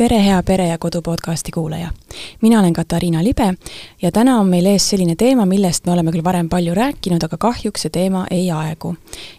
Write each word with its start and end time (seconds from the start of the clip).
tere, 0.00 0.16
hea 0.24 0.42
Pere 0.42 0.68
ja 0.68 0.78
Kodu 0.78 1.02
podcasti 1.02 1.50
kuulaja! 1.50 1.90
mina 2.40 2.60
olen 2.60 2.72
Katariina 2.72 3.24
Libe 3.24 3.54
ja 4.02 4.12
täna 4.12 4.38
on 4.40 4.46
meil 4.48 4.66
ees 4.66 4.88
selline 4.88 5.12
teema, 5.16 5.44
millest 5.46 5.84
me 5.84 5.92
oleme 5.92 6.12
küll 6.14 6.24
varem 6.24 6.48
palju 6.48 6.72
rääkinud, 6.74 7.24
aga 7.26 7.36
kahjuks 7.36 7.82
see 7.84 7.92
teema 7.92 8.22
ei 8.30 8.46
aegu. 8.50 8.94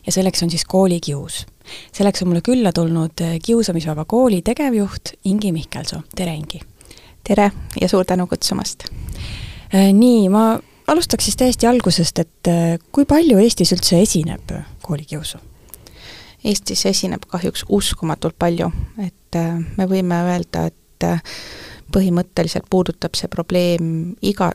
ja 0.06 0.12
selleks 0.12 0.44
on 0.44 0.52
siis 0.54 0.66
koolikius. 0.66 1.46
selleks 1.92 2.22
on 2.22 2.30
mulle 2.30 2.42
külla 2.46 2.72
tulnud 2.72 3.24
Kiusamisvaba 3.46 4.06
Kooli 4.06 4.42
tegevjuht 4.42 5.10
Ingi 5.26 5.52
Mihkelsoo, 5.52 6.04
tere 6.16 6.36
Ingi! 6.36 6.62
tere 7.24 7.52
ja 7.82 7.90
suur 7.90 8.06
tänu 8.06 8.28
kutsumast! 8.28 8.84
Äh, 9.74 9.90
nii, 9.94 10.30
ma 10.30 10.60
alustaks 10.88 11.26
siis 11.26 11.38
täiesti 11.42 11.68
algusest, 11.68 12.20
et 12.20 12.52
äh, 12.54 12.78
kui 12.92 13.06
palju 13.06 13.40
Eestis 13.42 13.74
üldse 13.74 13.98
esineb 14.02 14.54
koolikiusu? 14.82 15.42
Eestis 16.44 16.86
esineb 16.86 17.26
kahjuks 17.28 17.66
uskumatult 17.70 18.38
palju, 18.38 18.70
et 19.02 19.14
äh, 19.36 19.60
me 19.78 19.88
võime 19.90 20.22
öelda, 20.28 20.68
et 20.72 21.06
äh, 21.08 21.22
põhimõtteliselt 21.94 22.70
puudutab 22.72 23.18
see 23.20 23.30
probleem 23.32 24.16
iga, 24.22 24.52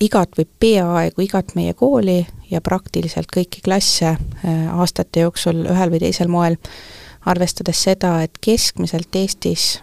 igat 0.00 0.36
või 0.38 0.48
peaaegu 0.60 1.24
igat 1.26 1.54
meie 1.58 1.74
kooli 1.78 2.22
ja 2.50 2.60
praktiliselt 2.64 3.30
kõiki 3.34 3.62
klasse 3.64 4.14
äh, 4.14 4.66
aastate 4.72 5.26
jooksul 5.26 5.64
ühel 5.66 5.94
või 5.94 6.02
teisel 6.04 6.32
moel, 6.32 6.58
arvestades 7.26 7.78
seda, 7.84 8.16
et 8.24 8.38
keskmiselt 8.42 9.14
Eestis 9.14 9.76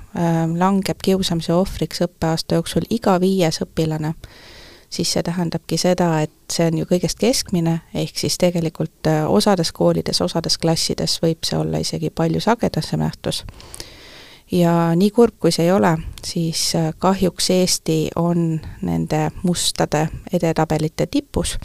langeb 0.60 1.00
kiusamise 1.00 1.54
ohvriks 1.56 2.02
õppeaasta 2.04 2.58
jooksul 2.58 2.84
iga 2.92 3.14
viies 3.24 3.62
õpilane 3.64 4.12
siis 4.90 5.14
see 5.14 5.24
tähendabki 5.24 5.78
seda, 5.78 6.10
et 6.22 6.34
see 6.52 6.68
on 6.68 6.82
ju 6.82 6.88
kõigest 6.90 7.20
keskmine, 7.22 7.80
ehk 7.94 8.18
siis 8.18 8.38
tegelikult 8.42 9.10
osades 9.28 9.72
koolides, 9.76 10.22
osades 10.26 10.58
klassides 10.58 11.20
võib 11.22 11.46
see 11.46 11.60
olla 11.60 11.82
isegi 11.84 12.10
palju 12.10 12.42
sagedasem 12.44 13.04
nähtus. 13.04 13.44
Ja 14.52 14.96
nii 14.96 15.12
kurb, 15.12 15.36
kui 15.40 15.52
see 15.52 15.68
ei 15.68 15.72
ole, 15.72 15.94
siis 16.26 16.76
äh, 16.76 16.92
kahjuks 16.98 17.50
Eesti 17.50 18.00
on 18.16 18.60
nende 18.82 19.30
mustade 19.44 20.08
edetabelite 20.34 21.08
tipus, 21.12 21.58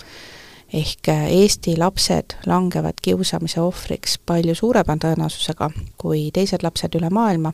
ehk 0.73 1.09
äh, 1.09 1.27
Eesti 1.33 1.77
lapsed 1.79 2.37
langevad 2.47 3.01
kiusamise 3.03 3.61
ohvriks 3.61 4.19
palju 4.27 4.55
suurema 4.55 4.99
tõenäosusega 5.01 5.71
kui 5.99 6.29
teised 6.35 6.62
lapsed 6.62 6.99
üle 6.99 7.11
maailma. 7.11 7.53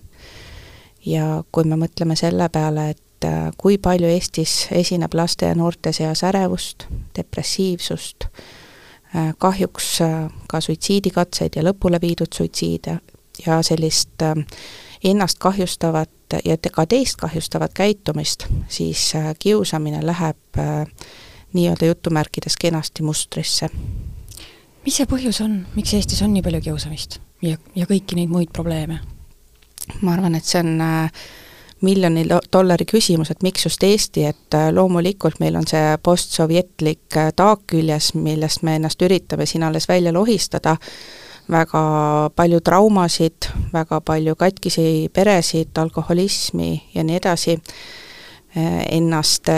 Ja 1.06 1.42
kui 1.52 1.64
me 1.64 1.78
mõtleme 1.80 2.16
selle 2.16 2.48
peale, 2.52 2.90
et 2.90 3.24
äh, 3.24 3.52
kui 3.56 3.78
palju 3.78 4.08
Eestis 4.10 4.66
esineb 4.72 5.14
laste 5.14 5.48
ja 5.48 5.54
noorte 5.56 5.92
seas 5.96 6.24
ärevust, 6.28 6.84
depressiivsust, 7.16 8.26
äh, 9.14 9.32
kahjuks 9.38 10.00
äh, 10.04 10.28
ka 10.48 10.60
suitsiidikatseid 10.60 11.56
ja 11.56 11.64
lõpule 11.64 12.00
viidud 12.02 12.32
suitsiide 12.36 12.98
ja 13.46 13.62
sellist 13.64 14.20
ennast 15.04 15.38
kahjustavat 15.38 16.10
ja 16.44 16.56
ka 16.72 16.86
teist 16.86 17.16
kahjustavat 17.16 17.72
käitumist, 17.74 18.46
siis 18.68 19.12
kiusamine 19.38 20.06
läheb 20.06 20.60
nii-öelda 21.52 21.86
jutumärkides 21.86 22.56
kenasti 22.60 23.02
mustrisse. 23.02 23.68
mis 24.86 24.96
see 24.96 25.06
põhjus 25.06 25.40
on, 25.44 25.66
miks 25.74 25.94
Eestis 25.94 26.22
on 26.22 26.32
nii 26.34 26.42
palju 26.42 26.60
kiusamist 26.60 27.18
ja, 27.42 27.56
ja 27.74 27.86
kõiki 27.86 28.16
neid 28.16 28.30
muid 28.30 28.52
probleeme? 28.52 29.00
ma 30.02 30.12
arvan, 30.14 30.34
et 30.38 30.46
see 30.46 30.60
on 30.62 30.80
äh, 30.84 31.22
miljoni 31.84 32.26
dollari 32.52 32.86
küsimus, 32.88 33.30
et 33.32 33.42
miks 33.42 33.64
just 33.66 33.82
Eesti, 33.82 34.24
et 34.28 34.56
äh, 34.56 34.68
loomulikult 34.74 35.40
meil 35.40 35.56
on 35.58 35.66
see 35.68 35.96
postsovjetlik 36.02 37.16
äh, 37.16 37.32
taak 37.36 37.66
küljes, 37.72 38.12
millest 38.14 38.64
me 38.66 38.76
ennast 38.78 39.02
üritame 39.02 39.46
siin 39.48 39.64
alles 39.66 39.88
välja 39.88 40.12
lohistada, 40.14 40.76
väga 41.50 41.82
palju 42.36 42.60
traumasid, 42.64 43.50
väga 43.72 44.00
palju 44.00 44.36
katkisi 44.36 45.08
peresid, 45.12 45.72
alkoholismi 45.78 46.70
ja 46.94 47.04
nii 47.04 47.18
edasi, 47.18 47.58
äh, 48.56 48.80
ennast 48.96 49.50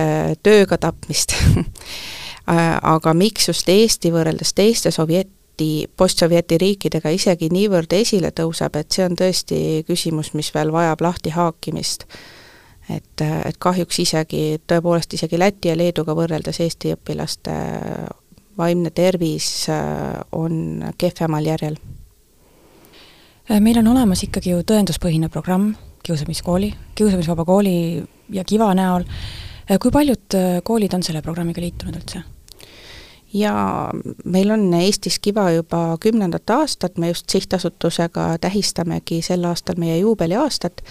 tööga 0.43 0.79
tapmist 0.79 1.37
aga 2.97 3.15
miks 3.15 3.49
just 3.49 3.69
Eesti 3.69 4.11
võrreldes 4.15 4.55
teiste 4.57 4.91
sovjet-, 4.91 5.31
Sovjeti, 5.53 5.91
postsovjeti 5.97 6.59
riikidega 6.59 7.11
isegi 7.13 7.49
niivõrd 7.53 7.93
esile 7.93 8.31
tõuseb, 8.33 8.77
et 8.77 8.91
see 8.91 9.05
on 9.05 9.17
tõesti 9.17 9.85
küsimus, 9.87 10.33
mis 10.35 10.49
veel 10.55 10.73
vajab 10.73 11.01
lahtihaakimist. 11.01 12.07
et, 12.89 13.21
et 13.21 13.57
kahjuks 13.59 13.99
isegi, 13.99 14.61
tõepoolest 14.67 15.13
isegi 15.15 15.39
Läti 15.39 15.69
ja 15.69 15.77
Leeduga 15.77 16.15
võrreldes 16.15 16.61
Eesti 16.61 16.95
õpilaste 16.95 17.53
vaimne 18.59 18.91
tervis 18.91 19.69
äh, 19.69 20.21
on 20.33 20.85
kehvemal 20.99 21.47
järjel. 21.47 21.77
Äh, 23.51 23.61
meil 23.61 23.79
on 23.79 23.89
olemas 23.95 24.23
ikkagi 24.27 24.53
ju 24.53 24.61
tõenduspõhine 24.67 25.31
programm 25.33 25.73
Kiusamiskooli, 26.03 26.73
Kiusamisvaba 26.95 27.45
Kooli 27.45 28.03
ja 28.35 28.45
Kiva 28.45 28.73
näol, 28.75 29.07
äh, 29.07 29.79
kui 29.79 29.91
paljud 29.95 30.39
koolid 30.65 30.95
on 30.95 31.03
selle 31.03 31.23
programmiga 31.23 31.65
liitunud 31.65 31.99
üldse? 32.03 32.25
ja 33.33 33.55
meil 34.29 34.51
on 34.53 34.67
Eestis 34.77 35.19
Kiva 35.19 35.47
juba 35.51 35.97
kümnendat 36.01 36.51
aastat, 36.51 36.99
me 36.99 37.09
just 37.09 37.31
sihtasutusega 37.33 38.27
tähistamegi 38.41 39.23
sel 39.25 39.45
aastal 39.49 39.79
meie 39.81 39.97
juubeliaastat 40.03 40.83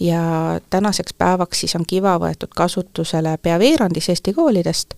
ja 0.00 0.22
tänaseks 0.70 1.14
päevaks 1.18 1.60
siis 1.60 1.76
on 1.76 1.84
Kiva 1.86 2.16
võetud 2.18 2.56
kasutusele 2.56 3.36
pea 3.42 3.58
veerandis 3.58 4.08
Eesti 4.08 4.32
koolidest, 4.32 4.94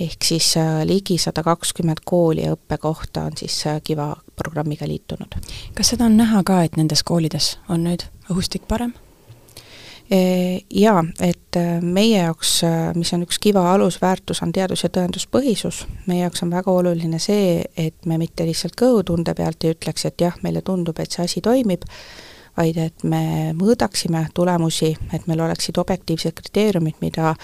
ehk 0.00 0.24
siis 0.24 0.56
äh, 0.56 0.82
ligi 0.84 1.18
sada 1.18 1.42
kakskümmend 1.42 2.02
kooli 2.04 2.46
ja 2.46 2.56
õppekohta 2.56 3.26
on 3.28 3.36
siis 3.36 3.58
äh, 3.66 3.80
Kiva 3.84 4.14
programmiga 4.36 4.88
liitunud. 4.88 5.36
kas 5.74 5.92
seda 5.92 6.08
on 6.08 6.16
näha 6.16 6.42
ka, 6.44 6.62
et 6.62 6.76
nendes 6.76 7.02
koolides 7.02 7.56
on 7.68 7.84
nüüd 7.88 8.06
õhustik 8.30 8.68
parem? 8.68 8.94
Jaa, 10.12 11.00
et 11.24 11.56
äh, 11.56 11.78
meie 11.80 12.18
jaoks, 12.18 12.58
mis 12.98 13.12
on 13.16 13.22
üks 13.24 13.38
Kiva 13.40 13.62
alusväärtus, 13.72 14.42
on 14.44 14.52
teadus- 14.52 14.82
ja 14.84 14.90
tõenduspõhisus. 14.92 15.86
meie 16.06 16.20
jaoks 16.26 16.42
on 16.42 16.50
väga 16.50 16.72
oluline 16.72 17.18
see, 17.18 17.64
et 17.76 18.06
me 18.06 18.18
mitte 18.18 18.44
lihtsalt 18.44 18.76
kõhutunde 18.76 19.34
pealt 19.34 19.64
ei 19.64 19.72
ütleks, 19.72 20.04
et 20.04 20.20
jah, 20.20 20.36
meile 20.42 20.60
tundub, 20.62 20.98
et 21.00 21.10
see 21.10 21.24
asi 21.24 21.40
toimib, 21.40 21.86
vaid 22.56 22.76
et 22.76 23.04
me 23.04 23.54
mõõdaksime 23.56 24.26
tulemusi, 24.34 24.96
et 25.12 25.26
meil 25.26 25.40
oleksid 25.40 25.78
objektiivsed 25.78 26.34
kriteeriumid, 26.36 27.00
mida 27.00 27.36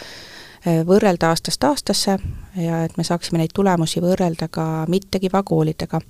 võrrelda 0.66 1.28
aastast 1.30 1.64
aastasse 1.64 2.18
ja 2.56 2.84
et 2.84 2.96
me 2.96 3.04
saaksime 3.04 3.38
neid 3.38 3.52
tulemusi 3.54 4.00
võrrelda 4.02 4.48
ka 4.50 4.84
mitte-Kiva 4.88 5.42
koolidega. 5.42 6.00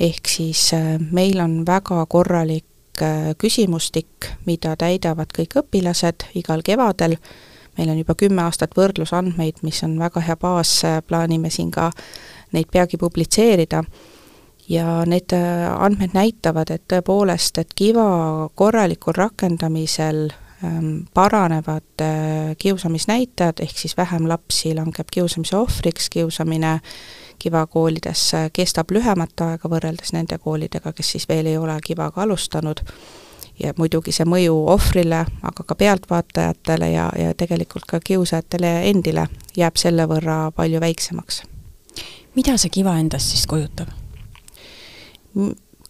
ehk 0.00 0.28
siis 0.28 0.70
meil 1.10 1.40
on 1.40 1.64
väga 1.66 2.06
korralik 2.06 2.64
Äh, 3.00 3.32
küsimustik, 3.38 4.28
mida 4.44 4.74
täidavad 4.76 5.30
kõik 5.32 5.54
õpilased 5.56 6.26
igal 6.36 6.60
kevadel, 6.60 7.14
meil 7.78 7.88
on 7.88 7.96
juba 7.96 8.12
kümme 8.20 8.42
aastat 8.44 8.76
võrdlusandmeid, 8.76 9.62
mis 9.64 9.80
on 9.86 9.94
väga 9.96 10.20
hea 10.20 10.36
baas, 10.36 10.74
äh, 10.84 10.98
plaanime 11.00 11.48
siin 11.50 11.70
ka 11.72 11.88
neid 12.52 12.68
peagi 12.68 13.00
publitseerida, 13.00 13.80
ja 14.68 15.06
need 15.08 15.32
äh, 15.32 15.64
andmed 15.72 16.12
näitavad, 16.12 16.70
et 16.70 16.84
tõepoolest, 16.84 17.62
et 17.64 17.72
kiva 17.74 18.50
korralikul 18.54 19.16
rakendamisel 19.16 20.28
paranevad 21.14 22.04
kiusamisnäitajad, 22.58 23.60
ehk 23.64 23.78
siis 23.78 23.96
vähem 23.96 24.28
lapsi 24.28 24.74
langeb 24.74 25.10
kiusamise 25.10 25.56
ohvriks, 25.56 26.10
kiusamine 26.10 26.72
äh, 26.72 26.80
Kiva 27.42 27.66
koolides 27.66 28.32
kestab 28.52 28.92
lühemat 28.94 29.40
aega 29.42 29.66
võrreldes 29.66 30.12
nende 30.14 30.36
koolidega, 30.38 30.92
kes 30.94 31.08
siis 31.16 31.24
veel 31.26 31.48
ei 31.50 31.56
ole 31.58 31.74
Kivaga 31.82 32.22
alustanud, 32.22 32.84
ja 33.58 33.72
muidugi 33.78 34.14
see 34.14 34.26
mõju 34.30 34.54
ohvrile, 34.70 35.24
aga 35.50 35.64
ka 35.66 35.76
pealtvaatajatele 35.80 36.90
ja, 36.92 37.08
ja 37.18 37.32
tegelikult 37.34 37.88
ka 37.90 37.98
kiusajatele 38.04 38.70
endile 38.92 39.26
jääb 39.58 39.80
selle 39.82 40.06
võrra 40.06 40.36
palju 40.54 40.80
väiksemaks. 40.86 41.42
mida 42.36 42.54
see 42.56 42.70
Kiva 42.70 42.94
endast 43.02 43.34
siis 43.34 43.46
kujutab? 43.50 43.90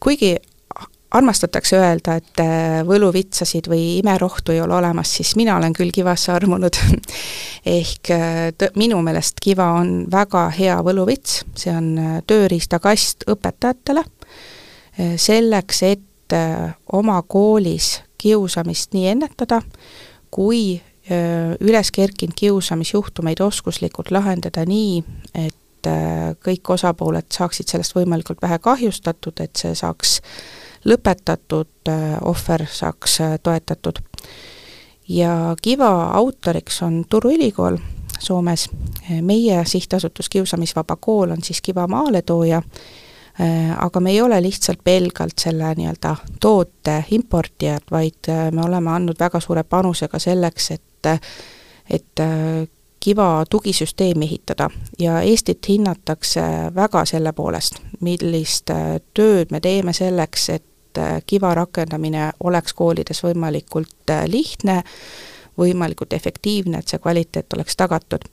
kuigi 0.00 0.36
armastatakse 1.12 1.76
öelda, 1.76 2.16
et 2.20 2.40
äh, 2.40 2.80
võluvitsasid 2.88 3.68
või 3.70 3.98
imerohtu 4.00 4.54
ei 4.54 4.60
ole 4.64 4.76
olemas, 4.78 5.12
siis 5.18 5.34
mina 5.36 5.56
olen 5.58 5.74
küll 5.76 5.92
kivasse 5.94 6.32
armunud. 6.32 6.78
Ehk 7.76 8.12
äh, 8.14 8.38
tõ-, 8.58 8.72
minu 8.80 9.00
meelest 9.04 9.42
kiva 9.42 9.68
on 9.80 10.06
väga 10.12 10.46
hea 10.56 10.78
võluvits, 10.84 11.42
see 11.58 11.74
on 11.74 11.90
äh, 12.00 12.14
tööriistakast 12.26 13.28
õpetajatele, 13.30 14.04
selleks, 15.16 15.78
et 15.88 16.34
oma 16.92 17.14
koolis 17.24 18.02
kiusamist 18.20 18.92
nii 18.92 19.06
ennetada, 19.08 19.62
kui 20.28 20.74
üles 21.08 21.90
kerkinud 21.96 22.36
kiusamisjuhtumeid 22.36 23.40
oskuslikult 23.40 24.12
lahendada 24.12 24.66
nii, 24.68 25.00
et 25.32 25.88
kõik 26.44 26.74
osapooled 26.76 27.32
saaksid 27.32 27.72
sellest 27.72 27.96
võimalikult 27.96 28.44
vähe 28.44 28.60
kahjustatud, 28.60 29.40
et 29.40 29.64
see 29.64 29.72
saaks 29.80 30.18
lõpetatud, 30.84 31.88
äh, 31.88 32.16
ohver 32.22 32.66
saaks 32.70 33.20
äh, 33.20 33.38
toetatud. 33.42 33.98
ja 35.08 35.56
Kiva 35.62 36.04
autoriks 36.04 36.82
on 36.82 37.04
Turu 37.08 37.30
Ülikool 37.30 37.76
Soomes, 38.18 38.68
meie 39.20 39.64
sihtasutus 39.66 40.28
Kiusamisvaba 40.28 40.96
Kool 40.96 41.30
on 41.30 41.42
siis 41.42 41.60
Kiva 41.62 41.86
maaletooja, 41.86 42.62
aga 43.76 44.00
me 44.00 44.10
ei 44.10 44.20
ole 44.20 44.42
lihtsalt 44.42 44.78
pelgalt 44.84 45.40
selle 45.40 45.74
nii-öelda 45.74 46.16
toote 46.40 47.04
importijad, 47.10 47.82
vaid 47.90 48.30
me 48.52 48.62
oleme 48.62 48.90
andnud 48.90 49.18
väga 49.18 49.40
suure 49.40 49.62
panuse 49.64 50.08
ka 50.08 50.18
selleks, 50.18 50.70
et 50.70 51.08
et 51.90 52.22
kiva 53.02 53.44
tugisüsteemi 53.50 54.24
ehitada 54.24 54.70
ja 54.98 55.20
Eestit 55.20 55.68
hinnatakse 55.68 56.42
väga 56.74 57.04
selle 57.04 57.32
poolest, 57.32 57.80
millist 58.00 58.70
tööd 59.14 59.50
me 59.50 59.60
teeme 59.60 59.92
selleks, 59.92 60.48
et 60.54 60.66
kiva 61.26 61.54
rakendamine 61.54 62.30
oleks 62.44 62.74
koolides 62.74 63.22
võimalikult 63.24 64.12
lihtne, 64.26 64.82
võimalikult 65.58 66.12
efektiivne, 66.12 66.78
et 66.78 66.88
see 66.88 66.98
kvaliteet 66.98 67.52
oleks 67.52 67.76
tagatud. 67.76 68.24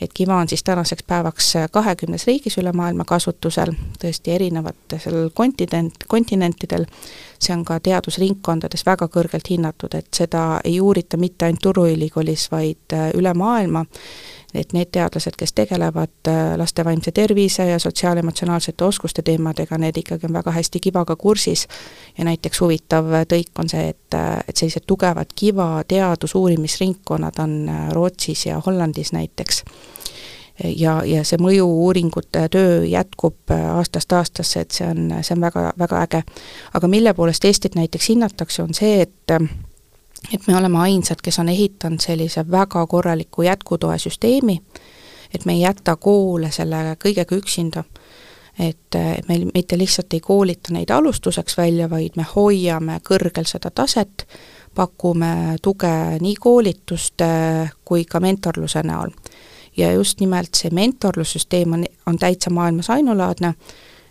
et 0.00 0.12
Kiva 0.14 0.36
on 0.36 0.48
siis 0.48 0.62
tänaseks 0.62 1.02
päevaks 1.06 1.52
kahekümnes 1.70 2.26
riigis 2.26 2.58
üle 2.58 2.72
maailma 2.72 3.04
kasutusel, 3.04 3.72
tõesti 4.02 4.34
erinevatel 4.34 5.30
kontinent, 5.34 6.04
kontinentidel, 6.08 6.86
see 7.44 7.56
on 7.56 7.64
ka 7.64 7.78
teadusringkondades 7.84 8.86
väga 8.86 9.08
kõrgelt 9.12 9.50
hinnatud, 9.50 9.94
et 9.94 10.08
seda 10.14 10.60
ei 10.64 10.80
uurita 10.80 11.20
mitte 11.20 11.48
ainult 11.48 11.62
Turu 11.64 11.86
Ülikoolis, 11.92 12.48
vaid 12.52 12.96
üle 13.14 13.34
maailma. 13.36 13.84
Et 14.54 14.70
need 14.72 14.92
teadlased, 14.94 15.34
kes 15.38 15.50
tegelevad 15.52 16.28
äh, 16.30 16.52
laste 16.58 16.84
vaimse 16.86 17.10
tervise 17.12 17.66
ja 17.66 17.78
sotsiaalemotsionaalsete 17.82 18.84
oskuste 18.84 19.22
teemadega, 19.26 19.78
need 19.82 19.98
ikkagi 19.98 20.28
on 20.28 20.36
väga 20.36 20.54
hästi 20.54 20.80
kivaga 20.80 21.16
kursis. 21.16 21.66
Ja 22.18 22.24
näiteks 22.28 22.60
huvitav 22.62 23.10
tõik 23.32 23.50
on 23.58 23.70
see, 23.72 23.88
et, 23.90 24.14
äh, 24.14 24.38
et 24.48 24.56
sellised 24.56 24.86
tugevad 24.86 25.34
kiva 25.34 25.82
teadusuurimisringkonnad 25.90 27.42
on 27.42 27.56
äh, 27.68 27.88
Rootsis 27.98 28.46
ja 28.46 28.60
Hollandis 28.66 29.12
näiteks 29.12 29.64
ja, 30.76 31.02
ja 31.04 31.24
see 31.24 31.38
mõju-uuringute 31.42 32.48
töö 32.50 32.84
jätkub 32.86 33.50
aastast 33.50 34.12
aastasse, 34.12 34.60
et 34.60 34.70
see 34.70 34.86
on, 34.86 35.10
see 35.22 35.34
on 35.34 35.40
väga, 35.40 35.72
väga 35.78 36.02
äge. 36.06 36.22
aga 36.74 36.88
mille 36.88 37.14
poolest 37.14 37.44
Eestit 37.44 37.74
näiteks 37.74 38.08
hinnatakse, 38.08 38.62
on 38.62 38.74
see, 38.74 39.00
et 39.02 39.38
et 40.32 40.46
me 40.46 40.56
oleme 40.56 40.78
ainsad, 40.78 41.20
kes 41.22 41.38
on 41.38 41.48
ehitanud 41.48 42.00
sellise 42.00 42.44
väga 42.50 42.86
korraliku 42.86 43.42
jätkutoe 43.42 43.98
süsteemi, 43.98 44.62
et 45.34 45.44
me 45.44 45.52
ei 45.52 45.60
jäta 45.60 45.96
koole 45.96 46.50
selle 46.50 46.96
kõigega 47.04 47.36
üksinda. 47.36 47.84
et 48.58 48.94
meil 49.28 49.48
mitte 49.54 49.78
lihtsalt 49.78 50.14
ei 50.14 50.20
koolita 50.20 50.70
neid 50.72 50.90
alustuseks 50.90 51.56
välja, 51.58 51.88
vaid 51.90 52.14
me 52.16 52.22
hoiame 52.36 53.00
kõrgel 53.02 53.48
seda 53.50 53.70
taset, 53.74 54.28
pakume 54.74 55.56
tuge 55.62 55.90
nii 56.20 56.36
koolituste 56.40 57.26
kui 57.84 58.04
ka 58.04 58.20
mentorluse 58.20 58.82
näol. 58.82 59.10
Ja 59.76 59.92
just 59.92 60.20
nimelt 60.20 60.54
see 60.54 60.70
mentorlussüsteem 60.70 61.72
on, 61.72 61.84
on 62.06 62.18
täitsa 62.18 62.50
maailmas 62.50 62.90
ainulaadne 62.90 63.54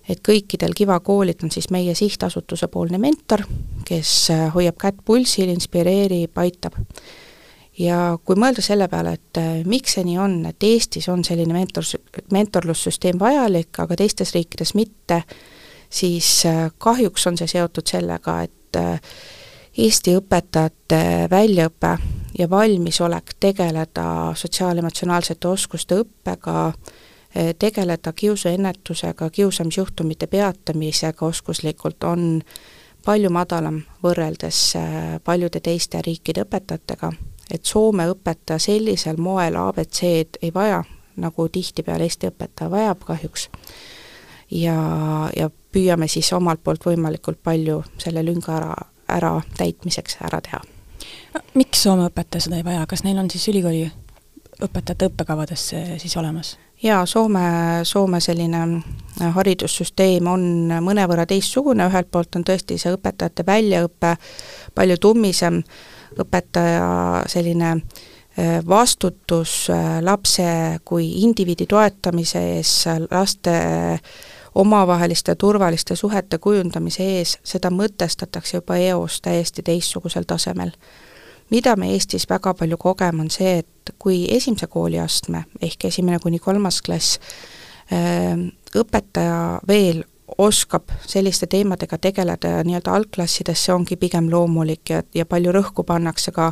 et 0.10 0.22
kõikidel 0.26 0.74
Kiva 0.76 1.00
koolid 1.04 1.44
on 1.46 1.52
siis 1.54 1.70
meie 1.72 1.96
sihtasutuse 1.96 2.68
poolne 2.72 3.00
mentor, 3.02 3.46
kes 3.88 4.14
äh, 4.34 4.48
hoiab 4.54 4.80
kätt 4.82 5.04
pulsil, 5.06 5.52
inspireerib, 5.54 6.36
aitab. 6.44 6.76
ja 7.80 8.18
kui 8.26 8.38
mõelda 8.38 8.62
selle 8.62 8.88
peale, 8.92 9.16
et 9.18 9.40
äh, 9.42 9.54
miks 9.66 9.96
see 9.98 10.06
nii 10.08 10.18
on, 10.22 10.38
et 10.50 10.68
Eestis 10.68 11.08
on 11.10 11.24
selline 11.24 11.56
mentor, 11.56 11.88
mentorlussüsteem 12.32 13.20
vajalik, 13.20 13.80
aga 13.80 13.96
teistes 14.04 14.34
riikides 14.36 14.76
mitte, 14.76 15.24
siis 15.90 16.44
äh, 16.50 16.68
kahjuks 16.78 17.28
on 17.32 17.40
see 17.40 17.56
seotud 17.56 17.88
sellega, 17.88 18.42
et 18.44 18.60
Eesti 19.78 20.16
õpetajate 20.18 21.28
väljaõpe 21.30 21.92
ja 22.40 22.50
valmisolek 22.50 23.36
tegeleda 23.40 24.34
sotsiaalemotsionaalsete 24.36 25.48
oskuste 25.48 26.02
õppega 26.02 26.74
Eh, 27.36 27.56
tegeleda 27.60 28.14
kiusuennetusega, 28.14 29.30
kiusamisjuhtumite 29.30 30.28
peatamisega 30.28 31.26
oskuslikult 31.26 32.04
on 32.04 32.42
palju 33.06 33.30
madalam 33.34 33.80
võrreldes 34.04 34.60
eh, 34.78 34.84
paljude 35.24 35.60
teiste 35.60 36.02
riikide 36.06 36.44
õpetajatega, 36.46 37.10
et 37.50 37.66
Soome 37.66 38.06
õpetaja 38.12 38.60
sellisel 38.62 39.18
moel 39.18 39.58
abc-d 39.58 40.38
ei 40.46 40.54
vaja, 40.54 40.84
nagu 41.18 41.48
tihtipeale 41.50 42.06
Eesti 42.06 42.30
õpetaja 42.30 42.70
vajab 42.70 43.02
kahjuks. 43.08 43.50
ja, 44.52 44.78
ja 45.36 45.50
püüame 45.50 46.08
siis 46.08 46.30
omalt 46.38 46.62
poolt 46.64 46.86
võimalikult 46.86 47.42
palju 47.44 47.82
selle 47.98 48.22
lünga 48.26 48.60
ära, 48.60 48.78
ära 49.10 49.40
täitmiseks 49.58 50.22
ära 50.22 50.42
teha. 50.42 50.62
Miks 51.54 51.84
Soome 51.84 52.08
õpetaja 52.10 52.48
seda 52.48 52.60
ei 52.60 52.66
vaja, 52.66 52.86
kas 52.90 53.04
neil 53.04 53.18
on 53.18 53.30
siis 53.32 53.48
ülikooli 53.52 53.88
õpetajate 54.64 55.10
õppekavades 55.12 55.70
see 55.72 55.98
siis 56.02 56.16
olemas? 56.18 56.58
jaa, 56.84 57.06
Soome, 57.06 57.40
Soome 57.84 58.20
selline 58.20 58.62
äh, 58.64 59.34
haridussüsteem 59.36 60.28
on 60.28 60.44
mõnevõrra 60.84 61.26
teistsugune, 61.30 61.88
ühelt 61.88 62.12
poolt 62.12 62.36
on 62.36 62.44
tõesti 62.48 62.78
see 62.82 62.94
õpetajate 62.94 63.46
väljaõpe 63.48 64.16
palju 64.76 64.98
tummisem, 65.02 65.62
õpetaja 66.20 67.24
selline 67.32 67.72
äh, 67.78 68.60
vastutus 68.68 69.70
äh, 69.72 70.02
lapse 70.04 70.46
kui 70.86 71.08
indiviidi 71.24 71.68
toetamise 71.70 72.44
ees, 72.58 72.76
laste 73.12 73.56
omavaheliste 74.56 75.36
turvaliste 75.40 75.96
suhete 75.96 76.38
kujundamise 76.38 77.08
ees, 77.18 77.38
seda 77.44 77.72
mõtestatakse 77.74 78.60
juba 78.60 78.78
eos 78.78 79.22
täiesti 79.24 79.64
teistsugusel 79.66 80.28
tasemel 80.30 80.76
mida 81.54 81.76
me 81.78 81.92
Eestis 81.94 82.26
väga 82.30 82.56
palju 82.58 82.78
kogeme, 82.82 83.22
on 83.22 83.30
see, 83.34 83.60
et 83.62 83.94
kui 84.02 84.24
esimese 84.32 84.68
kooliastme 84.72 85.46
ehk 85.62 85.90
esimene 85.92 86.20
kuni 86.24 86.40
kolmas 86.42 86.82
klass 86.82 87.20
ähm, 87.94 88.50
õpetaja 88.76 89.60
veel 89.68 90.04
oskab 90.38 90.90
selliste 91.06 91.48
teemadega 91.48 91.98
tegeleda 91.98 92.48
ja 92.48 92.64
nii-öelda 92.64 92.94
algklassides 92.96 93.66
see 93.66 93.74
ongi 93.74 93.96
pigem 94.02 94.30
loomulik 94.32 94.90
ja, 94.90 95.02
ja 95.14 95.26
palju 95.30 95.52
rõhku 95.54 95.86
pannakse 95.86 96.32
ka 96.34 96.52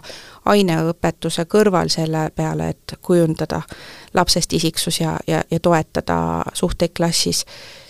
aineõpetuse 0.51 1.45
kõrval 1.49 1.89
selle 1.89 2.27
peale, 2.35 2.69
et 2.75 2.97
kujundada 3.01 3.61
lapsest 4.13 4.53
isiksus 4.53 5.01
ja, 5.01 5.17
ja, 5.27 5.41
ja 5.51 5.59
toetada 5.59 6.17
suhteid 6.53 6.93
klassis, 6.97 7.45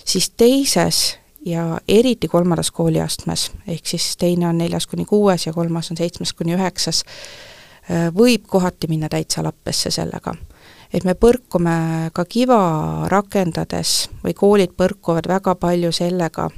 siis 0.06 0.30
teises 0.38 1.02
ja 1.46 1.80
eriti 1.88 2.28
kolmandas 2.28 2.72
kooliastmes, 2.72 3.52
ehk 3.68 3.86
siis 3.86 4.18
teine 4.18 4.48
on 4.48 4.58
neljas 4.58 4.88
kuni 4.88 5.06
kuues 5.06 5.46
ja 5.48 5.54
kolmas 5.54 5.92
on 5.92 5.98
seitsmes 5.98 6.34
kuni 6.34 6.56
üheksas, 6.56 7.04
äh, 7.92 8.10
võib 8.16 8.46
kohati 8.48 8.88
minna 8.88 9.10
täitsa 9.10 9.44
lappesse 9.44 9.92
sellega. 9.92 10.36
et 10.94 11.04
me 11.08 11.14
põrkume 11.16 12.10
ka 12.14 12.26
kiva 12.26 13.08
rakendades 13.08 14.10
või 14.26 14.34
koolid 14.36 14.74
põrkuvad 14.76 15.28
väga 15.28 15.56
palju 15.56 15.92
sellega, 15.92 16.50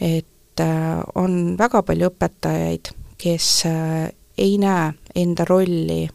et 0.00 0.60
äh, 0.60 1.02
on 1.14 1.56
väga 1.58 1.82
palju 1.82 2.10
õpetajaid, 2.12 2.92
kes 3.18 3.66
äh, 3.66 4.12
ei 4.38 4.58
näe 4.58 4.92
enda 5.14 5.44
rolli 5.44 6.08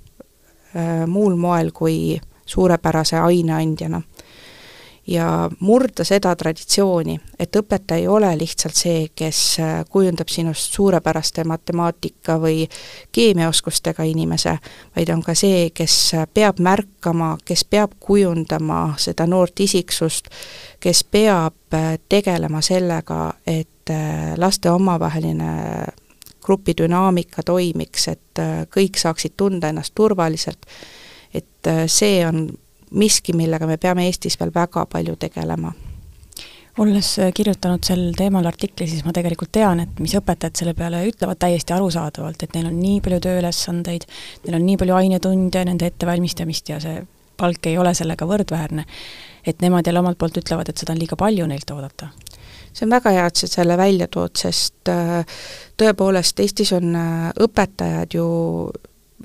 muul 1.07 1.35
moel 1.35 1.71
kui 1.73 2.19
suurepärase 2.45 3.17
aineandjana 3.17 4.01
ja 5.09 5.49
murda 5.59 6.03
seda 6.05 6.35
traditsiooni, 6.35 7.15
et 7.39 7.55
õpetaja 7.55 8.03
ei 8.03 8.07
ole 8.07 8.29
lihtsalt 8.37 8.77
see, 8.77 9.07
kes 9.15 9.39
äh, 9.59 9.71
kujundab 9.89 10.29
sinust 10.29 10.75
suurepäraste 10.75 11.43
matemaatika 11.49 12.37
või 12.41 12.67
keemiaoskustega 13.15 14.05
inimese, 14.05 14.57
vaid 14.95 15.09
on 15.13 15.23
ka 15.25 15.33
see, 15.37 15.69
kes 15.73 15.95
äh, 16.13 16.27
peab 16.33 16.61
märkama, 16.61 17.35
kes 17.45 17.65
peab 17.65 17.97
kujundama 17.99 18.93
seda 19.01 19.25
noort 19.27 19.59
isiksust, 19.65 20.29
kes 20.79 21.03
peab 21.03 21.73
äh, 21.73 21.95
tegelema 22.09 22.61
sellega, 22.61 23.33
et 23.47 23.67
laste 24.37 24.69
omavaheline 24.69 25.53
grupidünaamika 26.45 27.41
toimiks, 27.41 28.03
et 28.11 28.41
kõik 28.69 28.99
saaksid 29.01 29.33
tunda 29.37 29.71
ennast 29.73 29.95
turvaliselt, 29.97 30.67
et 31.33 31.69
see 31.89 32.19
on 32.27 32.43
miski, 32.91 33.33
millega 33.37 33.67
me 33.67 33.77
peame 33.77 34.07
Eestis 34.09 34.39
veel 34.39 34.51
väga 34.55 34.85
palju 34.89 35.15
tegelema 35.19 35.73
olles 36.79 37.07
äh, 37.19 37.31
kirjutanud 37.35 37.83
sel 37.83 38.13
teemal 38.17 38.45
artikli, 38.47 38.87
siis 38.87 39.03
ma 39.03 39.11
tegelikult 39.15 39.51
tean, 39.51 39.81
et 39.83 39.99
mis 39.99 40.13
õpetajad 40.15 40.61
selle 40.61 40.73
peale 40.77 41.01
ütlevad 41.09 41.39
täiesti 41.41 41.75
arusaadavalt, 41.75 42.43
et 42.43 42.55
neil 42.55 42.69
on 42.69 42.77
nii 42.79 43.01
palju 43.03 43.19
tööülesandeid, 43.25 44.05
neil 44.45 44.59
on 44.59 44.65
nii 44.67 44.77
palju 44.79 44.95
ainetunde, 44.95 45.63
nende 45.67 45.89
ettevalmistamist 45.89 46.71
ja 46.71 46.79
see 46.83 47.01
palk 47.39 47.67
ei 47.71 47.77
ole 47.79 47.93
sellega 47.95 48.27
võrdväärne. 48.27 48.85
et 49.47 49.61
nemad 49.61 49.87
jälle 49.87 49.99
omalt 49.99 50.17
poolt 50.17 50.37
ütlevad, 50.37 50.69
et 50.69 50.77
seda 50.77 50.93
on 50.93 50.99
liiga 50.99 51.15
palju 51.15 51.47
neilt 51.47 51.71
oodata 51.71 52.09
see 52.73 52.85
on 52.85 52.91
väga 52.93 53.13
hea, 53.15 53.25
et 53.25 53.39
sa 53.39 53.47
selle 53.47 53.77
välja 53.77 54.07
tood, 54.07 54.35
sest 54.37 54.91
äh, 54.91 55.23
tõepoolest 55.79 56.39
Eestis 56.39 56.73
on 56.75 56.95
äh, 56.95 57.29
õpetajad 57.45 58.15
ju 58.15 58.27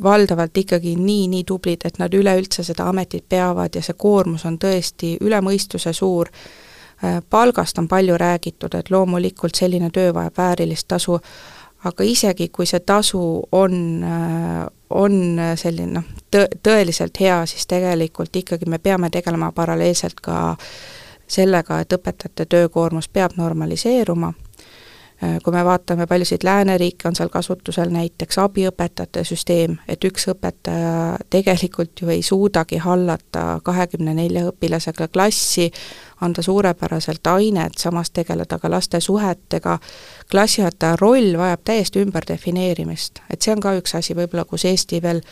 valdavalt 0.03 0.57
ikkagi 0.57 0.97
nii, 0.97 1.29
nii 1.29 1.45
tublid, 1.45 1.85
et 1.85 1.99
nad 1.99 2.15
üleüldse 2.15 2.65
seda 2.65 2.89
ametit 2.91 3.29
peavad 3.29 3.75
ja 3.75 3.83
see 3.83 3.97
koormus 3.99 4.45
on 4.49 4.59
tõesti 4.59 5.17
üle 5.23 5.41
mõistuse 5.45 5.93
suur. 5.93 6.31
Äh, 7.05 7.21
palgast 7.31 7.79
on 7.79 7.89
palju 7.89 8.17
räägitud, 8.19 8.75
et 8.75 8.91
loomulikult 8.91 9.55
selline 9.55 9.91
töö 9.91 10.15
vajab 10.15 10.39
väärilist 10.39 10.89
tasu, 10.89 11.19
aga 11.85 12.05
isegi, 12.05 12.49
kui 12.49 12.67
see 12.67 12.81
tasu 12.81 13.43
on, 13.53 13.77
äh, 14.03 14.67
on 14.91 15.21
selline 15.57 16.01
noh, 16.01 16.11
tõ-, 16.31 16.49
tõeliselt 16.63 17.21
hea, 17.21 17.45
siis 17.47 17.67
tegelikult 17.67 18.37
ikkagi 18.37 18.71
me 18.71 18.79
peame 18.79 19.11
tegelema 19.11 19.53
paralleelselt 19.53 20.21
ka 20.23 20.57
sellega, 21.27 21.81
et 21.81 21.93
õpetajate 21.93 22.47
töökoormus 22.47 23.09
peab 23.09 23.37
normaliseeruma 23.37 24.33
kui 25.45 25.53
me 25.53 25.65
vaatame 25.65 26.07
paljusid 26.07 26.45
lääneriike, 26.45 27.09
on 27.09 27.17
seal 27.17 27.31
kasutusel 27.33 27.91
näiteks 27.95 28.39
abiõpetajate 28.43 29.25
süsteem, 29.25 29.77
et 29.89 30.05
üks 30.05 30.29
õpetaja 30.33 31.17
tegelikult 31.31 32.03
ju 32.03 32.11
ei 32.13 32.23
suudagi 32.23 32.81
hallata 32.83 33.61
kahekümne 33.65 34.15
nelja 34.15 34.47
õpilasega 34.51 35.09
klassi, 35.13 35.71
anda 36.25 36.43
suurepäraselt 36.43 37.27
ainet, 37.27 37.79
samas 37.79 38.11
tegeleda 38.11 38.59
ka 38.59 38.71
laste 38.71 39.01
suhetega, 39.01 39.79
klassijuhataja 40.31 40.97
roll 41.01 41.37
vajab 41.39 41.65
täiesti 41.65 42.05
ümberdefineerimist, 42.05 43.23
et 43.31 43.43
see 43.43 43.55
on 43.55 43.63
ka 43.65 43.75
üks 43.81 43.95
asi 43.99 44.17
võib-olla, 44.17 44.47
kus 44.49 44.65
Eesti 44.69 45.03
veel 45.03 45.23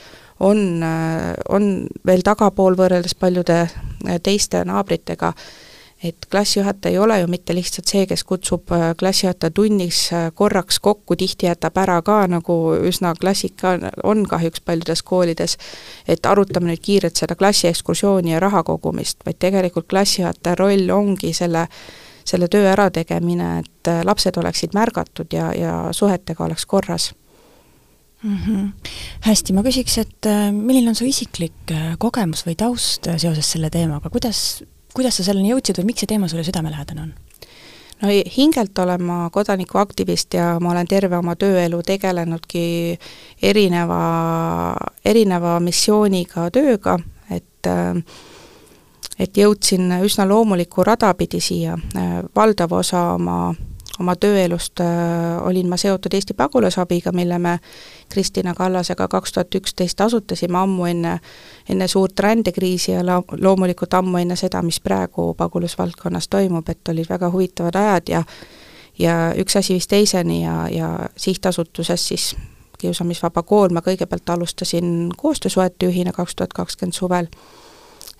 on, 0.40 0.82
äh, 0.82 1.34
on 1.49 1.87
veel 2.06 2.25
tagapool 2.26 2.76
võrreldes 2.78 3.14
paljude 3.18 3.61
äh, 3.62 4.18
teiste 4.22 4.64
naabritega, 4.68 5.32
et 6.04 6.26
klassijuhataja 6.30 6.92
ei 6.92 6.99
ole 6.99 7.21
ju 7.21 7.26
mitte 7.30 7.54
lihtsalt 7.54 7.87
see, 7.87 8.06
kes 8.11 8.25
kutsub 8.26 8.73
äh, 8.75 8.90
klassijuhataja 8.99 9.54
tunnis 9.54 10.00
äh, 10.12 10.30
korraks 10.35 10.80
kokku, 10.82 11.16
tihti 11.16 11.47
jätab 11.47 11.78
ära 11.78 12.00
ka, 12.02 12.25
nagu 12.30 12.56
üsna 12.88 13.14
klassika 13.21 13.76
on 14.04 14.26
kahjuks 14.28 14.64
paljudes 14.66 15.02
koolides, 15.06 15.56
et 16.09 16.26
arutame 16.26 16.73
nüüd 16.73 16.82
kiirelt 16.82 17.23
seda 17.23 17.38
klassiekskursiooni 17.38 18.35
ja 18.35 18.40
raha 18.42 18.64
kogumist, 18.66 19.23
vaid 19.26 19.38
tegelikult 19.38 19.88
klassijuhataja 19.90 20.59
roll 20.59 20.90
ongi 20.90 21.35
selle 21.37 21.68
selle 22.23 22.47
töö 22.47 22.68
ärategemine, 22.71 23.49
et 23.64 23.88
äh, 23.90 24.04
lapsed 24.06 24.37
oleksid 24.38 24.76
märgatud 24.78 25.35
ja, 25.35 25.50
ja 25.59 25.73
suhetega 25.90 26.44
oleks 26.44 26.66
korras 26.66 27.14
mm. 28.23 28.37
-hmm. 28.37 28.68
hästi, 29.21 29.52
ma 29.52 29.62
küsiks, 29.62 29.99
et 29.99 30.30
milline 30.52 30.88
on 30.88 30.99
su 30.99 31.04
isiklik 31.04 31.75
kogemus 31.99 32.47
või 32.47 32.54
taust 32.59 33.11
seoses 33.16 33.50
selle 33.50 33.71
teemaga, 33.71 34.11
kuidas 34.11 34.62
kuidas 34.94 35.18
sa 35.18 35.26
selleni 35.26 35.52
jõudsid 35.52 35.80
või 35.80 35.92
miks 35.92 36.04
see 36.04 36.11
teema 36.14 36.28
sulle 36.28 36.44
südamelähedane 36.46 37.02
on? 37.02 37.12
no 38.02 38.08
hingelt 38.37 38.78
olen 38.78 39.02
ma 39.02 39.18
kodanikuaktivist 39.32 40.34
ja 40.34 40.56
ma 40.61 40.72
olen 40.72 40.88
terve 40.90 41.16
oma 41.16 41.37
tööelu 41.37 41.82
tegelenudki 41.87 42.99
erineva, 43.42 44.02
erineva 45.04 45.58
missiooniga 45.61 46.50
tööga, 46.50 46.99
et 47.30 47.70
et 49.22 49.37
jõudsin 49.38 49.92
üsna 50.02 50.25
loomulikku 50.26 50.82
rada 50.84 51.12
pidi 51.14 51.38
siia, 51.40 51.76
valdav 52.34 52.72
osa 52.75 53.12
oma 53.14 53.52
oma 54.00 54.14
tööelust 54.16 54.80
äh, 54.80 55.38
olin 55.46 55.68
ma 55.70 55.76
seotud 55.80 56.14
Eesti 56.16 56.34
pagulasabiga, 56.37 57.12
mille 57.12 57.38
me 57.38 57.58
Kristina 58.12 58.54
Kallasega 58.54 59.09
kaks 59.09 59.33
tuhat 59.33 59.54
üksteist 59.54 60.00
asutasime 60.00 60.59
ammu 60.59 60.87
enne, 60.90 61.19
enne 61.69 61.88
suurt 61.88 62.21
rändekriisi 62.21 62.92
ja 62.92 63.07
la-, 63.07 63.23
loomulikult 63.40 63.95
ammu 63.95 64.21
enne 64.21 64.37
seda, 64.37 64.62
mis 64.62 64.81
praegu 64.81 65.33
pagulasvaldkonnas 65.38 66.28
toimub, 66.28 66.69
et 66.69 66.88
olid 66.92 67.09
väga 67.09 67.31
huvitavad 67.33 67.81
ajad 67.81 68.12
ja 68.12 68.25
ja 68.99 69.33
üks 69.38 69.57
asi 69.57 69.73
viis 69.73 69.88
teiseni 69.88 70.42
ja, 70.45 70.69
ja 70.71 71.09
sihtasutuses 71.16 72.09
siis 72.09 72.35
Kiusamisvaba 72.83 73.42
Kool 73.47 73.71
ma 73.71 73.81
kõigepealt 73.81 74.31
alustasin 74.35 75.12
koostöösuhete 75.16 75.87
juhina 75.87 76.12
kaks 76.12 76.35
tuhat 76.35 76.52
kakskümmend 76.52 76.97
suvel, 76.97 77.28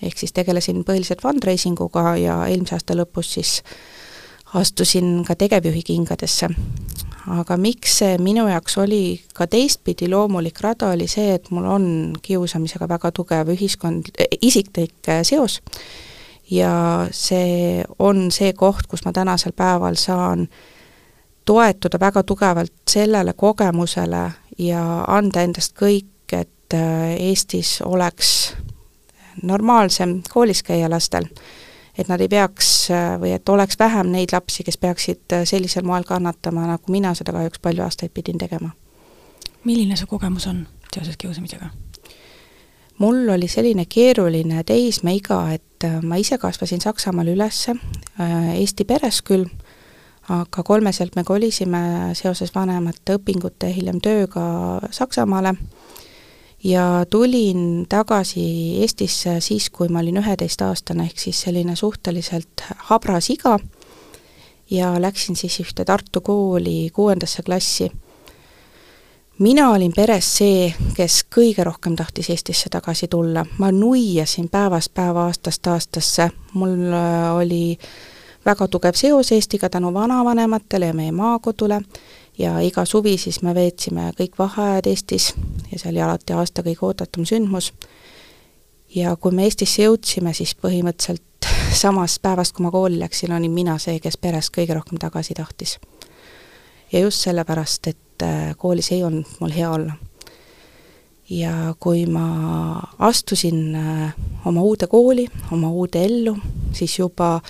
ehk 0.03 0.19
siis 0.19 0.33
tegelesin 0.33 0.85
põhiliselt 0.87 1.23
fundraisinguga 1.23 2.17
ja 2.17 2.37
eelmise 2.47 2.79
aasta 2.79 2.97
lõpus 2.97 3.35
siis 3.37 3.57
astusin 4.55 5.25
ka 5.25 5.35
tegevjuhi 5.37 5.83
kingadesse. 5.83 6.49
aga 7.31 7.57
miks 7.57 7.99
see 8.01 8.17
minu 8.19 8.49
jaoks 8.51 8.79
oli 8.83 9.21
ka 9.35 9.47
teistpidi 9.47 10.09
loomulik 10.11 10.59
rada, 10.61 10.91
oli 10.91 11.07
see, 11.07 11.35
et 11.35 11.51
mul 11.51 11.69
on 11.71 11.85
kiusamisega 12.23 12.89
väga 12.89 13.13
tugev 13.15 13.53
ühiskond, 13.55 14.11
isiklik 14.43 15.11
seos 15.23 15.61
ja 16.51 17.07
see 17.11 17.85
on 17.99 18.31
see 18.35 18.53
koht, 18.53 18.89
kus 18.91 19.05
ma 19.05 19.13
tänasel 19.13 19.55
päeval 19.57 19.95
saan 19.95 20.49
toetuda 21.45 22.01
väga 22.01 22.23
tugevalt 22.23 22.73
sellele 22.91 23.33
kogemusele 23.33 24.25
ja 24.59 24.83
anda 25.09 25.47
endast 25.47 25.79
kõik, 25.79 26.11
et 26.33 26.75
Eestis 27.19 27.83
oleks 27.85 28.55
normaalsem 29.43 30.23
koolis 30.33 30.63
käia 30.63 30.91
lastel 30.91 31.29
et 31.99 32.09
nad 32.09 32.21
ei 32.21 32.29
peaks 32.29 32.89
või 33.21 33.35
et 33.37 33.49
oleks 33.49 33.79
vähem 33.79 34.13
neid 34.13 34.33
lapsi, 34.33 34.65
kes 34.65 34.79
peaksid 34.81 35.37
sellisel 35.45 35.85
moel 35.85 36.07
kannatama, 36.09 36.67
nagu 36.67 36.93
mina 36.93 37.15
seda 37.15 37.35
kahjuks 37.37 37.61
palju 37.63 37.85
aastaid 37.85 38.15
pidin 38.15 38.39
tegema. 38.39 38.71
milline 39.65 39.97
su 39.97 40.07
kogemus 40.07 40.47
on 40.47 40.67
seoses 40.95 41.17
kiusamisega? 41.17 41.71
mul 42.99 43.29
oli 43.29 43.49
selline 43.49 43.87
keeruline 43.89 44.65
teismeiga, 44.65 45.43
et 45.53 45.87
ma 46.03 46.17
ise 46.21 46.39
kasvasin 46.39 46.81
Saksamaal 46.81 47.33
üles, 47.35 47.65
äh, 47.69 48.55
Eesti 48.55 48.85
peres 48.85 49.23
küll, 49.27 49.49
aga 50.31 50.63
kolmeselt 50.63 51.17
me 51.17 51.25
kolisime 51.25 52.13
seoses 52.19 52.55
vanemate 52.55 53.19
õpingute 53.19 53.73
hiljem 53.75 53.99
tööga 54.01 54.45
Saksamaale 54.91 55.57
ja 56.65 57.07
tulin 57.11 57.87
tagasi 57.89 58.77
Eestisse 58.81 59.41
siis, 59.41 59.71
kui 59.71 59.89
ma 59.89 60.01
olin 60.01 60.21
üheteistaastane, 60.23 61.05
ehk 61.05 61.19
siis 61.19 61.41
selline 61.41 61.77
suhteliselt 61.77 62.65
habras 62.91 63.31
iga. 63.31 63.59
Ja 64.71 64.95
läksin 65.03 65.37
siis 65.37 65.61
ühte 65.61 65.85
Tartu 65.85 66.21
kooli 66.21 66.91
kuuendasse 66.93 67.43
klassi. 67.43 67.93
mina 69.39 69.71
olin 69.71 69.93
peres 69.97 70.37
see, 70.37 70.75
kes 70.95 71.25
kõige 71.35 71.65
rohkem 71.65 71.97
tahtis 71.97 72.31
Eestisse 72.31 72.71
tagasi 72.71 73.09
tulla, 73.09 73.47
ma 73.59 73.73
nuiasin 73.73 74.49
päevast 74.49 74.95
päeva, 74.95 75.27
aastast 75.27 75.67
aastasse, 75.67 76.31
mul 76.55 76.93
äh, 76.93 77.35
oli 77.35 77.79
väga 78.47 78.69
tugev 78.69 78.95
seos 78.95 79.33
Eestiga 79.33 79.69
tänu 79.69 79.95
vanavanematele 79.95 80.87
ja 80.87 80.95
meie 80.95 81.13
maakodule 81.13 81.81
ja 82.39 82.61
iga 82.61 82.85
suvi 82.85 83.17
siis 83.19 83.43
me 83.43 83.55
veetsime 83.55 84.11
kõik 84.19 84.39
vaheajad 84.39 84.87
Eestis 84.87 85.33
ja 85.73 85.79
see 85.79 85.91
oli 85.91 86.03
alati 86.03 86.33
aasta 86.37 86.65
kõige 86.65 86.87
oodatum 86.89 87.27
sündmus. 87.29 87.73
ja 88.95 89.17
kui 89.17 89.33
me 89.33 89.45
Eestisse 89.45 89.83
jõudsime, 89.83 90.33
siis 90.35 90.55
põhimõtteliselt 90.55 91.49
samast 91.83 92.23
päevast, 92.23 92.55
kui 92.55 92.65
ma 92.65 92.71
kooli 92.71 92.99
läksin, 93.01 93.33
olin 93.33 93.53
mina 93.53 93.79
see, 93.79 93.99
kes 94.01 94.17
peres 94.17 94.51
kõige 94.51 94.75
rohkem 94.75 94.99
tagasi 94.99 95.35
tahtis. 95.35 95.79
ja 96.93 97.01
just 97.01 97.21
sellepärast, 97.21 97.87
et 97.87 98.23
äh, 98.23 98.57
koolis 98.57 98.93
ei 98.93 99.05
olnud 99.05 99.39
mul 99.41 99.53
hea 99.53 99.71
olla. 99.71 99.93
ja 101.31 101.75
kui 101.81 102.07
ma 102.07 102.81
astusin 102.99 103.75
äh, 103.77 104.15
oma 104.45 104.63
uude 104.63 104.87
kooli, 104.87 105.29
oma 105.53 105.71
uude 105.71 106.05
ellu, 106.05 106.37
siis 106.73 106.99
juba 106.99 107.41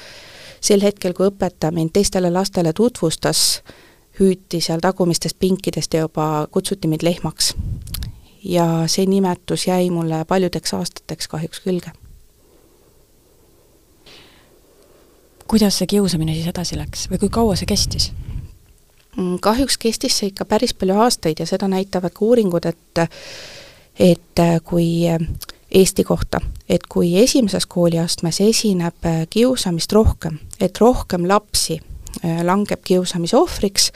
sel 0.60 0.82
hetkel, 0.82 1.14
kui 1.14 1.26
õpetaja 1.26 1.74
mind 1.74 1.90
teistele 1.92 2.30
lastele 2.30 2.72
tutvustas, 2.72 3.62
hüüti 4.20 4.60
seal 4.60 4.80
tagumistest 4.80 5.38
pinkidest 5.38 5.94
ja 5.94 6.00
juba 6.06 6.46
kutsuti 6.50 6.88
mind 6.88 7.02
lehmaks. 7.02 7.54
ja 8.44 8.84
see 8.86 9.06
nimetus 9.06 9.66
jäi 9.66 9.90
mulle 9.90 10.24
paljudeks 10.24 10.74
aastateks 10.74 11.28
kahjuks 11.28 11.60
külge. 11.60 11.90
kuidas 15.48 15.78
see 15.78 15.86
kiusamine 15.86 16.34
siis 16.34 16.46
edasi 16.46 16.76
läks 16.76 17.08
või 17.10 17.18
kui 17.18 17.28
kaua 17.28 17.56
see 17.56 17.66
kestis? 17.66 18.12
Mm, 19.16 19.38
kahjuks 19.40 19.78
kestis 19.78 20.18
see 20.18 20.32
ikka 20.32 20.44
päris 20.44 20.74
palju 20.74 20.96
aastaid 21.00 21.40
ja 21.40 21.46
seda 21.46 21.68
näitavad 21.68 22.12
ka 22.12 22.24
uuringud, 22.24 22.66
et 22.66 23.06
et 24.00 24.40
kui 24.64 25.04
Eesti 25.72 26.04
kohta, 26.04 26.40
et 26.68 26.84
kui 26.88 27.14
esimeses 27.16 27.66
kooliastmes 27.66 28.40
esineb 28.40 29.06
kiusamist 29.30 29.92
rohkem, 29.92 30.38
et 30.60 30.78
rohkem 30.80 31.28
lapsi 31.28 31.78
langeb 32.22 32.84
kiusamise 32.84 33.36
ohvriks 33.36 33.90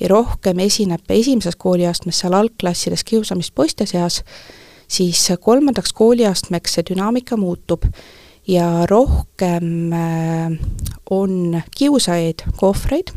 ja 0.00 0.08
rohkem 0.08 0.58
esineb 0.64 1.10
esimeses 1.10 1.56
kooliastmes 1.56 2.18
seal 2.22 2.34
algklassides 2.38 3.04
kiusamist 3.04 3.54
poiste 3.54 3.86
seas, 3.86 4.22
siis 4.88 5.26
kolmandaks 5.40 5.92
kooliastmeks 5.92 6.78
see 6.78 6.86
dünaamika 6.90 7.38
muutub 7.40 7.86
ja 8.46 8.86
rohkem 8.90 9.92
äh, 9.92 10.52
on 11.10 11.62
kiusajaid 11.76 12.44
kui 12.56 12.68
ohvreid, 12.68 13.14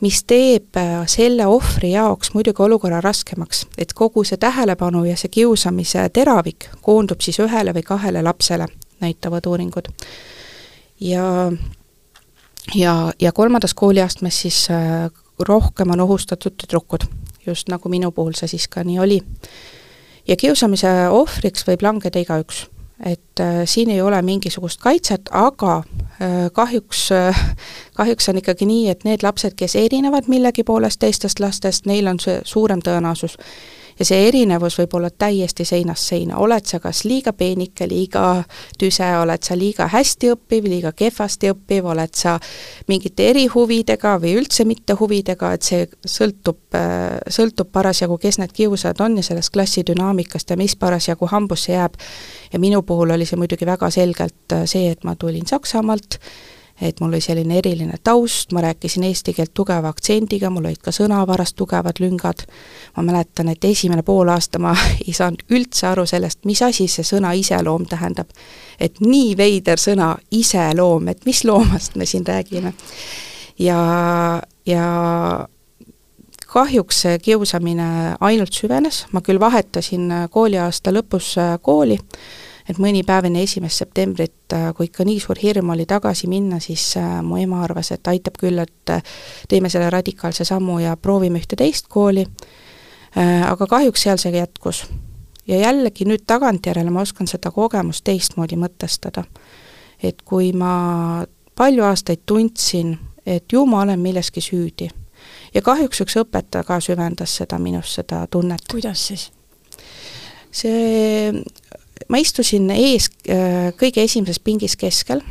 mis 0.00 0.22
teeb 0.28 0.76
äh, 0.76 1.02
selle 1.10 1.46
ohvri 1.50 1.92
jaoks 1.96 2.32
muidugi 2.34 2.62
olukorra 2.62 3.00
raskemaks, 3.00 3.66
et 3.78 3.92
kogu 3.92 4.24
see 4.24 4.38
tähelepanu 4.40 5.04
ja 5.08 5.16
see 5.16 5.32
kiusamise 5.40 6.08
teravik 6.12 6.70
koondub 6.82 7.24
siis 7.24 7.40
ühele 7.42 7.74
või 7.74 7.86
kahele 7.86 8.22
lapsele, 8.22 8.68
näitavad 9.00 9.46
uuringud. 9.46 9.90
ja 11.00 11.52
ja, 12.74 13.12
ja 13.20 13.32
kolmandas 13.32 13.74
kooliastmes 13.74 14.40
siis 14.40 14.68
äh, 14.70 15.10
rohkem 15.38 15.90
on 15.90 16.00
ohustatud 16.00 16.52
tüdrukud, 16.62 17.04
just 17.46 17.68
nagu 17.68 17.88
minu 17.88 18.10
puhul 18.12 18.34
see 18.34 18.48
siis 18.48 18.68
ka 18.68 18.84
nii 18.84 18.98
oli. 18.98 19.20
ja 20.28 20.36
kiusamise 20.36 20.88
ohvriks 21.10 21.66
võib 21.68 21.82
langeda 21.82 22.18
igaüks, 22.18 22.66
et 23.04 23.40
äh, 23.40 23.62
siin 23.64 23.90
ei 23.90 24.02
ole 24.02 24.22
mingisugust 24.22 24.80
kaitset, 24.80 25.28
aga 25.30 25.76
äh, 25.76 26.50
kahjuks 26.52 27.12
äh,, 27.12 27.46
kahjuks 27.94 28.28
on 28.28 28.42
ikkagi 28.42 28.66
nii, 28.66 28.88
et 28.90 29.04
need 29.04 29.22
lapsed, 29.22 29.54
kes 29.56 29.76
erinevad 29.76 30.28
millegi 30.28 30.64
poolest 30.64 31.00
teistest 31.00 31.40
lastest, 31.40 31.86
neil 31.86 32.06
on 32.06 32.20
see 32.20 32.40
suurem 32.44 32.82
tõenäosus 32.82 33.38
ja 33.98 34.04
see 34.04 34.26
erinevus 34.28 34.78
võib 34.80 34.94
olla 34.98 35.10
täiesti 35.10 35.64
seinast 35.64 36.10
seina, 36.10 36.38
oled 36.42 36.66
sa 36.68 36.80
kas 36.82 37.04
liiga 37.04 37.32
peenike, 37.32 37.88
liiga 37.88 38.44
tüse, 38.78 39.06
oled 39.20 39.42
sa 39.46 39.56
liiga 39.58 39.88
hästi 39.92 40.32
õppiv, 40.34 40.68
liiga 40.70 40.92
kehvasti 40.96 41.50
õppiv, 41.52 41.88
oled 41.92 42.14
sa 42.16 42.36
mingite 42.88 43.30
erihuvidega 43.32 44.16
või 44.22 44.36
üldse 44.40 44.66
mitte 44.68 44.96
huvidega, 45.00 45.52
et 45.56 45.66
see 45.66 45.86
sõltub, 46.04 46.78
sõltub 47.32 47.70
parasjagu, 47.72 48.18
kes 48.22 48.40
need 48.42 48.52
kiusajad 48.56 49.00
on 49.04 49.16
ja 49.20 49.26
sellest 49.26 49.54
klassi 49.54 49.84
dünaamikast 49.86 50.50
ja 50.50 50.58
mis 50.60 50.76
parasjagu 50.76 51.28
hambusse 51.32 51.72
jääb. 51.72 51.96
ja 52.52 52.58
minu 52.58 52.82
puhul 52.82 53.10
oli 53.10 53.26
see 53.26 53.36
muidugi 53.36 53.66
väga 53.66 53.90
selgelt 53.90 54.58
see, 54.64 54.90
et 54.90 55.04
ma 55.04 55.16
tulin 55.16 55.46
Saksamaalt, 55.46 56.18
et 56.80 57.00
mul 57.00 57.08
oli 57.08 57.20
selline 57.24 57.58
eriline 57.58 57.96
taust, 58.04 58.52
ma 58.52 58.60
rääkisin 58.60 59.06
eesti 59.08 59.32
keelt 59.36 59.54
tugeva 59.54 59.88
aktsendiga, 59.88 60.50
mul 60.52 60.68
olid 60.68 60.82
ka 60.84 60.92
sõnavaras 60.92 61.54
tugevad 61.56 62.00
lüngad, 62.00 62.44
ma 62.96 63.04
mäletan, 63.06 63.48
et 63.48 63.64
esimene 63.64 64.04
poolaasta 64.06 64.60
ma 64.62 64.74
ei 65.06 65.14
saanud 65.16 65.44
üldse 65.50 65.88
aru 65.92 66.06
sellest, 66.06 66.44
mis 66.44 66.62
asi 66.62 66.88
see 66.88 67.06
sõna 67.06 67.32
iseloom 67.36 67.86
tähendab. 67.88 68.28
et 68.80 69.00
nii 69.00 69.36
veider 69.36 69.80
sõna, 69.80 70.16
iseloom, 70.30 71.08
et 71.08 71.24
mis 71.24 71.44
loomast 71.44 71.96
me 71.96 72.06
siin 72.06 72.26
räägime. 72.26 72.72
ja, 73.58 74.42
ja 74.66 74.86
kahjuks 76.46 77.00
see 77.04 77.18
kiusamine 77.18 78.16
ainult 78.20 78.52
süvenes, 78.52 79.04
ma 79.12 79.20
küll 79.24 79.40
vahetasin 79.40 80.28
kooliaasta 80.30 80.92
lõpus 80.94 81.34
kooli, 81.62 81.98
et 82.70 82.78
mõni 82.82 83.02
päev 83.06 83.28
enne 83.28 83.42
esimest 83.46 83.82
septembrit, 83.82 84.52
äh, 84.54 84.68
kui 84.74 84.88
ikka 84.90 85.06
nii 85.06 85.20
suur 85.22 85.38
hirm 85.42 85.70
oli 85.74 85.86
tagasi 85.86 86.28
minna, 86.30 86.58
siis 86.60 86.84
äh, 86.98 87.18
mu 87.22 87.38
ema 87.40 87.62
arvas, 87.64 87.92
et 87.94 88.08
aitab 88.10 88.38
küll, 88.40 88.58
et 88.62 88.92
äh, 88.92 89.02
teeme 89.48 89.70
selle 89.72 89.90
radikaalse 89.90 90.44
sammu 90.44 90.80
ja 90.82 90.96
proovime 90.96 91.40
ühte 91.42 91.58
teist 91.58 91.88
kooli, 91.88 92.26
aga 93.16 93.64
kahjuks 93.64 94.02
seal 94.04 94.18
see 94.20 94.34
jätkus. 94.34 94.82
ja 95.48 95.56
jällegi 95.56 96.04
nüüd 96.04 96.26
tagantjärele 96.26 96.90
ma 96.90 97.00
oskan 97.00 97.28
seda 97.30 97.50
kogemust 97.50 98.04
teistmoodi 98.04 98.58
mõtestada. 98.60 99.24
et 100.02 100.22
kui 100.22 100.52
ma 100.52 101.24
palju 101.54 101.84
aastaid 101.84 102.26
tundsin, 102.26 102.98
et 103.26 103.52
ju 103.52 103.64
ma 103.66 103.80
olen 103.80 104.00
milleski 104.00 104.40
süüdi. 104.40 104.90
ja 105.54 105.62
kahjuks 105.62 106.00
üks 106.00 106.16
õpetaja 106.20 106.64
ka 106.64 106.80
süvendas 106.80 107.36
seda 107.36 107.58
minus, 107.58 107.94
seda 107.94 108.26
tunnet. 108.26 108.68
kuidas 108.70 109.06
siis? 109.06 109.30
see 110.52 111.32
ma 112.08 112.20
istusin 112.20 112.70
ees 112.70 113.08
äh, 113.30 113.72
kõige 113.78 114.04
esimeses 114.04 114.40
pingis 114.42 114.76
keskel 114.76 115.22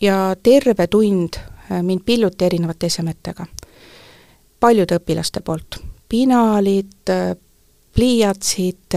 ja 0.00 0.34
terve 0.42 0.86
tund 0.90 1.38
äh, 1.38 1.82
mind 1.82 2.04
pilluti 2.06 2.44
erinevate 2.44 2.86
esemetega. 2.86 3.46
paljude 4.60 4.96
õpilaste 4.98 5.40
poolt, 5.44 5.78
pinalid, 6.08 7.10
äh, 7.10 7.36
pliiatsid, 7.94 8.94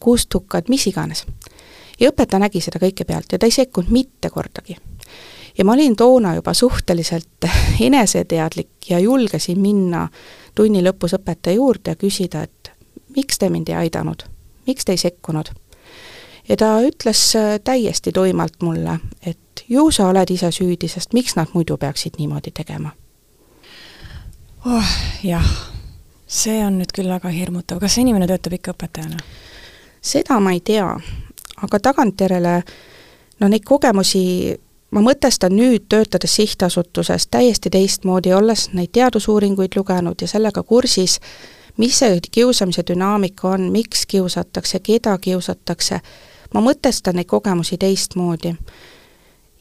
kustukad, 0.00 0.68
mis 0.68 0.86
iganes. 0.86 1.24
ja 2.00 2.10
õpetaja 2.10 2.40
nägi 2.40 2.60
seda 2.60 2.78
kõike 2.78 3.04
pealt 3.04 3.32
ja 3.32 3.38
ta 3.38 3.46
ei 3.46 3.54
sekkunud 3.54 3.90
mitte 3.90 4.30
kordagi. 4.30 4.76
ja 5.58 5.64
ma 5.64 5.72
olin 5.72 5.96
toona 5.96 6.34
juba 6.34 6.54
suhteliselt 6.54 7.50
eneseteadlik 7.88 8.90
ja 8.90 8.98
julgesin 8.98 9.60
minna 9.60 10.08
tunni 10.54 10.82
lõpus 10.82 11.14
õpetaja 11.18 11.56
juurde 11.56 11.94
ja 11.94 11.96
küsida, 11.96 12.42
et 12.42 12.72
miks 13.16 13.38
te 13.38 13.50
mind 13.50 13.68
ei 13.68 13.74
aidanud, 13.86 14.22
miks 14.66 14.84
te 14.84 14.92
ei 14.92 14.98
sekkunud 14.98 15.52
ja 16.48 16.56
ta 16.56 16.80
ütles 16.82 17.22
äh, 17.36 17.60
täiesti 17.64 18.12
tuimalt 18.12 18.62
mulle, 18.62 18.98
et 19.26 19.64
ju 19.68 19.90
sa 19.90 20.08
oled 20.08 20.30
ise 20.30 20.50
süüdi, 20.52 20.88
sest 20.88 21.12
miks 21.12 21.36
nad 21.36 21.52
muidu 21.54 21.76
peaksid 21.76 22.18
niimoodi 22.18 22.50
tegema 22.50 22.90
oh,? 24.66 24.92
jah, 25.22 25.48
see 26.26 26.60
on 26.66 26.78
nüüd 26.80 26.92
küll 26.94 27.10
väga 27.10 27.32
hirmutav, 27.34 27.80
kas 27.80 27.96
see 27.96 28.06
inimene 28.06 28.28
töötab 28.30 28.58
ikka 28.58 28.76
õpetajana? 28.76 29.22
seda 30.00 30.40
ma 30.40 30.54
ei 30.54 30.60
tea, 30.60 30.88
aga 31.62 31.82
tagantjärele 31.90 32.60
no 33.40 33.50
neid 33.50 33.66
kogemusi 33.66 34.56
ma 34.94 35.02
mõtestan 35.04 35.56
nüüd, 35.56 35.88
töötades 35.90 36.36
sihtasutuses 36.38 37.26
täiesti 37.30 37.70
teistmoodi, 37.72 38.32
olles 38.32 38.70
neid 38.72 38.94
teadusuuringuid 38.96 39.76
lugenud 39.76 40.22
ja 40.22 40.28
sellega 40.30 40.62
kursis, 40.62 41.18
mis 41.76 41.98
see 41.98 42.20
kiusamise 42.30 42.84
dünaamika 42.88 43.50
on, 43.56 43.68
miks 43.74 44.06
kiusatakse, 44.06 44.80
keda 44.80 45.18
kiusatakse 45.18 46.00
ma 46.54 46.60
mõtestan 46.60 47.16
neid 47.16 47.26
kogemusi 47.26 47.78
teistmoodi. 47.78 48.54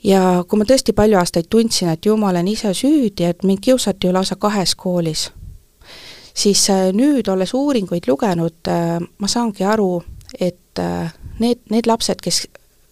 ja 0.04 0.44
kui 0.48 0.60
ma 0.60 0.66
tõesti 0.66 0.94
palju 0.94 1.18
aastaid 1.18 1.50
tundsin, 1.50 1.90
et 1.90 2.06
ju 2.06 2.18
ma 2.18 2.30
olen 2.30 2.48
ise 2.48 2.74
süüdi, 2.74 3.24
et 3.24 3.44
mind 3.44 3.60
kiusati 3.62 4.08
ju 4.08 4.14
lausa 4.14 4.36
kahes 4.36 4.76
koolis, 4.76 5.32
siis 6.34 6.70
äh, 6.70 6.92
nüüd, 6.94 7.28
olles 7.28 7.54
uuringuid 7.54 8.08
lugenud, 8.08 8.60
äh, 8.68 9.00
ma 9.20 9.28
saangi 9.28 9.64
aru, 9.64 10.04
et 10.40 10.80
äh, 10.80 11.14
need, 11.40 11.64
need 11.72 11.88
lapsed, 11.88 12.22
kes, 12.24 12.46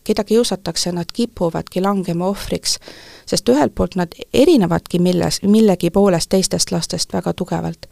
keda 0.03 0.23
kiusatakse, 0.23 0.91
nad 0.91 1.11
kipuvadki 1.13 1.81
langema 1.81 2.27
ohvriks, 2.31 2.77
sest 3.29 3.49
ühelt 3.49 3.75
poolt 3.75 3.95
nad 3.99 4.15
erinevadki 4.33 4.99
milles, 4.99 5.41
millegi 5.47 5.91
poolest 5.91 6.31
teistest 6.33 6.71
lastest 6.71 7.13
väga 7.13 7.33
tugevalt. 7.33 7.87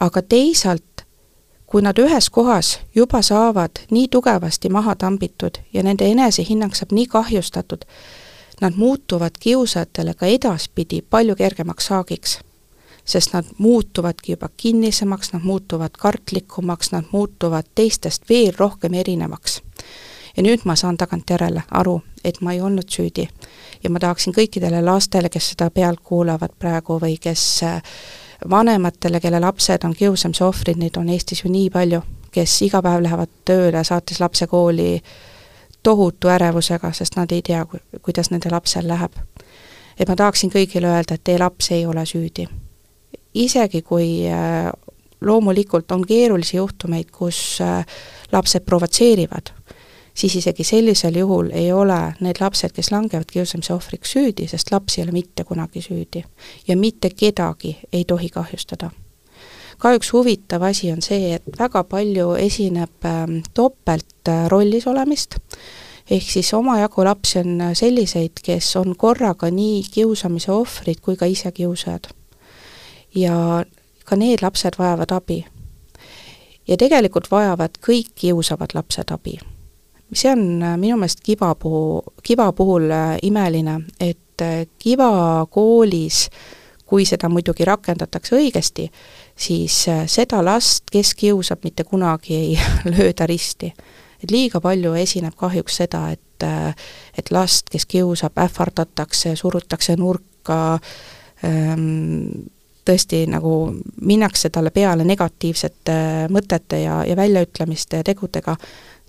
aga 0.00 0.22
teisalt 0.22 0.89
kui 1.70 1.82
nad 1.82 1.98
ühes 1.98 2.30
kohas 2.30 2.80
juba 2.94 3.22
saavad 3.22 3.70
nii 3.90 4.08
tugevasti 4.10 4.68
maha 4.68 4.94
tambitud 4.94 5.62
ja 5.72 5.82
nende 5.86 6.08
enesehinnang 6.10 6.74
saab 6.74 6.92
nii 6.92 7.06
kahjustatud, 7.06 7.84
nad 8.60 8.74
muutuvad 8.76 9.38
kiusajatele 9.40 10.14
ka 10.14 10.26
edaspidi 10.26 11.02
palju 11.10 11.36
kergemaks 11.36 11.86
saagiks. 11.86 12.38
sest 13.04 13.32
nad 13.32 13.44
muutuvadki 13.58 14.32
juba 14.32 14.48
kinnisemaks, 14.56 15.32
nad 15.32 15.42
muutuvad 15.42 15.90
kartlikumaks, 15.98 16.92
nad 16.92 17.04
muutuvad 17.12 17.64
teistest 17.74 18.22
veel 18.28 18.52
rohkem 18.58 18.94
erinevaks. 18.94 19.62
ja 20.36 20.42
nüüd 20.42 20.60
ma 20.64 20.76
saan 20.76 20.96
tagantjärele 20.96 21.62
aru, 21.70 22.02
et 22.24 22.40
ma 22.40 22.52
ei 22.52 22.60
olnud 22.60 22.88
süüdi. 22.88 23.28
ja 23.84 23.90
ma 23.90 23.98
tahaksin 23.98 24.34
kõikidele 24.34 24.84
lastele, 24.84 25.28
kes 25.28 25.50
seda 25.50 25.70
pealt 25.70 26.00
kuulavad 26.02 26.50
praegu 26.58 26.98
või 27.00 27.16
kes 27.20 27.62
äh, 27.62 27.82
vanematele, 28.50 29.20
kelle 29.20 29.40
lapsed 29.40 29.84
on 29.84 29.94
kiusamise 29.94 30.44
ohvrid, 30.44 30.78
neid 30.80 30.96
on 30.96 31.08
Eestis 31.08 31.44
ju 31.44 31.50
nii 31.50 31.70
palju, 31.70 32.02
kes 32.32 32.62
iga 32.62 32.82
päev 32.82 33.02
lähevad 33.02 33.32
tööle, 33.44 33.84
saates 33.84 34.20
lapse 34.20 34.46
kooli 34.46 35.00
tohutu 35.82 36.28
ärevusega, 36.28 36.92
sest 36.92 37.16
nad 37.16 37.32
ei 37.32 37.42
tea, 37.42 37.64
kuidas 38.02 38.30
nende 38.30 38.50
lapsel 38.50 38.88
läheb. 38.88 39.12
et 40.00 40.08
ma 40.08 40.16
tahaksin 40.16 40.50
kõigile 40.50 40.88
öelda, 40.88 41.14
et 41.14 41.24
teie 41.24 41.38
laps 41.38 41.70
ei 41.70 41.86
ole 41.86 42.06
süüdi. 42.06 42.48
isegi 43.34 43.82
kui 43.82 44.26
äh, 44.28 44.72
loomulikult 45.20 45.92
on 45.92 46.06
keerulisi 46.06 46.56
juhtumeid, 46.56 47.10
kus 47.10 47.60
äh, 47.60 47.86
lapsed 48.32 48.64
provotseerivad 48.64 49.52
siis 50.14 50.36
isegi 50.36 50.64
sellisel 50.64 51.16
juhul 51.16 51.50
ei 51.52 51.72
ole 51.72 52.14
need 52.20 52.40
lapsed, 52.40 52.72
kes 52.74 52.90
langevad 52.92 53.30
kiusamise 53.32 53.74
ohvriks, 53.74 54.12
süüdi, 54.12 54.48
sest 54.48 54.72
laps 54.72 54.98
ei 54.98 55.04
ole 55.04 55.12
mitte 55.12 55.44
kunagi 55.44 55.82
süüdi. 55.82 56.24
ja 56.68 56.76
mitte 56.76 57.10
kedagi 57.10 57.78
ei 57.92 58.04
tohi 58.04 58.28
kahjustada. 58.28 58.90
kahjuks 59.78 60.12
huvitav 60.12 60.62
asi 60.62 60.92
on 60.92 61.02
see, 61.02 61.34
et 61.34 61.58
väga 61.58 61.84
palju 61.84 62.34
esineb 62.34 63.04
ähm, 63.04 63.38
topeltrollis 63.54 64.86
olemist, 64.86 65.36
ehk 66.10 66.30
siis 66.30 66.54
omajagu 66.54 67.04
lapsi 67.04 67.38
on 67.38 67.62
selliseid, 67.72 68.42
kes 68.42 68.76
on 68.76 68.96
korraga 68.96 69.50
nii 69.50 69.82
kiusamise 69.90 70.52
ohvrid 70.52 71.00
kui 71.00 71.16
ka 71.16 71.26
ise 71.26 71.52
kiusajad. 71.52 72.08
ja 73.14 73.64
ka 74.04 74.16
need 74.16 74.42
lapsed 74.42 74.78
vajavad 74.78 75.12
abi. 75.12 75.46
ja 76.68 76.76
tegelikult 76.76 77.30
vajavad 77.30 77.78
kõik 77.86 78.12
kiusavad 78.14 78.74
lapsed 78.74 79.10
abi 79.10 79.38
see 80.12 80.32
on 80.32 80.62
äh, 80.62 80.76
minu 80.78 80.96
meelest 80.96 81.20
Kiva 81.22 81.54
puhul, 81.54 82.00
Kiva 82.22 82.52
puhul 82.52 82.90
äh, 82.90 83.18
imeline, 83.22 83.80
et 84.00 84.42
äh, 84.42 84.66
Kiva 84.78 85.46
koolis, 85.50 86.28
kui 86.86 87.04
seda 87.06 87.28
muidugi 87.30 87.64
rakendatakse 87.64 88.34
õigesti, 88.34 88.88
siis 89.38 89.76
seda 90.10 90.40
last, 90.44 90.90
kes 90.90 91.14
kiusab, 91.14 91.62
mitte 91.64 91.84
kunagi 91.86 92.34
ei 92.34 92.56
lööda 92.92 93.26
risti. 93.30 93.72
et 94.22 94.30
liiga 94.30 94.60
palju 94.60 94.94
esineb 94.98 95.36
kahjuks 95.38 95.76
seda, 95.80 96.10
et, 96.10 96.44
et 97.16 97.30
last, 97.30 97.70
kes 97.70 97.86
kiusab, 97.86 98.36
ähvardatakse, 98.42 99.36
surutakse 99.36 99.96
nurka 99.96 100.80
ähm,, 101.44 102.50
tõesti 102.84 103.22
nagu 103.30 103.54
minnakse 104.02 104.50
talle 104.50 104.70
peale 104.74 105.04
negatiivsete 105.04 105.96
mõtete 106.32 106.82
ja, 106.82 107.00
ja 107.06 107.16
väljaütlemiste 107.16 108.00
ja 108.00 108.04
tegudega, 108.04 108.56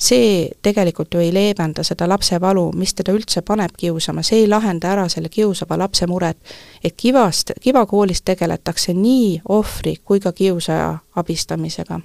see 0.02 0.50
tegelikult 0.62 1.14
ju 1.14 1.20
ei 1.20 1.34
leevenda 1.34 1.84
seda 1.84 2.08
lapse 2.10 2.40
valu, 2.42 2.72
mis 2.76 2.94
teda 2.98 3.14
üldse 3.14 3.44
paneb 3.46 3.76
kiusama, 3.78 4.24
see 4.26 4.44
ei 4.44 4.48
lahenda 4.50 4.90
ära 4.96 5.06
selle 5.10 5.30
kiusava 5.30 5.78
lapse 5.78 6.08
muret. 6.08 6.38
et 6.84 6.96
kivast, 6.98 7.52
kivakoolis 7.62 8.22
tegeletakse 8.22 8.94
nii 8.94 9.42
ohvri 9.50 9.96
kui 10.06 10.20
ka 10.20 10.32
kiusaja 10.32 10.98
abistamisega. 11.16 12.00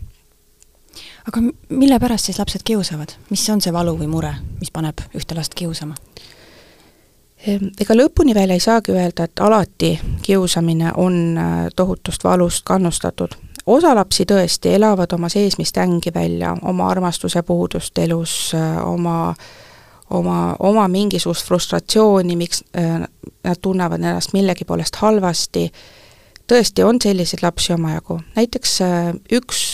aga 1.28 1.40
mille 1.68 1.98
pärast 1.98 2.24
siis 2.24 2.38
lapsed 2.38 2.60
kiusavad, 2.64 3.16
mis 3.30 3.48
on 3.50 3.60
see 3.60 3.72
valu 3.72 3.96
või 3.98 4.06
mure, 4.06 4.34
mis 4.60 4.70
paneb 4.70 5.00
ühte 5.14 5.34
last 5.34 5.54
kiusama? 5.54 5.94
Ega 7.80 7.94
lõpuni 7.94 8.34
veel 8.34 8.50
ei 8.50 8.60
saagi 8.60 8.92
öelda, 8.92 9.24
et 9.24 9.40
alati 9.40 9.98
kiusamine 10.22 10.92
on 10.96 11.38
äh, 11.38 11.66
tohutust 11.76 12.24
valust 12.24 12.64
kannustatud, 12.64 13.36
osa 13.66 13.94
lapsi 13.94 14.24
tõesti 14.24 14.74
elavad 14.76 15.12
oma 15.12 15.28
seesmist 15.28 15.76
ängi 15.78 16.12
välja, 16.14 16.56
oma 16.62 16.90
armastuse 16.90 17.42
puudust 17.42 17.98
elus, 17.98 18.52
oma 18.84 19.34
oma, 20.10 20.56
oma 20.58 20.88
mingisugust 20.88 21.46
frustratsiooni, 21.46 22.36
miks 22.38 22.62
nad 22.76 23.60
tunnevad 23.62 24.02
ennast 24.02 24.34
millegi 24.36 24.64
poolest 24.64 25.00
halvasti, 25.02 25.66
tõesti 26.46 26.84
on 26.86 27.00
selliseid 27.02 27.42
lapsi 27.42 27.74
omajagu, 27.74 28.20
näiteks 28.36 28.78
üks 29.34 29.64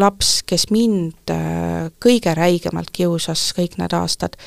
laps, 0.00 0.36
kes 0.46 0.68
mind 0.74 1.34
kõige 2.02 2.34
räigemalt 2.34 2.92
kiusas 2.94 3.50
kõik 3.56 3.78
need 3.78 3.94
aastad, 3.94 4.38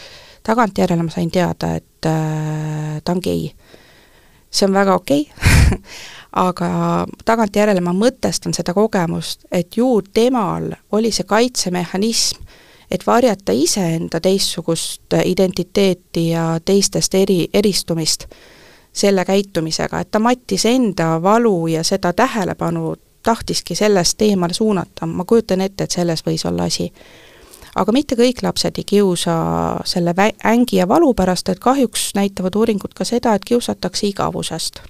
tagantjärele 0.47 1.03
ma 1.03 1.11
sain 1.11 1.31
teada, 1.31 1.75
et 1.79 2.07
ta 2.07 3.13
on 3.13 3.23
gei. 3.23 3.51
See 4.51 4.67
on 4.67 4.73
väga 4.73 4.95
okei 4.95 5.29
okay. 5.31 5.79
aga 6.47 6.69
tagantjärele 7.25 7.81
ma 7.81 7.93
mõtestan 7.95 8.53
seda 8.53 8.73
kogemust, 8.73 9.45
et 9.51 9.77
ju 9.77 10.01
temal 10.13 10.71
oli 10.91 11.11
see 11.11 11.25
kaitsemehhanism, 11.27 12.43
et 12.91 13.03
varjata 13.07 13.51
iseenda 13.51 14.21
teistsugust 14.23 15.17
identiteeti 15.23 16.29
ja 16.29 16.59
teistest 16.65 17.15
eri, 17.15 17.47
eristumist 17.53 18.27
selle 18.97 19.25
käitumisega, 19.25 19.99
et 19.99 20.11
ta 20.11 20.19
mattis 20.19 20.65
enda 20.65 21.17
valu 21.21 21.67
ja 21.67 21.83
seda 21.83 22.13
tähelepanu 22.13 22.95
tahtiski 23.23 23.75
sellest 23.75 24.21
eemale 24.21 24.53
suunata, 24.53 25.05
ma 25.05 25.25
kujutan 25.25 25.61
ette, 25.61 25.83
et 25.83 25.91
selles 25.91 26.23
võis 26.25 26.45
olla 26.47 26.69
asi. 26.71 26.87
Aga 27.77 27.93
mitte 27.93 28.17
kõik 28.19 28.43
lapsed 28.43 28.77
ei 28.81 28.85
kiusa 28.87 29.37
selle 29.85 30.13
vä-, 30.17 30.33
ängi 30.51 30.81
ja 30.81 30.87
valu 30.87 31.13
pärast, 31.13 31.49
et 31.49 31.59
kahjuks 31.63 32.11
näitavad 32.17 32.55
uuringud 32.55 32.93
ka 32.97 33.05
seda, 33.05 33.35
et 33.37 33.45
kiusatakse 33.45 34.07
igavusest 34.07 34.81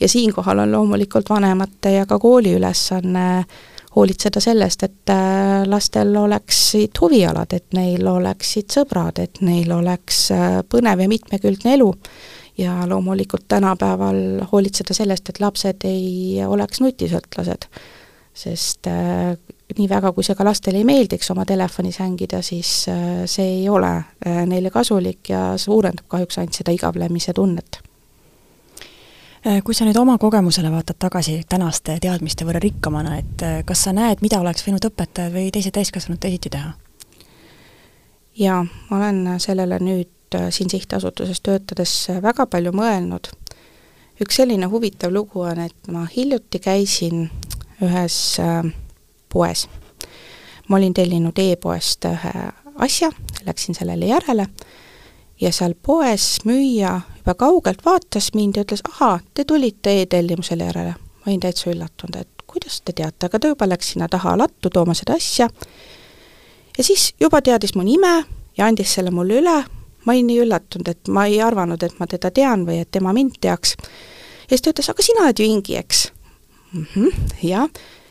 ja 0.00 0.08
siinkohal 0.08 0.58
on 0.58 0.72
loomulikult 0.72 1.30
vanemate 1.30 1.92
ja 1.92 2.06
ka 2.06 2.18
kooli 2.18 2.54
ülesanne 2.54 3.44
hoolitseda 3.96 4.40
sellest, 4.40 4.82
et 4.82 5.10
äh, 5.10 5.64
lastel 5.66 6.16
oleksid 6.16 7.00
huvialad, 7.00 7.52
et 7.56 7.72
neil 7.74 8.06
oleksid 8.06 8.70
sõbrad, 8.72 9.18
et 9.22 9.40
neil 9.42 9.72
oleks 9.74 10.28
äh, 10.34 10.60
põnev 10.70 11.02
ja 11.02 11.08
mitmekülgne 11.10 11.74
elu 11.74 11.88
ja 12.58 12.74
loomulikult 12.90 13.48
tänapäeval 13.48 14.20
hoolitseda 14.52 14.94
sellest, 14.94 15.28
et 15.30 15.40
lapsed 15.40 15.86
ei 15.88 16.44
oleks 16.46 16.82
nutisõltlased. 16.84 17.68
sest 18.38 18.86
äh, 18.86 19.34
nii 19.76 19.88
väga, 19.88 20.12
kui 20.16 20.24
see 20.24 20.34
ka 20.34 20.46
lastele 20.46 20.80
ei 20.80 20.86
meeldiks 20.88 21.30
oma 21.30 21.44
telefonis 21.44 21.98
hängida, 22.00 22.40
siis 22.42 22.86
äh, 22.88 23.26
see 23.26 23.50
ei 23.58 23.68
ole 23.68 23.90
äh, 23.98 24.46
neile 24.46 24.70
kasulik 24.70 25.28
ja 25.28 25.52
suurendab 25.56 26.08
kahjuks 26.08 26.38
ainult 26.38 26.56
seda 26.56 26.72
igavlemise 26.72 27.36
tunnet 27.36 27.82
Äh, 29.46 29.62
kui 29.62 29.74
sa 29.74 29.86
nüüd 29.86 29.96
oma 29.96 30.16
kogemusele 30.18 30.70
vaatad 30.72 30.98
tagasi 30.98 31.36
tänaste 31.48 31.94
teadmiste 32.02 32.44
võrra 32.44 32.58
rikkamana, 32.62 33.20
et 33.20 33.42
äh, 33.46 33.60
kas 33.66 33.84
sa 33.86 33.92
näed, 33.94 34.18
mida 34.20 34.40
oleks 34.42 34.64
võinud 34.66 34.82
õpetajad 34.88 35.30
või 35.32 35.52
teised 35.54 35.76
täiskasvanud 35.76 36.18
teisiti 36.20 36.50
teha? 36.50 36.72
jaa, 38.38 38.64
ma 38.90 38.98
olen 38.98 39.38
sellele 39.38 39.78
nüüd 39.78 40.34
äh, 40.34 40.48
siin 40.54 40.70
sihtasutuses 40.70 41.38
töötades 41.40 41.94
väga 42.22 42.48
palju 42.50 42.74
mõelnud. 42.74 43.30
üks 44.20 44.40
selline 44.42 44.66
huvitav 44.66 45.14
lugu 45.14 45.46
on, 45.46 45.62
et 45.68 45.92
ma 45.94 46.02
hiljuti 46.16 46.58
käisin 46.58 47.30
ühes 47.78 48.36
poes. 49.28 49.68
ma 50.68 50.76
olin 50.76 50.94
tellinud 50.94 51.38
e-poest 51.38 52.04
ühe 52.04 52.32
asja, 52.78 53.10
läksin 53.46 53.74
sellele 53.74 54.06
järele 54.06 54.46
ja 55.40 55.52
seal 55.52 55.74
poes 55.82 56.38
müüja 56.44 57.00
juba 57.18 57.34
kaugelt 57.34 57.84
vaatas 57.84 58.32
mind 58.34 58.56
ja 58.56 58.64
ütles, 58.66 58.82
ahaa, 58.88 59.20
te 59.34 59.44
tulite 59.44 60.00
e-tellimusele 60.02 60.64
järele. 60.64 60.94
ma 60.98 61.26
olin 61.26 61.40
täitsa 61.40 61.70
üllatunud, 61.70 62.20
et 62.20 62.42
kuidas 62.46 62.80
te 62.80 62.92
teate, 62.92 63.26
aga 63.26 63.38
ta 63.38 63.48
juba 63.48 63.68
läks 63.68 63.92
sinna 63.92 64.08
taha 64.08 64.36
lattu 64.38 64.70
tooma 64.70 64.94
seda 64.94 65.14
asja 65.14 65.48
ja 66.78 66.84
siis 66.84 67.14
juba 67.20 67.42
teadis 67.42 67.74
mu 67.74 67.82
nime 67.82 68.24
ja 68.58 68.66
andis 68.66 68.94
selle 68.94 69.10
mulle 69.14 69.40
üle, 69.42 69.56
ma 70.04 70.14
olin 70.14 70.30
nii 70.30 70.38
üllatunud, 70.44 70.88
et 70.88 71.10
ma 71.12 71.26
ei 71.26 71.40
arvanud, 71.42 71.82
et 71.82 71.98
ma 72.00 72.06
teda 72.10 72.30
tean 72.34 72.64
või 72.66 72.80
et 72.82 72.90
tema 72.90 73.12
mind 73.12 73.40
teaks. 73.40 73.74
ja 74.46 74.54
siis 74.54 74.62
ta 74.62 74.72
ütles, 74.72 74.90
aga 74.90 75.04
sina 75.04 75.26
oled 75.26 75.38
ju 75.42 75.46
Ingi, 75.46 75.76
eks 75.76 76.06
mm? 76.72 76.86
-hmm, 76.94 77.28
jah. 77.42 77.68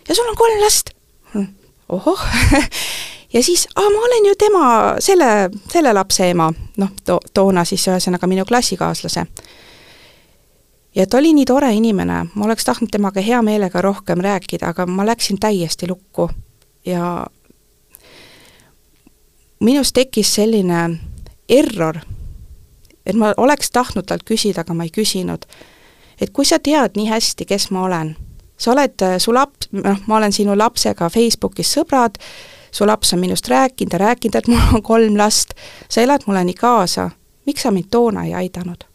ja 0.09 0.15
sul 0.15 0.29
on 0.29 0.35
kolm 0.35 0.61
last? 0.63 0.96
Hm, 1.33 1.45
ohoh. 1.89 2.19
Ja 3.33 3.43
siis, 3.43 3.67
aa, 3.75 3.89
ma 3.89 3.99
olen 3.99 4.25
ju 4.25 4.33
tema, 4.39 4.95
selle, 4.99 5.49
selle 5.71 5.93
lapse 5.93 6.29
ema, 6.29 6.53
noh, 6.77 6.89
to-, 7.05 7.19
toona 7.33 7.65
siis 7.67 7.83
ühesõnaga 7.87 8.27
minu 8.27 8.45
klassikaaslase. 8.47 9.25
ja 10.95 11.05
ta 11.07 11.17
oli 11.17 11.33
nii 11.33 11.45
tore 11.45 11.73
inimene, 11.75 12.21
ma 12.33 12.45
oleks 12.45 12.65
tahtnud 12.65 12.89
temaga 12.91 13.21
hea 13.21 13.41
meelega 13.41 13.81
rohkem 13.81 14.23
rääkida, 14.23 14.69
aga 14.71 14.85
ma 14.85 15.05
läksin 15.05 15.39
täiesti 15.39 15.87
lukku. 15.87 16.29
Ja 16.85 17.27
minus 19.59 19.93
tekkis 19.93 20.35
selline 20.35 20.99
error, 21.49 21.99
et 23.05 23.15
ma 23.15 23.33
oleks 23.37 23.71
tahtnud 23.71 24.07
talt 24.07 24.23
küsida, 24.23 24.61
aga 24.61 24.73
ma 24.73 24.87
ei 24.87 24.91
küsinud. 24.91 25.45
et 26.21 26.29
kui 26.33 26.45
sa 26.45 26.59
tead 26.59 26.95
nii 26.95 27.09
hästi, 27.09 27.45
kes 27.45 27.69
ma 27.71 27.83
olen, 27.83 28.15
sa 28.57 28.71
oled, 28.71 29.05
su 29.21 29.33
laps, 29.33 29.69
noh, 29.71 30.03
ma 30.07 30.17
olen 30.17 30.33
sinu 30.33 30.57
lapsega 30.57 31.09
Facebookis 31.13 31.75
sõbrad, 31.77 32.17
su 32.71 32.85
laps 32.85 33.13
on 33.13 33.21
minust 33.21 33.47
rääkinud 33.47 33.93
ja 33.93 34.01
rääkinud, 34.01 34.35
et 34.35 34.47
mul 34.47 34.77
on 34.79 34.83
kolm 34.83 35.17
last, 35.17 35.53
sa 35.89 36.01
elad 36.01 36.25
mulle 36.27 36.43
nii 36.47 36.57
kaasa, 36.57 37.09
miks 37.45 37.67
sa 37.67 37.71
mind 37.71 37.91
toona 37.91 38.25
ei 38.25 38.33
aidanud? 38.33 38.87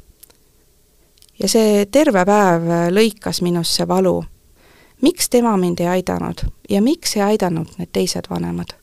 ja 1.42 1.48
see 1.50 1.86
terve 1.90 2.24
päev 2.28 2.68
lõikas 2.94 3.42
minusse 3.42 3.88
valu. 3.88 4.24
miks 5.02 5.28
tema 5.30 5.56
mind 5.56 5.80
ei 5.80 5.86
aidanud 5.86 6.44
ja 6.70 6.82
miks 6.82 7.16
ei 7.16 7.22
aidanud 7.22 7.68
need 7.78 7.90
teised 7.92 8.28
vanemad? 8.30 8.74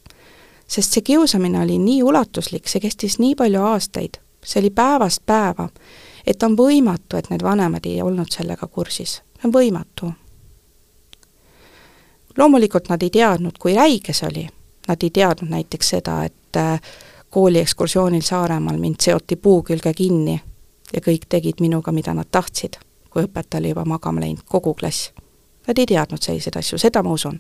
sest 0.68 0.94
see 0.94 1.02
kiusamine 1.02 1.62
oli 1.62 1.78
nii 1.80 2.04
ulatuslik, 2.04 2.68
see 2.68 2.82
kestis 2.82 3.20
nii 3.20 3.36
palju 3.36 3.62
aastaid, 3.64 4.20
see 4.46 4.60
oli 4.62 4.70
päevast 4.70 5.26
päeva, 5.26 5.70
et 6.28 6.44
on 6.44 6.58
võimatu, 6.58 7.18
et 7.18 7.30
need 7.30 7.44
vanemad 7.44 7.86
ei 7.86 8.02
olnud 8.02 8.30
sellega 8.32 8.68
kursis. 8.68 9.22
see 9.40 9.48
on 9.50 9.54
võimatu. 9.54 10.12
Loomulikult 12.40 12.90
nad 12.90 13.04
ei 13.04 13.10
teadnud, 13.10 13.60
kui 13.60 13.76
räige 13.76 14.14
see 14.16 14.28
oli 14.28 14.48
Nad 14.90 14.98
ei 15.04 15.10
teadnud 15.10 15.50
näiteks 15.50 15.90
seda, 15.90 16.24
et 16.24 16.58
äh, 16.58 16.82
kooliekskursioonil 17.30 18.22
Saaremaal 18.22 18.78
mind 18.78 18.96
seoti 19.00 19.36
puu 19.36 19.62
külge 19.64 19.94
kinni 19.94 20.42
ja 20.94 21.02
kõik 21.06 21.28
tegid 21.30 21.62
minuga, 21.62 21.92
mida 21.94 22.14
nad 22.18 22.26
tahtsid, 22.32 22.80
kui 23.10 23.28
õpetaja 23.28 23.62
oli 23.62 23.70
juba 23.70 23.86
magama 23.86 24.24
läinud, 24.26 24.42
kogu 24.50 24.74
klass. 24.74 25.12
Nad 25.68 25.78
ei 25.78 25.86
teadnud 25.86 26.26
selliseid 26.26 26.58
asju, 26.58 26.82
seda 26.82 27.04
ma 27.06 27.14
usun. 27.14 27.38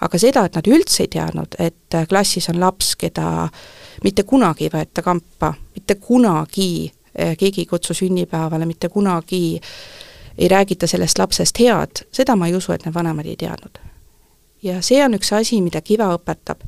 aga 0.00 0.18
seda, 0.18 0.44
et 0.44 0.58
nad 0.58 0.66
üldse 0.66 1.04
ei 1.06 1.08
teadnud, 1.08 1.54
et 1.58 1.94
äh, 1.94 2.08
klassis 2.08 2.50
on 2.50 2.58
laps, 2.60 2.96
keda 2.98 3.48
mitte 4.04 4.26
kunagi 4.26 4.66
ei 4.66 4.74
võeta 4.74 5.06
kampa, 5.06 5.54
mitte 5.74 5.94
kunagi 5.94 6.90
äh, 6.90 7.36
keegi 7.38 7.60
ei 7.62 7.66
kutsu 7.66 7.94
sünnipäevale, 7.94 8.66
mitte 8.66 8.88
kunagi 8.88 9.60
ei 10.38 10.48
räägita 10.48 10.86
sellest 10.86 11.18
lapsest 11.18 11.58
head, 11.60 12.08
seda 12.10 12.36
ma 12.36 12.50
ei 12.50 12.58
usu, 12.58 12.72
et 12.72 12.84
need 12.84 12.94
vanemad 12.94 13.26
ei 13.26 13.36
teadnud 13.36 13.86
ja 14.66 14.82
see 14.82 14.98
on 15.04 15.14
üks 15.14 15.32
asi, 15.36 15.60
mida 15.62 15.80
Kiva 15.80 16.10
õpetab, 16.16 16.64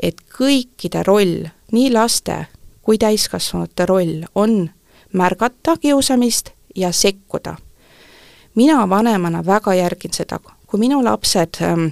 et 0.00 0.18
kõikide 0.34 1.04
roll, 1.06 1.46
nii 1.72 1.92
laste 1.94 2.46
kui 2.82 2.98
täiskasvanute 2.98 3.86
roll 3.86 4.24
on 4.34 4.64
märgata 5.12 5.76
kiusamist 5.76 6.50
ja 6.76 6.92
sekkuda. 6.92 7.56
mina 8.54 8.88
vanemana 8.88 9.46
väga 9.46 9.74
järgin 9.74 10.12
seda, 10.12 10.38
kui 10.66 10.80
minu 10.80 11.04
lapsed 11.04 11.60
ähm, 11.62 11.84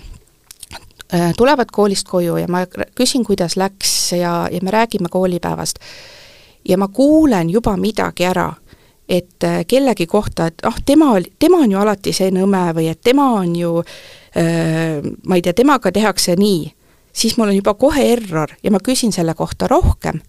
äh, 1.14 1.33
tulevad 1.37 1.70
koolist 1.72 2.09
koju 2.09 2.37
ja 2.37 2.48
ma 2.48 2.66
küsin, 2.94 3.24
kuidas 3.24 3.57
läks 3.57 4.12
ja, 4.12 4.48
ja 4.53 4.61
me 4.62 4.70
räägime 4.70 5.09
koolipäevast, 5.11 5.79
ja 6.68 6.79
ma 6.79 6.88
kuulen 6.88 7.51
juba 7.51 7.77
midagi 7.77 8.24
ära, 8.24 8.53
et 9.09 9.44
äh, 9.44 9.64
kellegi 9.66 10.07
kohta, 10.07 10.46
et 10.46 10.55
ah, 10.62 10.77
tema 10.87 11.12
tema 11.38 11.57
on 11.57 11.72
ju 11.72 11.79
alati 11.79 12.12
see 12.12 12.31
nõme 12.31 12.72
või 12.74 12.88
et 12.90 13.01
tema 13.01 13.33
on 13.33 13.57
ju 13.57 13.83
ma 14.35 15.37
ei 15.37 15.43
tea, 15.43 15.55
temaga 15.57 15.93
tehakse 15.93 16.37
nii, 16.37 16.67
siis 17.12 17.37
mul 17.38 17.53
on 17.53 17.57
juba 17.57 17.75
kohe 17.75 18.05
error 18.12 18.53
ja 18.62 18.71
ma 18.71 18.81
küsin 18.85 19.12
selle 19.14 19.35
kohta 19.35 19.69
rohkem. 19.71 20.21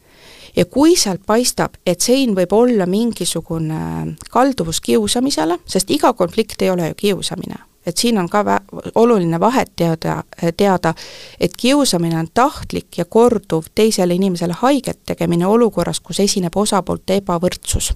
Ja 0.56 0.66
kui 0.66 0.96
sealt 0.98 1.22
paistab, 1.30 1.76
et 1.86 2.02
siin 2.02 2.34
võib 2.36 2.54
olla 2.58 2.88
mingisugune 2.90 4.16
kalduvus 4.34 4.82
kiusamisele, 4.82 5.60
sest 5.70 5.92
iga 5.94 6.10
konflikt 6.18 6.62
ei 6.66 6.72
ole 6.74 6.90
ju 6.90 6.98
kiusamine, 6.98 7.60
et 7.86 7.98
siin 7.98 8.18
on 8.18 8.30
ka 8.30 8.44
vä-, 8.46 8.82
oluline 8.96 9.40
vahet 9.40 9.72
teada, 9.76 10.24
teada, 10.58 10.94
et 11.40 11.52
kiusamine 11.58 12.20
on 12.20 12.28
tahtlik 12.34 12.98
ja 12.98 13.06
korduv 13.06 13.64
teisele 13.76 14.14
inimesele 14.14 14.54
haiget 14.54 15.00
tegemine 15.06 15.48
olukorras, 15.48 16.00
kus 16.00 16.20
esineb 16.20 16.58
osapoolte 16.58 17.20
ebavõrdsus. 17.22 17.94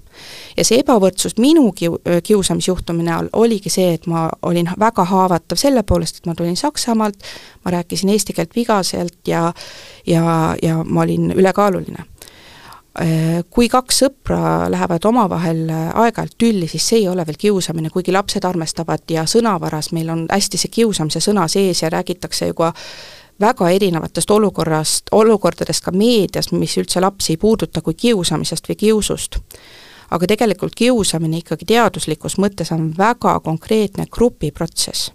ja 0.56 0.64
see 0.64 0.80
ebavõrdsus 0.80 1.38
minu 1.38 1.72
kiu-, 1.72 2.00
kiusamisjuhtumi 2.22 3.02
näol 3.02 3.28
oligi 3.32 3.70
see, 3.70 3.94
et 3.94 4.06
ma 4.06 4.28
olin 4.42 4.70
väga 4.78 5.04
haavatav 5.04 5.60
selle 5.60 5.82
poolest, 5.82 6.16
et 6.16 6.26
ma 6.26 6.34
tulin 6.34 6.56
Saksamaalt, 6.56 7.16
ma 7.64 7.70
rääkisin 7.70 8.08
eesti 8.08 8.32
keelt 8.32 8.56
vigaselt 8.56 9.28
ja 9.28 9.52
ja, 10.06 10.56
ja 10.62 10.84
ma 10.84 11.02
olin 11.02 11.30
ülekaaluline 11.30 12.13
kui 13.50 13.66
kaks 13.68 13.96
sõpra 14.04 14.70
lähevad 14.70 15.04
omavahel 15.08 15.64
aeg-ajalt 15.72 16.36
tülli, 16.38 16.68
siis 16.70 16.84
see 16.88 17.00
ei 17.02 17.08
ole 17.10 17.24
veel 17.26 17.38
kiusamine, 17.38 17.90
kuigi 17.90 18.12
lapsed 18.14 18.44
armastavad 18.46 19.02
ja 19.10 19.24
sõnavaras 19.26 19.90
meil 19.92 20.12
on 20.14 20.26
hästi 20.30 20.60
see 20.62 20.70
kiusamise 20.76 21.22
sõna 21.24 21.48
sees 21.50 21.82
ja 21.82 21.90
räägitakse 21.90 22.46
ju 22.52 22.54
ka 22.60 22.70
väga 23.40 23.70
erinevatest 23.74 24.30
olukorrast, 24.30 25.10
olukordadest 25.12 25.82
ka 25.84 25.90
meedias, 25.90 26.52
mis 26.52 26.76
üldse 26.78 27.02
lapsi 27.02 27.34
ei 27.34 27.40
puuduta, 27.42 27.82
kui 27.82 27.94
kiusamisest 27.94 28.70
või 28.70 28.78
kiusust. 28.84 29.40
aga 30.10 30.26
tegelikult 30.26 30.74
kiusamine 30.74 31.40
ikkagi 31.40 31.64
teaduslikus 31.64 32.38
mõttes 32.38 32.70
on 32.72 32.92
väga 32.98 33.40
konkreetne 33.40 34.06
grupiprotsess 34.06 35.10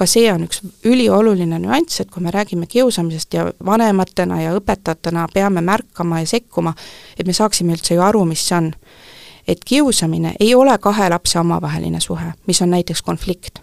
ka 0.00 0.06
see 0.08 0.30
on 0.32 0.46
üks 0.46 0.62
ülioluline 0.88 1.58
nüanss, 1.60 2.00
et 2.00 2.08
kui 2.10 2.22
me 2.24 2.32
räägime 2.32 2.64
kiusamisest 2.70 3.36
ja 3.36 3.50
vanematena 3.66 4.38
ja 4.40 4.54
õpetajatena 4.56 5.26
peame 5.34 5.60
märkama 5.60 6.22
ja 6.22 6.30
sekkuma, 6.30 6.72
et 7.18 7.28
me 7.28 7.36
saaksime 7.36 7.76
üldse 7.76 7.98
ju 7.98 8.04
aru, 8.04 8.24
mis 8.24 8.46
see 8.48 8.56
on. 8.56 8.72
et 9.48 9.64
kiusamine 9.64 10.34
ei 10.40 10.54
ole 10.54 10.78
kahe 10.78 11.08
lapse 11.08 11.38
omavaheline 11.38 12.00
suhe, 12.00 12.32
mis 12.46 12.62
on 12.62 12.70
näiteks 12.70 13.02
konflikt. 13.02 13.60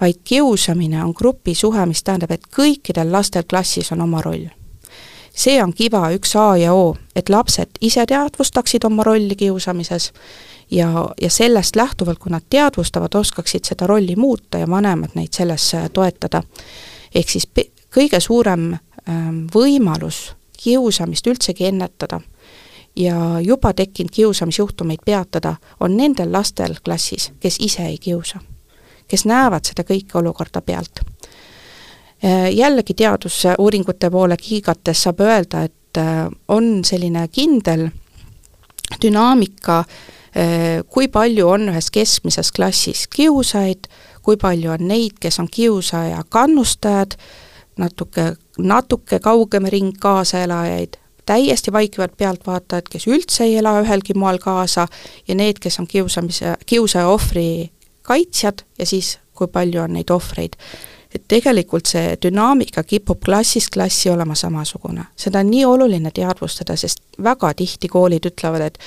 vaid 0.00 0.22
kiusamine 0.24 1.04
on 1.04 1.10
grupisuhe, 1.10 1.86
mis 1.86 2.02
tähendab, 2.02 2.30
et 2.30 2.46
kõikidel 2.56 3.12
lastel 3.12 3.42
klassis 3.42 3.92
on 3.92 4.00
oma 4.00 4.22
roll 4.22 4.61
see 5.34 5.62
on 5.62 5.72
kiva 5.72 6.10
üks 6.12 6.36
A 6.36 6.56
ja 6.56 6.74
O, 6.74 6.96
et 7.16 7.28
lapsed 7.28 7.78
ise 7.80 8.06
teadvustaksid 8.06 8.84
oma 8.84 9.04
rolli 9.04 9.36
kiusamises 9.36 10.12
ja, 10.70 11.08
ja 11.20 11.30
sellest 11.30 11.76
lähtuvalt, 11.76 12.18
kui 12.18 12.32
nad 12.32 12.44
teadvustavad, 12.50 13.14
oskaksid 13.14 13.64
seda 13.64 13.86
rolli 13.86 14.16
muuta 14.16 14.58
ja 14.58 14.68
vanemad 14.70 15.14
neid 15.14 15.32
selles 15.32 15.72
toetada. 15.92 16.42
ehk 17.14 17.28
siis 17.28 17.48
kõige 17.94 18.20
suurem 18.20 18.72
ähm, 18.72 19.46
võimalus 19.54 20.32
kiusamist 20.62 21.26
üldsegi 21.26 21.66
ennetada 21.66 22.20
ja 22.96 23.40
juba 23.40 23.72
tekkinud 23.72 24.10
kiusamisjuhtumeid 24.12 25.00
peatada, 25.04 25.56
on 25.80 25.96
nendel 25.96 26.32
lastel 26.32 26.74
klassis, 26.84 27.32
kes 27.40 27.56
ise 27.60 27.86
ei 27.86 27.98
kiusa. 27.98 28.38
kes 29.08 29.24
näevad 29.24 29.64
seda 29.68 29.84
kõike 29.84 30.18
olukorda 30.18 30.62
pealt. 30.62 31.00
Äh, 32.24 32.54
jällegi 32.54 32.94
teadusuuringute 32.94 34.10
poole 34.10 34.36
kiigates 34.36 35.00
saab 35.02 35.20
öelda, 35.20 35.64
et 35.66 35.98
äh, 35.98 36.28
on 36.48 36.84
selline 36.86 37.24
kindel 37.28 37.88
dünaamika 39.02 39.78
äh, 39.78 40.84
kui 40.86 41.08
palju 41.08 41.48
on 41.50 41.72
ühes 41.72 41.90
keskmises 41.90 42.52
klassis 42.54 43.08
kiusajaid, 43.10 43.88
kui 44.22 44.38
palju 44.38 44.70
on 44.70 44.86
neid, 44.92 45.16
kes 45.18 45.40
on 45.42 45.48
kiusaja 45.50 46.22
kannustajad, 46.28 47.18
natuke, 47.82 48.28
natuke 48.58 49.18
kaugem 49.18 49.66
ring 49.74 49.90
kaasaelajaid, 49.98 50.94
täiesti 51.26 51.74
vaikivad 51.74 52.14
pealtvaatajad, 52.22 52.86
kes 52.86 53.08
üldse 53.10 53.48
ei 53.48 53.58
ela 53.58 53.74
ühelgi 53.82 54.14
moel 54.14 54.38
kaasa, 54.38 54.86
ja 55.26 55.34
need, 55.34 55.58
kes 55.58 55.82
on 55.82 55.90
kiusamise, 55.90 56.54
kiusaja 56.66 57.10
ohvri 57.10 57.72
kaitsjad 58.06 58.62
ja 58.78 58.86
siis, 58.86 59.16
kui 59.34 59.50
palju 59.50 59.82
on 59.82 59.98
neid 59.98 60.14
ohvreid 60.14 60.54
et 61.14 61.24
tegelikult 61.28 61.86
see 61.90 62.16
dünaamika 62.22 62.82
kipub 62.82 63.20
klassist 63.24 63.72
klassi 63.74 64.10
olema 64.10 64.34
samasugune. 64.34 65.04
seda 65.16 65.40
on 65.40 65.50
nii 65.50 65.64
oluline 65.64 66.10
teadvustada, 66.14 66.76
sest 66.76 67.02
väga 67.22 67.54
tihti 67.54 67.88
koolid 67.88 68.26
ütlevad, 68.30 68.66
et 68.66 68.78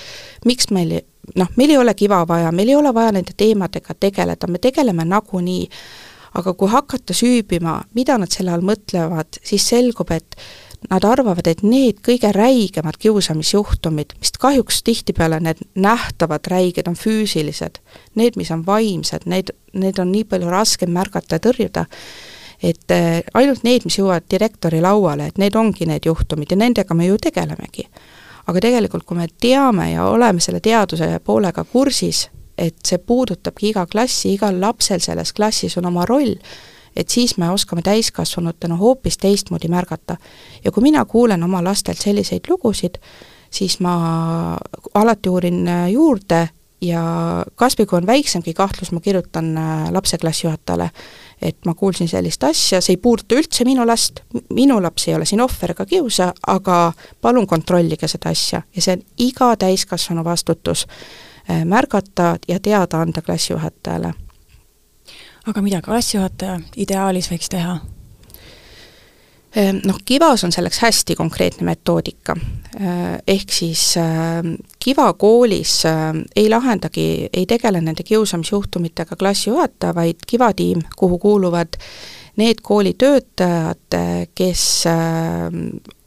miks 0.46 0.72
meil 0.72 1.00
noh, 1.36 1.50
meil 1.58 1.74
ei 1.74 1.78
ole 1.78 1.94
kiva 1.94 2.24
vaja, 2.28 2.52
meil 2.52 2.70
ei 2.70 2.76
ole 2.76 2.94
vaja 2.94 3.14
nende 3.16 3.34
teemadega 3.38 3.96
tegeleda, 4.00 4.48
me 4.48 4.62
tegeleme 4.62 5.06
nagunii, 5.06 5.64
aga 6.36 6.54
kui 6.54 6.70
hakata 6.70 7.16
süübima, 7.16 7.80
mida 7.96 8.18
nad 8.22 8.32
selle 8.32 8.54
all 8.54 8.66
mõtlevad, 8.66 9.40
siis 9.44 9.68
selgub, 9.70 10.12
et 10.12 10.38
nad 10.90 11.06
arvavad, 11.08 11.48
et 11.48 11.64
need 11.64 12.00
kõige 12.06 12.32
räigemad 12.36 12.98
kiusamisjuhtumid, 13.02 14.16
mis 14.20 14.34
kahjuks 14.40 14.82
tihtipeale 14.86 15.40
need 15.44 15.64
nähtavad 15.76 16.48
räiged 16.52 16.88
on 16.92 16.98
füüsilised, 17.00 17.80
need, 18.16 18.38
mis 18.40 18.52
on 18.52 18.66
vaimsed, 18.66 19.28
need, 19.30 19.52
need 19.74 20.00
on 20.00 20.12
nii 20.12 20.26
palju 20.30 20.52
raskem 20.52 20.94
märgata 20.96 21.40
ja 21.40 21.46
tõrjuda, 21.48 21.86
et 22.64 22.92
äh, 22.92 23.22
ainult 23.34 23.66
need, 23.68 23.88
mis 23.88 24.00
jõuavad 24.00 24.28
direktori 24.32 24.82
lauale, 24.84 25.30
et 25.30 25.42
need 25.42 25.56
ongi 25.56 25.88
need 25.90 26.06
juhtumid 26.06 26.52
ja 26.52 26.60
nendega 26.60 26.98
me 26.98 27.10
ju 27.10 27.18
tegelemegi. 27.22 27.88
Aga 28.46 28.62
tegelikult, 28.62 29.06
kui 29.06 29.18
me 29.18 29.28
teame 29.42 29.90
ja 29.92 30.06
oleme 30.06 30.44
selle 30.44 30.62
teaduse 30.62 31.08
poolega 31.26 31.64
kursis, 31.66 32.28
et 32.58 32.78
see 32.88 33.02
puudutabki 33.02 33.72
iga 33.74 33.86
klassi, 33.90 34.36
igal 34.36 34.60
lapsel 34.62 35.02
selles 35.04 35.34
klassis 35.34 35.76
on 35.80 35.90
oma 35.90 36.06
roll, 36.06 36.38
et 36.96 37.10
siis 37.10 37.38
me 37.38 37.50
oskame 37.52 37.82
täiskasvanutena 37.82 38.76
hoopis 38.76 39.18
teistmoodi 39.18 39.68
märgata. 39.68 40.18
ja 40.64 40.72
kui 40.72 40.84
mina 40.84 41.06
kuulen 41.06 41.44
oma 41.44 41.64
lastelt 41.64 41.98
selliseid 41.98 42.50
lugusid, 42.50 42.96
siis 43.50 43.80
ma 43.80 44.58
alati 44.94 45.30
uurin 45.30 45.68
juurde 45.92 46.50
ja 46.82 47.04
kas 47.56 47.78
või 47.80 47.86
kui 47.86 47.98
on 47.98 48.08
väiksemgi 48.08 48.54
kahtlus, 48.54 48.92
ma 48.92 49.00
kirjutan 49.00 49.56
lapse 49.92 50.18
klassijuhatajale 50.18 50.90
et 51.42 51.58
ma 51.66 51.74
kuulsin 51.74 52.08
sellist 52.08 52.44
asja, 52.44 52.82
see 52.82 52.96
ei 52.96 53.02
puuduta 53.02 53.36
üldse 53.38 53.66
minu 53.68 53.86
last, 53.88 54.22
minu 54.54 54.78
laps 54.82 55.08
ei 55.10 55.16
ole 55.16 55.28
siin 55.28 55.44
ohver 55.44 55.76
ega 55.76 55.86
kiusa, 55.86 56.32
aga 56.48 56.94
palun 57.22 57.48
kontrollige 57.48 58.08
seda 58.12 58.32
asja 58.34 58.62
ja 58.76 58.82
see 58.82 58.98
on 58.98 59.04
iga 59.28 59.52
täiskasvanu 59.66 60.24
vastutus 60.26 60.86
äh, 60.88 61.66
märgata 61.66 62.36
ja 62.48 62.60
teada 62.60 63.02
anda 63.02 63.22
klassijuhatajale. 63.22 64.14
Aga 65.46 65.62
mida 65.62 65.82
klassijuhataja 65.86 66.60
ideaalis 66.78 67.30
võiks 67.32 67.52
teha? 67.52 67.80
Ehm, 69.56 69.80
noh, 69.88 70.00
Kivas 70.06 70.44
on 70.44 70.52
selleks 70.52 70.82
hästi 70.84 71.16
konkreetne 71.16 71.66
metoodika. 71.70 72.36
Ehm, 72.36 73.22
ehk 73.28 73.54
siis 73.56 73.96
ehm, 74.02 74.58
Kiva 74.80 75.08
koolis 75.14 75.80
ei 76.36 76.50
lahendagi, 76.50 77.30
ei 77.34 77.46
tegele 77.50 77.82
nende 77.82 78.04
kiusamisjuhtumitega 78.04 79.16
klassijuhataja, 79.16 79.96
vaid 79.96 80.28
Kiva 80.28 80.52
tiim, 80.54 80.84
kuhu 80.96 81.18
kuuluvad 81.20 81.80
need 82.36 82.62
koolitöötajad, 82.64 83.96
kes 84.36 84.64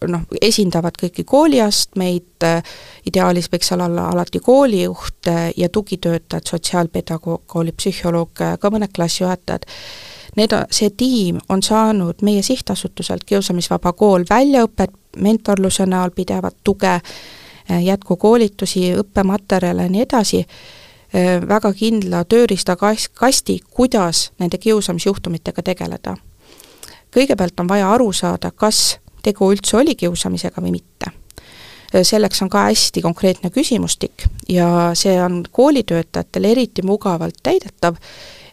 noh, 0.08 0.26
esindavad 0.42 0.98
kõiki 1.00 1.24
kooliastmeid, 1.28 2.46
ideaalis 3.08 3.48
võiks 3.52 3.70
seal 3.70 3.82
olla 3.86 4.08
alati 4.12 4.40
koolijuht 4.44 5.30
ja 5.56 5.68
tugitöötajad, 5.72 6.46
sotsiaalpedagoog, 6.50 7.46
koolipsühholoog, 7.46 8.44
ka 8.60 8.70
mõned 8.70 8.92
klassijuhatajad. 8.94 9.66
Need, 10.36 10.54
see 10.70 10.90
tiim 10.94 11.40
on 11.48 11.62
saanud 11.64 12.20
meie 12.22 12.42
sihtasutuselt 12.46 13.24
Kiusamisvaba 13.26 13.92
Kool 13.96 14.26
väljaõpet 14.28 14.92
mentorluse 15.18 15.86
näol, 15.88 16.12
pidevat 16.14 16.54
tuge, 16.64 16.98
äh, 17.00 17.80
jätkukoolitusi, 17.82 18.92
õppematerjale 19.00 19.88
ja 19.88 19.94
nii 19.94 20.04
edasi, 20.04 20.44
äh, 20.44 20.87
väga 21.48 21.72
kindla 21.72 22.24
tööriistakasti, 22.24 23.60
kuidas 23.70 24.30
nende 24.38 24.58
kiusamisjuhtumitega 24.58 25.62
tegeleda. 25.62 26.16
kõigepealt 27.16 27.60
on 27.60 27.68
vaja 27.68 27.92
aru 27.92 28.12
saada, 28.12 28.50
kas 28.50 28.98
tegu 29.22 29.52
üldse 29.52 29.76
oli 29.76 29.94
kiusamisega 29.94 30.62
või 30.62 30.72
mitte. 30.78 31.12
Äh, 31.94 32.02
selleks 32.02 32.42
on 32.42 32.50
ka 32.52 32.66
hästi 32.68 33.02
konkreetne 33.02 33.50
küsimustik 33.50 34.26
ja 34.48 34.90
see 34.94 35.16
on 35.22 35.44
koolitöötajatel 35.52 36.44
eriti 36.44 36.82
mugavalt 36.82 37.40
täidetav. 37.42 37.96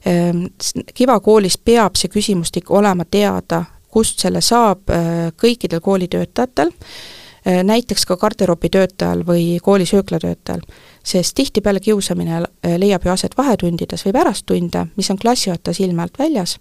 Ehm, 0.05 0.45
Kiva 0.93 1.19
koolis 1.19 1.57
peab 1.57 1.97
see 1.99 2.11
küsimustik 2.13 2.71
olema 2.71 3.05
teada, 3.05 3.63
kust 3.89 4.19
selle 4.23 4.41
saab 4.41 4.89
äh, 4.89 5.31
kõikidel 5.41 5.81
koolitöötajatel, 5.83 6.71
äh, 6.71 7.63
näiteks 7.63 8.05
ka 8.05 8.17
garderoobitöötajal 8.17 9.25
või 9.27 9.57
kooli 9.63 9.85
sööklatöötajal, 9.89 10.61
sest 11.05 11.35
tihtipeale 11.37 11.79
kiusamine 11.79 12.41
äh, 12.41 12.75
leiab 12.81 13.05
ju 13.05 13.13
aset 13.13 13.37
vahetundides 13.37 14.05
või 14.07 14.15
pärast 14.15 14.45
tunde, 14.49 14.87
mis 14.97 15.11
on 15.13 15.21
klassijuhataja 15.21 15.77
silme 15.77 16.03
alt 16.03 16.19
väljas, 16.19 16.57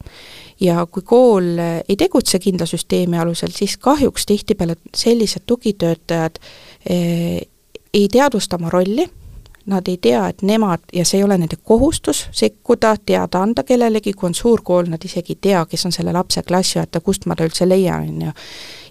ja 0.60 0.86
kui 0.86 1.02
kool 1.02 1.58
ei 1.58 1.96
tegutse 1.96 2.38
kindla 2.38 2.66
süsteemi 2.68 3.18
alusel, 3.18 3.52
siis 3.56 3.76
kahjuks 3.80 4.26
tihtipeale 4.26 4.76
sellised 4.94 5.46
tugitöötajad 5.46 6.38
ei 7.94 8.08
teadvusta 8.12 8.58
oma 8.60 8.70
rolli, 8.70 9.06
nad 9.66 9.88
ei 9.88 9.96
tea, 9.96 10.26
et 10.28 10.42
nemad, 10.42 10.82
ja 10.92 11.04
see 11.04 11.18
ei 11.18 11.24
ole 11.24 11.38
nende 11.38 11.56
kohustus 11.62 12.26
sekkuda, 12.32 12.94
teada 13.06 13.42
anda 13.42 13.62
kellelegi, 13.62 14.12
kui 14.12 14.28
on 14.28 14.34
suur 14.34 14.62
kool, 14.64 14.88
nad 14.90 15.04
isegi 15.04 15.32
ei 15.32 15.38
tea, 15.40 15.64
kes 15.66 15.86
on 15.86 15.92
selle 15.92 16.12
lapse 16.12 16.42
klassijuhataja, 16.42 17.04
kust 17.04 17.26
ma 17.26 17.36
ta 17.36 17.46
üldse 17.48 17.68
leian, 17.68 18.08
on 18.08 18.22
ju. 18.28 18.32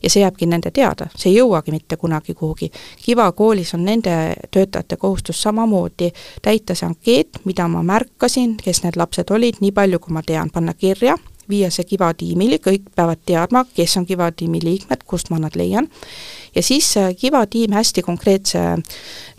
ja 0.04 0.10
see 0.10 0.24
jääbki 0.24 0.48
nende 0.50 0.72
teada, 0.72 1.08
see 1.16 1.32
ei 1.32 1.38
jõuagi 1.38 1.72
mitte 1.72 1.98
kunagi 1.98 2.34
kuhugi. 2.34 2.72
Kiva 3.06 3.32
koolis 3.32 3.74
on 3.74 3.86
nende 3.86 4.16
töötajate 4.52 4.98
kohustus 4.98 5.42
samamoodi 5.42 6.12
täita 6.42 6.76
see 6.76 6.88
ankeet, 6.90 7.44
mida 7.46 7.68
ma 7.68 7.84
märkasin, 7.84 8.58
kes 8.64 8.84
need 8.84 8.98
lapsed 8.98 9.32
olid, 9.32 9.62
nii 9.62 9.72
palju, 9.72 10.00
kui 10.00 10.14
ma 10.14 10.26
tean, 10.26 10.50
panna 10.54 10.74
kirja 10.74 11.18
viia 11.50 11.70
see 11.72 11.86
Kiva 11.88 12.14
tiimile, 12.18 12.60
kõik 12.64 12.88
peavad 12.96 13.20
teadma, 13.26 13.66
kes 13.76 13.98
on 14.00 14.08
Kiva 14.08 14.30
tiimi 14.32 14.62
liikmed, 14.64 15.04
kust 15.08 15.32
ma 15.34 15.40
nad 15.44 15.56
leian, 15.60 15.90
ja 16.56 16.64
siis 16.64 16.94
Kiva 17.20 17.46
tiim 17.46 17.72
hästi 17.72 18.02
konkreetse 18.02 18.60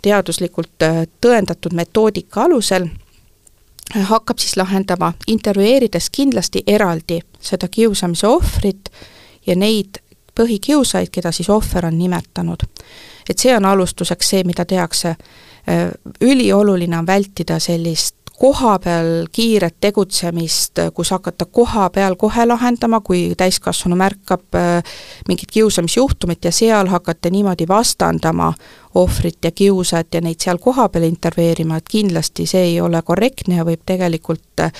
teaduslikult 0.01 0.83
äh, 0.83 1.03
tõendatud 1.21 1.73
metoodika 1.73 2.43
alusel 2.43 2.87
äh, 3.95 4.07
hakkab 4.09 4.39
siis 4.39 4.57
lahendama, 4.57 5.13
intervjueerides 5.27 6.09
kindlasti 6.09 6.63
eraldi 6.67 7.21
seda 7.39 7.67
kiusamise 7.67 8.27
ohvrit 8.27 8.91
ja 9.47 9.55
neid 9.55 10.01
põhikiusajaid, 10.35 11.09
keda 11.11 11.31
siis 11.31 11.49
ohver 11.49 11.85
on 11.85 11.97
nimetanud. 11.97 12.63
et 13.29 13.39
see 13.39 13.55
on 13.55 13.65
alustuseks 13.65 14.29
see, 14.29 14.43
mida 14.43 14.65
tehakse. 14.65 15.15
Ülioluline 16.21 16.97
on 16.97 17.07
vältida 17.07 17.59
sellist 17.59 18.15
kohapeal 18.39 19.27
kiiret 19.31 19.75
tegutsemist, 19.81 20.79
kus 20.93 21.11
hakata 21.11 21.45
koha 21.45 21.89
peal 21.89 22.15
kohe 22.15 22.45
lahendama, 22.45 22.99
kui 22.99 23.33
täiskasvanu 23.37 23.95
märkab 23.95 24.55
äh, 24.55 24.83
mingit 25.27 25.51
kiusamisjuhtumit 25.51 26.45
ja 26.45 26.51
seal 26.51 26.87
hakata 26.87 27.29
niimoodi 27.29 27.67
vastandama 27.67 28.53
ohvrit 28.95 29.37
ja 29.43 29.51
kiusajat 29.51 30.13
ja 30.13 30.21
neid 30.21 30.43
seal 30.43 30.57
kohapeal 30.57 31.07
intervjueerima, 31.07 31.77
et 31.77 31.89
kindlasti 31.91 32.45
see 32.47 32.63
ei 32.71 32.81
ole 32.81 33.01
korrektne 33.01 33.59
ja 33.61 33.65
võib 33.67 33.83
tegelikult 33.85 34.63
äh, 34.67 34.71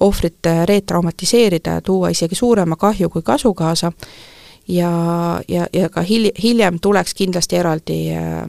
ohvrit 0.00 0.46
äh, 0.46 0.64
retraumatiseerida 0.68 1.78
ja 1.78 1.84
tuua 1.84 2.12
isegi 2.16 2.34
suurema 2.34 2.76
kahju 2.76 3.10
kui 3.10 3.22
kasu 3.22 3.54
kaasa. 3.54 3.92
ja, 4.68 4.90
ja, 5.48 5.66
ja 5.72 5.88
ka 5.88 6.00
hil-, 6.00 6.32
hiljem 6.42 6.78
tuleks 6.80 7.14
kindlasti 7.14 7.56
eraldi 7.56 8.02
äh, 8.16 8.46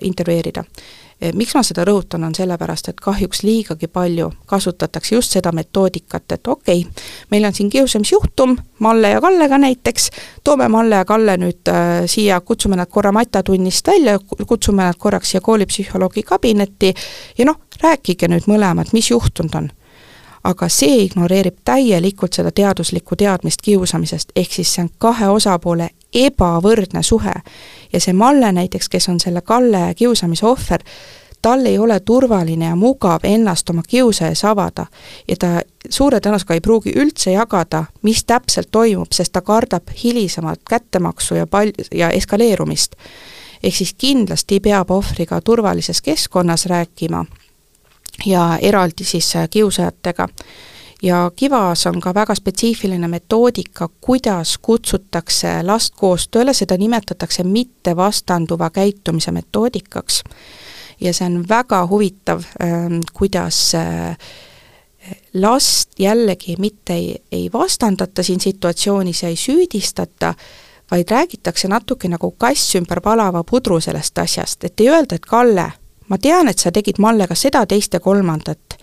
intervjueerida 0.00 0.64
miks 1.32 1.54
ma 1.54 1.62
seda 1.64 1.84
rõhutan, 1.88 2.24
on 2.26 2.34
sellepärast, 2.34 2.88
et 2.88 3.00
kahjuks 3.00 3.42
liigagi 3.42 3.88
palju 3.88 4.30
kasutatakse 4.46 5.14
just 5.14 5.36
seda 5.36 5.52
metoodikat, 5.52 6.24
et 6.32 6.48
okei 6.48 6.80
okay,, 6.80 7.04
meil 7.30 7.44
on 7.44 7.54
siin 7.54 7.70
kiusamisjuhtum 7.70 8.56
Malle 8.84 9.10
ja 9.10 9.20
Kallega 9.20 9.58
näiteks, 9.58 10.10
toome 10.44 10.68
Malle 10.68 11.00
ja 11.00 11.04
Kalle 11.04 11.36
nüüd 11.40 11.70
äh, 11.70 12.04
siia, 12.06 12.40
kutsume 12.40 12.76
nad 12.76 12.90
korra 12.90 13.12
matatunnist 13.12 13.86
välja, 13.86 14.18
kutsume 14.46 14.82
nad 14.82 14.98
korraks 14.98 15.30
siia 15.30 15.40
koolipsühholoogi 15.40 16.22
kabinetti 16.22 16.94
ja 17.38 17.48
noh, 17.48 17.60
rääkige 17.82 18.28
nüüd 18.28 18.48
mõlemad, 18.50 18.92
mis 18.92 19.10
juhtunud 19.10 19.54
on. 19.54 19.70
Aga 20.44 20.68
see 20.68 21.06
ignoreerib 21.06 21.62
täielikult 21.64 22.36
seda 22.36 22.50
teaduslikku 22.52 23.16
teadmist 23.16 23.62
kiusamisest, 23.64 24.34
ehk 24.36 24.52
siis 24.52 24.74
see 24.74 24.84
on 24.84 24.90
kahe 24.98 25.28
osapoole 25.32 25.88
ebavõrdne 26.14 27.02
suhe. 27.02 27.34
ja 27.92 28.00
see 28.00 28.12
Malle 28.12 28.52
näiteks, 28.52 28.88
kes 28.88 29.08
on 29.08 29.20
selle 29.20 29.40
Kalle 29.40 29.94
kiusamise 29.94 30.46
ohver, 30.46 30.82
tal 31.44 31.66
ei 31.66 31.78
ole 31.78 32.00
turvaline 32.00 32.64
ja 32.64 32.76
mugav 32.76 33.20
ennast 33.22 33.70
oma 33.70 33.82
kiusa 33.88 34.30
ees 34.32 34.44
avada 34.44 34.86
ja 35.28 35.36
ta 35.36 35.48
suure 35.90 36.20
tõenäosusega 36.20 36.56
ei 36.56 36.62
pruugi 36.64 36.94
üldse 36.96 37.34
jagada, 37.34 37.84
mis 38.02 38.24
täpselt 38.24 38.70
toimub, 38.72 39.12
sest 39.12 39.32
ta 39.32 39.42
kardab 39.44 39.92
hilisemat 40.04 40.62
kättemaksu 40.70 41.34
ja 41.34 41.46
pal-, 41.46 41.74
ja 41.92 42.10
eskaleerumist. 42.10 42.96
ehk 43.62 43.76
siis 43.76 43.94
kindlasti 43.98 44.60
peab 44.60 44.90
ohvriga 44.90 45.40
turvalises 45.40 46.02
keskkonnas 46.02 46.66
rääkima 46.66 47.24
ja 48.26 48.58
eraldi 48.62 49.04
siis 49.04 49.32
kiusajatega. 49.50 50.28
Ja 51.02 51.30
Kivas 51.36 51.86
on 51.86 52.00
ka 52.00 52.14
väga 52.14 52.34
spetsiifiline 52.34 53.08
metoodika, 53.08 53.88
kuidas 54.00 54.58
kutsutakse 54.58 55.62
last 55.62 55.94
koostööle, 55.94 56.54
seda 56.54 56.76
nimetatakse 56.76 57.44
mittevastanduva 57.44 58.70
käitumise 58.70 59.30
metoodikaks. 59.30 60.22
ja 61.00 61.12
see 61.12 61.26
on 61.26 61.44
väga 61.48 61.86
huvitav, 61.86 62.44
ähm, 62.62 63.00
kuidas 63.12 63.74
äh, 63.74 64.16
last 65.34 65.90
jällegi 65.98 66.56
mitte 66.58 66.94
ei, 66.94 67.16
ei 67.32 67.50
vastandata 67.52 68.22
siin 68.22 68.40
situatsioonis 68.40 69.24
ei 69.24 69.36
süüdistata, 69.36 70.34
vaid 70.90 71.10
räägitakse 71.10 71.68
natuke 71.68 72.08
nagu 72.08 72.30
kass 72.30 72.74
ümber 72.74 73.00
palava 73.00 73.44
pudru 73.44 73.80
sellest 73.80 74.18
asjast, 74.18 74.64
et 74.64 74.80
ei 74.80 74.88
öelda, 74.88 75.14
et 75.14 75.26
Kalle, 75.26 75.70
ma 76.08 76.18
tean, 76.18 76.48
et 76.48 76.58
sa 76.58 76.72
tegid 76.72 77.00
Mallega 77.00 77.34
seda, 77.34 77.66
teist 77.66 77.94
ja 77.94 78.00
kolmandat. 78.00 78.78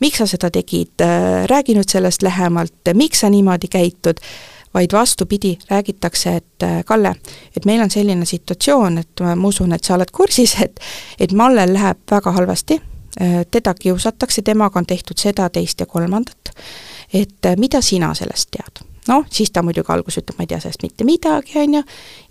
Miks 0.00 0.18
sa 0.18 0.26
seda 0.26 0.50
tegid, 0.50 1.00
äh, 1.00 1.46
räägi 1.50 1.76
nüüd 1.76 1.90
sellest 1.90 2.22
lähemalt, 2.22 2.92
miks 2.94 3.20
sa 3.20 3.30
niimoodi 3.30 3.68
käitud, 3.68 4.20
vaid 4.74 4.92
vastupidi, 4.92 5.58
räägitakse, 5.70 6.36
et 6.36 6.62
äh, 6.62 6.84
Kalle, 6.84 7.14
et 7.56 7.64
meil 7.64 7.82
on 7.82 7.90
selline 7.90 8.26
situatsioon, 8.26 8.98
et 8.98 9.24
ma 9.34 9.48
usun, 9.48 9.72
et 9.72 9.84
sa 9.84 9.94
oled 9.94 10.10
kursis, 10.12 10.56
et 10.62 10.80
et 11.20 11.32
Mallel 11.32 11.74
läheb 11.74 11.98
väga 12.10 12.32
halvasti, 12.32 12.80
äh, 13.20 13.40
teda 13.50 13.74
kiusatakse, 13.74 14.42
temaga 14.42 14.78
on 14.78 14.86
tehtud 14.86 15.18
seda, 15.18 15.48
teist 15.48 15.80
ja 15.80 15.86
kolmandat, 15.86 16.54
et 17.12 17.52
mida 17.56 17.80
sina 17.80 18.14
sellest 18.14 18.50
tead? 18.50 18.86
Noh, 19.08 19.24
siis 19.32 19.50
ta 19.50 19.62
muidugi 19.64 19.90
alguses 19.90 20.20
ütleb, 20.20 20.36
ma 20.38 20.44
ei 20.44 20.50
tea 20.50 20.60
sellest 20.60 20.82
mitte 20.84 21.04
midagi, 21.08 21.56
on 21.58 21.74
ju, 21.74 21.80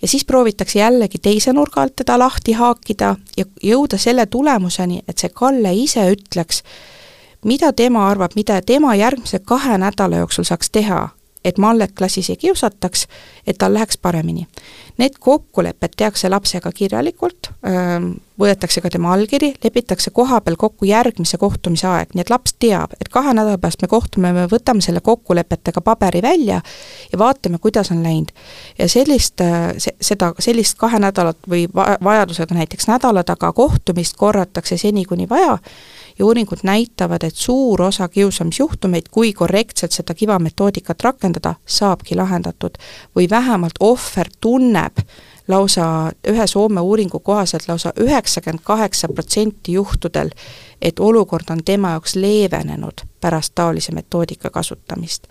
ja 0.01 0.07
siis 0.07 0.23
proovitakse 0.25 0.79
jällegi 0.79 1.19
teise 1.19 1.51
nurga 1.53 1.81
alt 1.81 1.95
teda 2.03 2.15
lahti 2.19 2.53
haakida 2.55 3.15
ja 3.37 3.45
jõuda 3.63 3.97
selle 3.97 4.27
tulemuseni, 4.31 5.01
et 5.07 5.17
see 5.17 5.33
Kalle 5.35 5.73
ise 5.75 6.05
ütleks, 6.13 6.61
mida 7.45 7.73
tema 7.73 8.09
arvab, 8.09 8.31
mida 8.35 8.61
tema 8.61 8.95
järgmise 8.95 9.39
kahe 9.39 9.77
nädala 9.77 10.23
jooksul 10.23 10.43
saaks 10.43 10.69
teha, 10.69 11.09
et 11.45 11.57
Mallet 11.57 11.91
klassis 11.97 12.29
ei 12.29 12.37
kiusataks, 12.37 13.05
et 13.47 13.57
tal 13.57 13.73
läheks 13.73 13.97
paremini. 13.97 14.47
Need 14.99 15.15
kokkulepped 15.19 15.95
tehakse 15.97 16.29
lapsega 16.29 16.71
kirjalikult, 16.75 17.51
võetakse 18.39 18.81
ka 18.83 18.89
tema 18.91 19.13
allkiri, 19.15 19.53
lepitakse 19.63 20.11
kohapeal 20.11 20.57
kokku 20.59 20.87
järgmise 20.89 21.39
kohtumise 21.39 21.87
aeg, 21.87 22.11
nii 22.13 22.25
et 22.25 22.31
laps 22.33 22.57
teab, 22.59 22.95
et 22.99 23.07
kahe 23.11 23.31
nädala 23.33 23.57
pärast 23.57 23.81
me 23.81 23.87
kohtume, 23.91 24.33
me 24.35 24.45
võtame 24.51 24.83
selle 24.83 24.99
kokkulepetega 25.03 25.81
paberi 25.81 26.21
välja 26.21 26.59
ja 27.11 27.19
vaatame, 27.19 27.61
kuidas 27.63 27.91
on 27.95 28.03
läinud. 28.03 28.35
ja 28.79 28.89
sellist, 28.91 29.39
se-, 29.77 29.95
seda, 30.01 30.33
sellist 30.39 30.77
kahe 30.77 30.99
nädalat 30.99 31.39
või 31.49 31.67
va-, 31.75 31.95
vajadusega 32.03 32.59
näiteks 32.59 32.91
nädala 32.91 33.23
taga 33.23 33.53
kohtumist 33.55 34.19
korratakse 34.19 34.77
seni, 34.77 35.05
kuni 35.05 35.29
vaja, 35.29 35.57
ja 36.19 36.25
uuringud 36.25 36.57
näitavad, 36.63 37.23
et 37.23 37.35
suur 37.35 37.81
osa 37.81 38.07
kiusamisjuhtumeid, 38.07 39.07
kui 39.11 39.33
korrektselt 39.33 39.91
seda 39.91 40.13
kiva 40.13 40.39
metoodikat 40.39 41.01
rakendada, 41.01 41.55
saabki 41.65 42.15
lahendatud. 42.15 42.77
või 43.15 43.29
vähemalt 43.29 43.79
ohver 43.79 44.29
tunneb 44.41 44.97
lausa 45.47 46.11
ühe 46.27 46.47
Soome 46.47 46.81
uuringu 46.81 47.19
kohaselt 47.19 47.67
lausa 47.67 47.93
üheksakümmend 47.99 48.63
kaheksa 48.63 49.07
protsenti 49.07 49.73
juhtudel, 49.73 50.29
et 50.81 50.99
olukord 50.99 51.49
on 51.49 51.63
tema 51.65 51.89
jaoks 51.89 52.15
leevenenud 52.15 53.01
pärast 53.21 53.55
taolise 53.55 53.91
metoodika 53.91 54.49
kasutamist. 54.49 55.27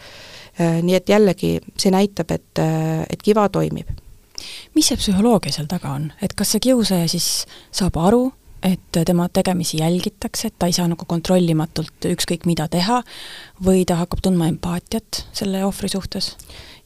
Äh, 0.60 0.82
nii 0.82 0.94
et 0.94 1.08
jällegi, 1.08 1.60
see 1.78 1.90
näitab, 1.90 2.30
et, 2.30 2.58
äh, 2.58 3.06
et 3.10 3.22
kiva 3.22 3.48
toimib 3.48 3.88
mis 4.74 4.86
see 4.86 4.96
psühholoogia 4.96 5.52
seal 5.52 5.66
taga 5.66 5.90
on, 5.96 6.12
et 6.22 6.34
kas 6.34 6.52
see 6.54 6.60
kiusaja 6.60 7.08
siis 7.08 7.46
saab 7.74 7.96
aru, 7.98 8.32
et 8.62 8.98
tema 9.06 9.28
tegemisi 9.28 9.78
jälgitakse, 9.78 10.48
et 10.48 10.54
ta 10.58 10.66
ei 10.66 10.74
saa 10.74 10.88
nagu 10.90 11.04
kontrollimatult 11.06 12.08
ükskõik 12.10 12.46
mida 12.48 12.68
teha, 12.68 13.02
või 13.64 13.84
ta 13.86 14.00
hakkab 14.00 14.22
tundma 14.24 14.48
empaatiat 14.50 15.24
selle 15.32 15.64
ohvri 15.66 15.90
suhtes? 15.92 16.34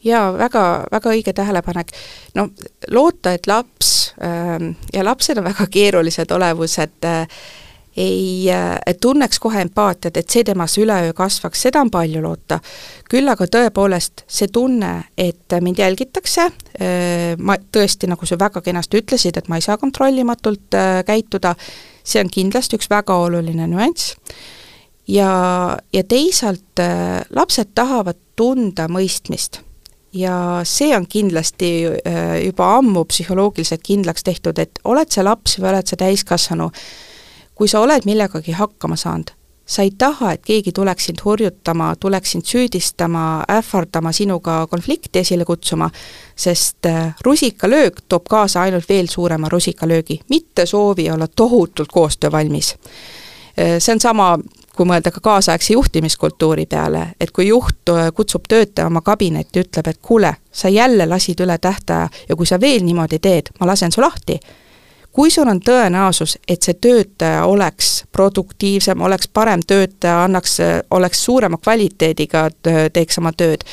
jaa, 0.05 0.33
väga, 0.35 0.63
väga 0.93 1.11
õige 1.15 1.33
tähelepanek. 1.33 1.93
no 2.35 2.49
loota, 2.91 3.33
et 3.33 3.47
laps 3.47 4.15
äh, 4.19 4.73
ja 4.93 5.05
lapsed 5.05 5.39
on 5.39 5.45
väga 5.45 5.67
keerulised 5.71 6.31
olevused 6.35 7.09
äh,, 7.09 7.27
ei 7.97 8.51
äh, 8.51 8.79
tunneks 9.01 9.39
kohe 9.39 9.61
empaatiat, 9.61 10.17
et 10.17 10.31
see 10.33 10.45
temas 10.45 10.79
üleöö 10.81 11.13
kasvaks, 11.17 11.67
seda 11.67 11.83
on 11.85 11.91
palju 11.93 12.23
loota. 12.25 12.61
küll 13.11 13.29
aga 13.29 13.45
tõepoolest 13.45 14.25
see 14.27 14.49
tunne, 14.49 14.93
et 15.19 15.53
mind 15.61 15.83
jälgitakse, 15.83 16.49
äh, 16.81 17.35
ma 17.39 17.59
tõesti, 17.61 18.09
nagu 18.09 18.27
sa 18.27 18.39
väga 18.41 18.63
kenasti 18.65 19.03
ütlesid, 19.03 19.37
et 19.37 19.49
ma 19.53 19.61
ei 19.61 19.67
saa 19.67 19.77
kontrollimatult 19.77 20.79
äh, 20.79 21.03
käituda, 21.07 21.55
see 22.05 22.23
on 22.23 22.33
kindlasti 22.33 22.81
üks 22.81 22.89
väga 22.91 23.19
oluline 23.27 23.69
nüanss, 23.69 24.17
ja, 25.09 25.29
ja 25.93 26.05
teisalt 26.09 26.81
lapsed 27.31 27.75
tahavad 27.75 28.17
tunda 28.37 28.89
mõistmist 28.89 29.61
ja 30.17 30.63
see 30.69 30.93
on 30.97 31.07
kindlasti 31.09 31.71
juba 32.45 32.75
ammu 32.79 33.05
psühholoogiliselt 33.09 33.83
kindlaks 33.85 34.25
tehtud, 34.25 34.59
et 34.59 34.81
oled 34.85 35.09
sa 35.13 35.25
laps 35.25 35.59
või 35.59 35.73
oled 35.73 35.89
sa 35.89 35.97
täiskasvanu, 36.01 36.69
kui 37.55 37.69
sa 37.69 37.81
oled 37.81 38.05
millegagi 38.05 38.53
hakkama 38.53 38.97
saanud, 38.97 39.31
sa 39.67 39.83
ei 39.83 39.93
taha, 39.99 40.33
et 40.33 40.43
keegi 40.45 40.73
tuleks 40.73 41.07
sind 41.09 41.23
hurjutama, 41.25 41.95
tuleks 42.01 42.33
sind 42.35 42.47
süüdistama, 42.47 43.45
ähvardama, 43.51 44.13
sinuga 44.13 44.67
konflikti 44.71 45.23
esile 45.23 45.45
kutsuma, 45.45 45.91
sest 46.37 46.87
äh, 46.87 47.15
rusikalöök 47.25 48.03
toob 48.09 48.29
kaasa 48.29 48.63
ainult 48.63 48.89
veel 48.89 49.09
suurema 49.09 49.49
rusikalöögi, 49.49 50.21
mitte 50.29 50.67
soovi 50.67 51.11
olla 51.11 51.29
tohutult 51.29 51.93
koostöövalmis. 51.93 52.75
Äh, 53.59 53.79
see 53.79 53.95
on 53.95 54.01
sama, 54.01 54.39
kui 54.77 54.89
mõelda 54.89 55.13
ka 55.13 55.21
kaasaegse 55.21 55.77
juhtimiskultuuri 55.77 56.67
peale, 56.67 57.07
et 57.21 57.31
kui 57.31 57.49
juht 57.49 57.93
äh, 57.93 58.11
kutsub 58.15 58.49
töötaja 58.49 58.91
oma 58.91 59.01
kabinetti, 59.01 59.65
ütleb, 59.65 59.89
et 59.89 60.03
kuule, 60.03 60.35
sa 60.53 60.69
jälle 60.69 61.07
lasid 61.07 61.41
üle 61.41 61.59
tähtaja 61.59 62.09
ja 62.29 62.37
kui 62.37 62.47
sa 62.47 62.61
veel 62.61 62.85
niimoodi 62.85 63.23
teed, 63.23 63.55
ma 63.61 63.71
lasen 63.73 63.93
su 63.93 64.03
lahti 64.03 64.41
kui 65.13 65.31
sul 65.31 65.49
on 65.49 65.61
tõenäosus, 65.61 66.39
et 66.49 66.63
see 66.63 66.75
töötaja 66.81 67.45
oleks 67.47 68.05
produktiivsem, 68.13 69.01
oleks 69.01 69.29
parem 69.29 69.61
töötaja, 69.67 70.25
annaks, 70.25 70.59
oleks 70.91 71.25
suurema 71.25 71.59
kvaliteediga, 71.61 72.49
teeks 72.93 73.19
oma 73.21 73.33
tööd, 73.37 73.67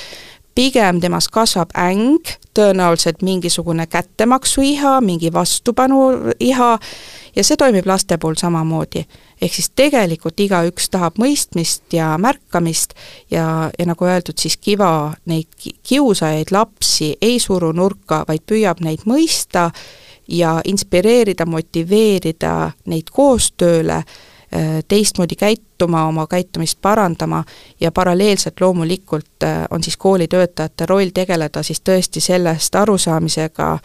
pigem 0.56 1.00
temas 1.00 1.30
kasvab 1.32 1.72
äng, 1.78 2.20
tõenäoliselt 2.58 3.22
mingisugune 3.24 3.86
kättemaksuiha, 3.88 4.98
mingi 5.02 5.32
vastupanu-iha 5.34 6.72
ja 7.36 7.44
see 7.48 7.58
toimib 7.58 7.88
laste 7.88 8.18
puhul 8.18 8.36
samamoodi. 8.36 9.06
ehk 9.42 9.54
siis 9.54 9.70
tegelikult 9.70 10.40
igaüks 10.40 10.90
tahab 10.92 11.16
mõistmist 11.22 11.94
ja 11.96 12.18
märkamist 12.18 12.94
ja, 13.32 13.72
ja 13.80 13.86
nagu 13.86 14.06
öeldud, 14.06 14.36
siis 14.36 14.58
Kiva 14.58 15.14
neid 15.26 15.48
kiusajaid 15.84 16.52
lapsi 16.52 17.16
ei 17.22 17.40
suru 17.40 17.72
nurka, 17.72 18.26
vaid 18.28 18.44
püüab 18.44 18.84
neid 18.84 19.08
mõista 19.08 19.70
ja 20.30 20.62
inspireerida, 20.66 21.46
motiveerida 21.46 22.72
neid 22.86 23.10
koostööle, 23.12 24.04
teistmoodi 24.88 25.36
käituma, 25.36 26.06
oma 26.08 26.28
käitumist 26.28 26.80
parandama 26.82 27.44
ja 27.80 27.92
paralleelselt 27.92 28.62
loomulikult 28.62 29.46
on 29.70 29.84
siis 29.84 29.98
koolitöötajate 29.98 30.86
roll 30.86 31.12
tegeleda 31.14 31.64
siis 31.64 31.82
tõesti 31.90 32.22
sellest 32.22 32.76
arusaamisega, 32.76 33.78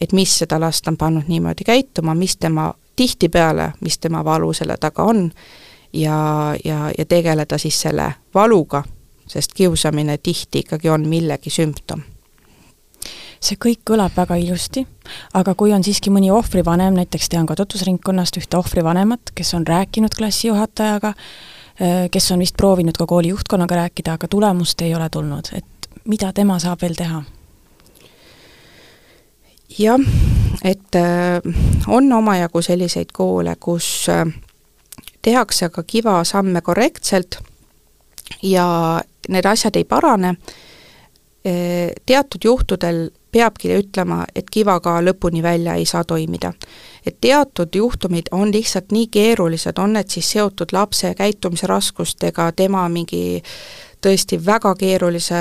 et 0.00 0.12
mis 0.12 0.38
seda 0.38 0.60
last 0.60 0.88
on 0.88 0.96
pannud 0.96 1.26
niimoodi 1.28 1.64
käituma, 1.66 2.14
mis 2.14 2.36
tema 2.36 2.72
tihtipeale, 2.96 3.72
mis 3.80 3.98
tema 3.98 4.24
valu 4.24 4.52
selle 4.52 4.76
taga 4.80 5.02
on 5.02 5.30
ja, 5.92 6.54
ja, 6.64 6.90
ja 6.98 7.04
tegeleda 7.04 7.58
siis 7.58 7.80
selle 7.80 8.12
valuga, 8.34 8.84
sest 9.26 9.52
kiusamine 9.54 10.18
tihti 10.18 10.58
ikkagi 10.58 10.88
on 10.88 11.08
millegi 11.08 11.50
sümptom 11.50 12.02
see 13.42 13.58
kõik 13.58 13.82
kõlab 13.90 14.14
väga 14.16 14.36
ilusti, 14.38 14.84
aga 15.34 15.54
kui 15.58 15.72
on 15.74 15.82
siiski 15.84 16.12
mõni 16.14 16.30
ohvrivanem, 16.32 16.94
näiteks 17.00 17.28
tean 17.32 17.46
ka 17.48 17.56
tutvusringkonnast 17.58 18.38
ühte 18.38 18.58
ohvrivanemat, 18.58 19.32
kes 19.34 19.54
on 19.58 19.66
rääkinud 19.66 20.14
klassijuhatajaga, 20.16 21.12
äh, 21.14 22.06
kes 22.10 22.30
on 22.32 22.42
vist 22.44 22.56
proovinud 22.56 22.98
ka 22.98 23.06
kooli 23.06 23.32
juhtkonnaga 23.34 23.82
rääkida, 23.82 24.16
aga 24.18 24.28
tulemust 24.30 24.82
ei 24.82 24.94
ole 24.94 25.08
tulnud, 25.10 25.50
et 25.58 25.88
mida 26.04 26.32
tema 26.32 26.58
saab 26.62 26.82
veel 26.82 26.98
teha? 26.98 27.22
jah, 29.78 30.00
et 30.64 30.96
äh, 31.00 31.40
on 31.88 32.12
omajagu 32.12 32.62
selliseid 32.62 33.10
koole, 33.12 33.56
kus 33.58 34.06
äh, 34.12 34.26
tehakse 35.22 35.70
ka 35.72 35.82
kivasamme 35.82 36.60
korrektselt 36.60 37.40
ja 38.42 39.00
need 39.28 39.46
asjad 39.46 39.76
ei 39.76 39.84
parane, 39.84 40.34
teatud 42.06 42.44
juhtudel 42.44 43.08
peabki 43.32 43.72
ütlema, 43.74 44.24
et 44.34 44.50
kivaga 44.50 44.98
lõpuni 45.02 45.42
välja 45.42 45.74
ei 45.74 45.86
saa 45.86 46.04
toimida. 46.04 46.52
et 47.06 47.16
teatud 47.20 47.74
juhtumid 47.74 48.28
on 48.30 48.52
lihtsalt 48.52 48.92
nii 48.92 49.06
keerulised, 49.10 49.78
on 49.78 49.92
need 49.92 50.08
siis 50.08 50.30
seotud 50.30 50.72
lapse 50.72 51.14
käitumise 51.14 51.66
raskustega, 51.66 52.52
tema 52.52 52.88
mingi 52.88 53.42
tõesti 54.02 54.38
väga 54.46 54.74
keerulise 54.74 55.40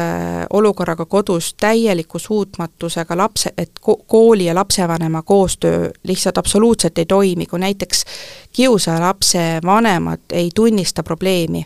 olukorraga 0.53 1.05
kodus, 1.05 1.53
täieliku 1.53 2.19
suutmatusega 2.19 3.17
lapse, 3.17 3.53
et 3.57 3.71
ko-, 3.81 3.99
kooli 4.07 4.45
ja 4.45 4.55
lapsevanema 4.55 5.21
koostöö 5.21 5.91
lihtsalt 6.03 6.37
absoluutselt 6.37 6.97
ei 6.97 7.05
toimi, 7.05 7.45
kui 7.45 7.59
näiteks 7.59 8.05
kiusaja 8.53 8.99
lapse 9.01 9.59
vanemad 9.65 10.19
ei 10.31 10.49
tunnista 10.55 11.03
probleemi, 11.03 11.65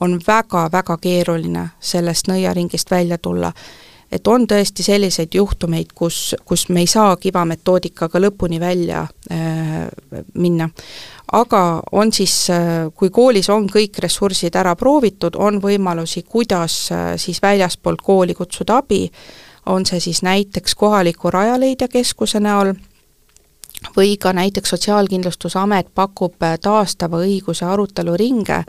on 0.00 0.20
väga-väga 0.26 0.96
keeruline 0.96 1.68
sellest 1.80 2.28
nõiaringist 2.28 2.90
välja 2.90 3.18
tulla 3.18 3.52
et 4.12 4.28
on 4.28 4.46
tõesti 4.46 4.84
selliseid 4.86 5.34
juhtumeid, 5.34 5.92
kus, 5.94 6.34
kus 6.44 6.68
me 6.68 6.82
ei 6.84 6.90
saa 6.90 7.16
kivametoodikaga 7.16 8.20
lõpuni 8.22 8.60
välja 8.60 9.02
äh, 9.30 9.88
minna. 10.34 10.68
aga 11.32 11.82
on 11.92 12.12
siis 12.12 12.50
äh,, 12.50 12.86
kui 12.94 13.10
koolis 13.10 13.50
on 13.50 13.68
kõik 13.68 13.98
ressursid 13.98 14.56
ära 14.56 14.76
proovitud, 14.76 15.36
on 15.36 15.60
võimalusi, 15.62 16.22
kuidas 16.22 16.92
äh, 16.92 17.14
siis 17.16 17.42
väljaspoolt 17.42 18.02
kooli 18.02 18.34
kutsuda 18.34 18.76
abi, 18.82 19.10
on 19.66 19.86
see 19.86 20.00
siis 20.00 20.22
näiteks 20.22 20.74
kohaliku 20.74 21.30
Rajaleidja 21.30 21.88
keskuse 21.88 22.40
näol, 22.40 22.74
või 23.96 24.16
ka 24.16 24.32
näiteks 24.32 24.70
Sotsiaalkindlustusamet 24.70 25.86
pakub 25.94 26.42
äh, 26.42 26.58
taastava 26.62 27.20
õiguse 27.24 27.66
aruteluringe, 27.66 28.62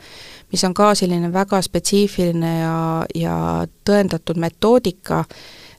mis 0.52 0.64
on 0.64 0.74
ka 0.74 0.94
selline 0.94 1.32
väga 1.32 1.62
spetsiifiline 1.62 2.58
ja, 2.60 3.06
ja 3.14 3.38
tõendatud 3.84 4.40
metoodika, 4.40 5.24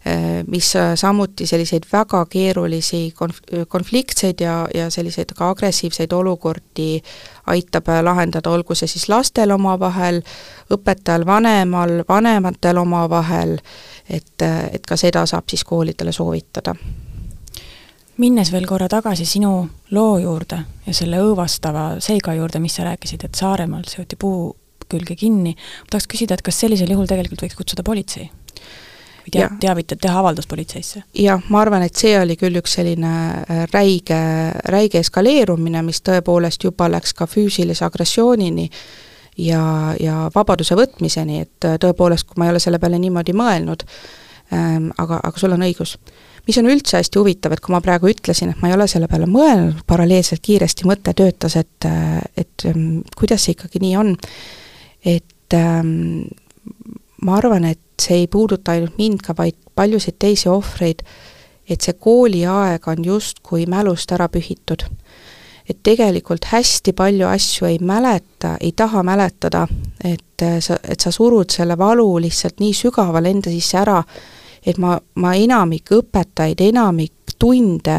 eh, 0.06 0.44
mis 0.48 0.74
samuti 0.96 1.48
selliseid 1.50 1.88
väga 1.92 2.24
keerulisi 2.30 3.14
konf-, 3.18 3.42
konfliktseid 3.68 4.42
ja, 4.42 4.68
ja 4.74 4.90
selliseid 4.90 5.34
ka 5.38 5.50
agressiivseid 5.50 6.14
olukordi 6.14 7.02
aitab 7.50 7.90
lahendada, 8.04 8.50
olgu 8.50 8.76
see 8.76 8.88
siis 8.88 9.10
lastel 9.10 9.52
omavahel, 9.52 10.22
õpetajal 10.70 11.26
vanemal, 11.26 12.02
vanematel 12.10 12.78
omavahel, 12.78 13.58
et, 14.10 14.50
et 14.72 14.86
ka 14.86 14.98
seda 14.98 15.26
saab 15.26 15.50
siis 15.50 15.66
koolidele 15.66 16.14
soovitada 16.14 16.76
minnes 18.20 18.52
veel 18.52 18.68
korra 18.68 18.90
tagasi 18.92 19.26
sinu 19.26 19.54
loo 19.96 20.18
juurde 20.20 20.60
ja 20.86 20.94
selle 20.96 21.22
õõvastava 21.24 21.86
seiga 22.04 22.36
juurde, 22.36 22.60
mis 22.60 22.76
sa 22.76 22.88
rääkisid, 22.88 23.24
et 23.26 23.40
Saaremaal 23.40 23.88
seoti 23.88 24.20
puu 24.20 24.52
külge 24.90 25.16
kinni, 25.16 25.54
ma 25.56 25.94
tahaks 25.94 26.10
küsida, 26.10 26.36
et 26.36 26.44
kas 26.46 26.60
sellisel 26.60 26.92
juhul 26.92 27.08
tegelikult 27.10 27.46
võiks 27.46 27.58
kutsuda 27.58 27.86
politsei? 27.86 28.30
või 29.20 29.34
tea-, 29.36 29.50
teavitada, 29.62 30.00
teha 30.02 30.20
avaldus 30.20 30.48
politseisse? 30.50 31.04
jah, 31.16 31.44
ma 31.50 31.62
arvan, 31.62 31.86
et 31.86 31.96
see 31.96 32.16
oli 32.20 32.36
küll 32.40 32.60
üks 32.60 32.76
selline 32.80 33.12
äh, 33.44 33.66
räige, 33.74 34.20
räige 34.66 35.04
eskaleerumine, 35.04 35.84
mis 35.86 36.02
tõepoolest 36.02 36.66
juba 36.66 36.90
läks 36.92 37.14
ka 37.14 37.28
füüsilise 37.30 37.86
agressioonini 37.86 38.70
ja, 39.38 39.62
ja 40.00 40.26
vabaduse 40.36 40.76
võtmiseni, 40.80 41.44
et 41.46 41.70
äh, 41.70 41.78
tõepoolest, 41.82 42.28
kui 42.28 42.42
ma 42.42 42.50
ei 42.50 42.56
ole 42.56 42.64
selle 42.64 42.82
peale 42.82 43.00
niimoodi 43.00 43.36
mõelnud 43.38 43.86
ähm,, 44.56 44.92
aga, 44.98 45.22
aga 45.24 45.40
sul 45.40 45.56
on 45.56 45.68
õigus 45.68 45.96
mis 46.50 46.58
on 46.58 46.70
üldse 46.72 46.98
hästi 46.98 47.20
huvitav, 47.22 47.54
et 47.54 47.62
kui 47.62 47.74
ma 47.76 47.82
praegu 47.86 48.10
ütlesin, 48.10 48.50
et 48.50 48.62
ma 48.62 48.72
ei 48.72 48.74
ole 48.74 48.88
selle 48.90 49.08
peale 49.10 49.28
mõelnud, 49.30 49.84
paralleelselt 49.90 50.42
kiiresti 50.42 50.88
mõte 50.90 51.14
töötas, 51.14 51.56
et, 51.60 51.86
et 52.40 52.66
ähm, 52.66 53.04
kuidas 53.18 53.46
see 53.46 53.54
ikkagi 53.54 53.82
nii 53.84 53.98
on, 54.00 54.16
et 55.06 55.58
ähm, 55.58 56.24
ma 57.22 57.38
arvan, 57.38 57.68
et 57.70 57.82
see 58.02 58.24
ei 58.24 58.30
puuduta 58.32 58.74
ainult 58.74 58.98
mind 58.98 59.22
ka, 59.26 59.36
vaid 59.38 59.58
paljusid 59.78 60.18
teisi 60.18 60.50
ohvreid, 60.50 61.04
et 61.70 61.86
see 61.86 61.94
kooliaeg 62.02 62.88
on 62.90 63.06
justkui 63.06 63.68
mälust 63.70 64.12
ära 64.16 64.30
pühitud. 64.32 64.88
et 65.70 65.78
tegelikult 65.86 66.48
hästi 66.50 66.96
palju 66.98 67.28
asju 67.30 67.68
ei 67.68 67.76
mäleta, 67.78 68.56
ei 68.58 68.72
taha 68.74 69.04
mäletada, 69.06 69.68
et 70.02 70.42
äh, 70.42 70.58
sa, 70.66 70.80
et 70.82 70.98
sa 70.98 71.12
surud 71.14 71.54
selle 71.54 71.78
valu 71.78 72.08
lihtsalt 72.18 72.58
nii 72.58 72.74
sügavale 72.74 73.30
enda 73.30 73.54
sisse 73.54 73.78
ära, 73.78 74.00
et 74.70 74.78
ma, 74.78 74.98
ma 75.16 75.34
enamik 75.36 75.94
õpetajaid, 75.98 76.62
enamik 76.70 77.34
tunde, 77.40 77.98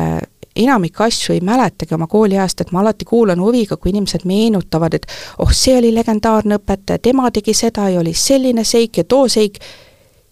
enamik 0.56 1.00
asju 1.00 1.34
ei 1.34 1.40
mäletagi 1.44 1.94
oma 1.94 2.06
kooliajast, 2.10 2.60
et 2.60 2.72
ma 2.72 2.82
alati 2.84 3.06
kuulan 3.08 3.40
huviga, 3.40 3.76
kui 3.76 3.92
inimesed 3.94 4.26
meenutavad, 4.28 4.94
et 4.94 5.06
oh, 5.38 5.52
see 5.52 5.76
oli 5.78 5.92
legendaarne 5.94 6.60
õpetaja, 6.60 7.02
tema 7.02 7.30
tegi 7.34 7.54
seda 7.56 7.88
ja 7.90 8.00
oli 8.00 8.14
selline 8.14 8.64
seik 8.64 9.00
ja 9.00 9.04
too 9.04 9.28
seik, 9.28 9.60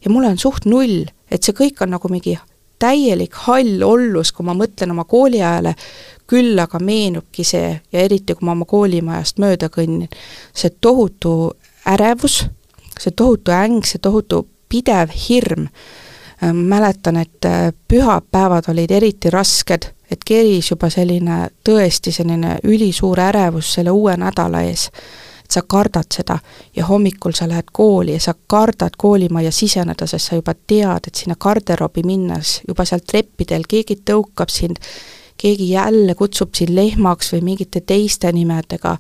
ja 0.05 0.11
mulle 0.11 0.33
on 0.35 0.39
suht 0.39 0.69
null, 0.69 1.05
et 1.31 1.43
see 1.43 1.57
kõik 1.57 1.83
on 1.85 1.95
nagu 1.97 2.11
mingi 2.13 2.37
täielik 2.79 3.35
hall 3.47 3.83
ollus, 3.83 4.33
kui 4.33 4.47
ma 4.47 4.55
mõtlen 4.55 4.95
oma 4.95 5.05
kooliajale, 5.09 5.75
küll 6.29 6.59
aga 6.61 6.79
meenubki 6.83 7.45
see 7.47 7.73
ja 7.75 8.05
eriti, 8.05 8.37
kui 8.37 8.47
ma 8.47 8.55
oma 8.55 8.69
koolimajast 8.69 9.41
mööda 9.43 9.71
kõnnin, 9.73 10.11
see 10.55 10.71
tohutu 10.81 11.55
ärevus, 11.89 12.43
see 12.99 13.15
tohutu 13.17 13.55
äng, 13.55 13.87
see 13.87 14.03
tohutu 14.03 14.45
pidev 14.69 15.15
hirm 15.15 15.69
mäletan, 16.53 17.17
et 17.17 17.45
äh, 17.45 17.73
pühapäevad 17.89 18.65
olid 18.69 18.91
eriti 18.91 19.31
rasked, 19.31 19.89
et 20.11 20.25
keris 20.25 20.71
juba 20.71 20.91
selline 20.91 21.49
tõesti 21.67 22.13
selline 22.15 22.59
ülisuur 22.65 23.21
ärevus 23.21 23.73
selle 23.75 23.91
uue 23.91 24.17
nädala 24.17 24.63
ees. 24.63 24.91
et 25.45 25.51
sa 25.51 25.63
kardad 25.67 26.13
seda 26.13 26.39
ja 26.77 26.87
hommikul 26.87 27.33
sa 27.33 27.49
lähed 27.49 27.71
kooli 27.73 28.13
ja 28.13 28.21
sa 28.21 28.35
kardad 28.47 28.97
koolimajja 28.99 29.53
siseneda, 29.53 30.07
sest 30.07 30.29
sa 30.29 30.37
juba 30.37 30.55
tead, 30.55 31.07
et 31.07 31.15
sinna 31.15 31.35
garderoobi 31.41 32.03
minnes 32.05 32.61
juba 32.69 32.85
seal 32.85 33.01
treppidel 33.01 33.65
keegi 33.69 33.97
tõukab 34.11 34.53
sind, 34.53 34.77
keegi 35.37 35.71
jälle 35.71 36.15
kutsub 36.15 36.55
sind 36.55 36.75
lehmaks 36.75 37.33
või 37.33 37.43
mingite 37.43 37.81
teiste 37.81 38.33
nimedega, 38.33 38.99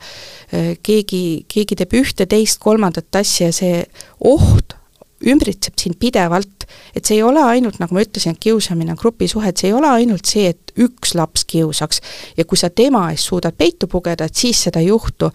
äh, 0.55 0.75
keegi, 0.83 1.45
keegi 1.49 1.77
teeb 1.77 1.95
ühte, 1.95 2.27
teist, 2.27 2.59
kolmandat 2.59 3.23
asja 3.23 3.53
ja 3.53 3.53
see 3.53 3.85
oht 4.19 4.79
ümbritseb 5.27 5.79
sind 5.81 5.99
pidevalt, 5.99 6.67
et 6.95 7.05
see 7.05 7.19
ei 7.19 7.25
ole 7.27 7.43
ainult, 7.43 7.81
nagu 7.83 7.95
ma 7.95 8.03
ütlesin, 8.05 8.37
et 8.37 8.43
kiusamine 8.43 8.95
on 8.95 9.01
grupisuhe, 9.01 9.51
et 9.51 9.59
see 9.59 9.71
ei 9.73 9.75
ole 9.77 9.91
ainult 9.91 10.29
see, 10.31 10.53
et 10.53 10.75
üks 10.79 11.17
laps 11.19 11.45
kiusaks 11.49 12.03
ja 12.39 12.47
kui 12.47 12.59
sa 12.61 12.71
tema 12.71 13.09
eest 13.13 13.31
suudad 13.31 13.57
peitu 13.59 13.89
pugeda, 13.91 14.29
et 14.29 14.39
siis 14.39 14.63
seda 14.69 14.83
ei 14.83 14.93
juhtu, 14.93 15.31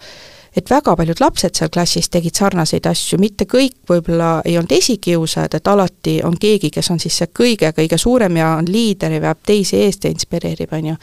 et 0.56 0.70
väga 0.70 0.94
paljud 0.96 1.20
lapsed 1.20 1.58
seal 1.58 1.72
klassis 1.74 2.08
tegid 2.08 2.38
sarnaseid 2.38 2.86
asju, 2.88 3.18
mitte 3.20 3.44
kõik 3.50 3.76
võib-olla 3.90 4.38
ei 4.46 4.56
olnud 4.56 4.72
esikiusajad, 4.72 5.58
et 5.58 5.70
alati 5.70 6.18
on 6.24 6.36
keegi, 6.40 6.70
kes 6.72 6.92
on 6.94 7.02
siis 7.02 7.18
see 7.20 7.32
kõige-kõige 7.40 7.98
suurem 8.00 8.38
ja 8.40 8.54
on 8.58 8.70
liider 8.70 9.18
ja 9.18 9.24
veab 9.24 9.42
teisi 9.44 9.82
eest 9.84 10.06
ja 10.06 10.14
inspireerib, 10.14 10.72
on 10.72 10.94
ju. 10.94 11.00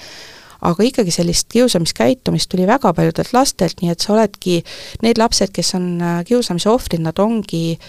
Aga 0.61 0.83
ikkagi 0.85 1.09
sellist 1.09 1.47
kiusamiskäitumist 1.49 2.49
tuli 2.49 2.67
väga 2.69 2.91
paljudelt 2.93 3.31
lastelt, 3.33 3.79
nii 3.81 3.95
et 3.95 4.03
sa 4.03 4.13
oledki, 4.13 4.59
need 5.01 5.17
lapsed, 5.17 5.49
kes 5.55 5.73
on 5.73 5.87
äh, 5.97 6.19
kiusamise 6.25 6.69
ohvrid, 6.69 7.01
nad 7.01 7.17
ongi 7.19 7.63
äh, 7.73 7.87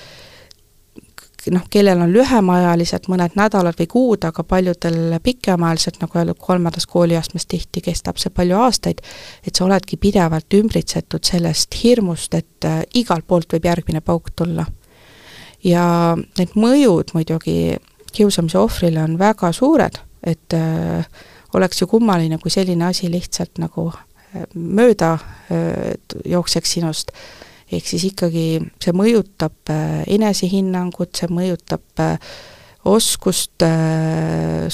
noh, 1.51 1.65
kellel 1.71 2.01
on 2.05 2.13
lühemaajaliselt 2.15 3.09
mõned 3.11 3.35
nädalad 3.39 3.79
või 3.79 3.89
kuud, 3.91 4.27
aga 4.29 4.45
paljudel 4.47 5.17
pikemaajaliselt, 5.23 5.99
nagu 6.03 6.19
öeldud, 6.19 6.39
kolmandas 6.39 6.87
kooliastmes 6.87 7.47
tihti 7.51 7.83
kestab 7.83 8.21
see 8.23 8.31
palju 8.35 8.61
aastaid, 8.63 9.03
et 9.47 9.57
sa 9.57 9.65
oledki 9.67 9.99
pidevalt 9.99 10.55
ümbritsetud 10.55 11.25
sellest 11.27 11.75
hirmust, 11.83 12.35
et 12.39 12.69
äh, 12.69 12.83
igalt 12.95 13.27
poolt 13.27 13.57
võib 13.57 13.67
järgmine 13.67 14.01
pauk 14.01 14.31
tulla. 14.37 14.67
ja 15.65 16.17
need 16.39 16.57
mõjud 16.59 17.13
muidugi 17.15 17.77
kiusamise 18.13 18.59
ohvrile 18.59 19.03
on 19.03 19.19
väga 19.19 19.53
suured, 19.53 19.99
et 20.23 20.55
äh, 20.55 21.07
oleks 21.55 21.83
ju 21.83 21.87
kummaline, 21.87 22.39
kui 22.39 22.51
selline 22.51 22.87
asi 22.87 23.11
lihtsalt 23.11 23.61
nagu 23.63 23.89
äh, 23.93 24.47
mööda 24.55 25.15
äh, 25.15 25.95
jookseks 26.25 26.79
sinust. 26.79 27.13
Ehk 27.73 27.89
siis 27.89 28.05
ikkagi 28.11 28.47
see 28.83 28.95
mõjutab 28.97 29.73
enesehinnangut, 30.07 31.15
see 31.17 31.31
mõjutab 31.33 32.05
oskust 32.89 33.65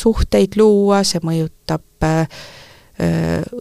suhteid 0.00 0.56
luua, 0.58 1.02
see 1.04 1.20
mõjutab 1.24 2.08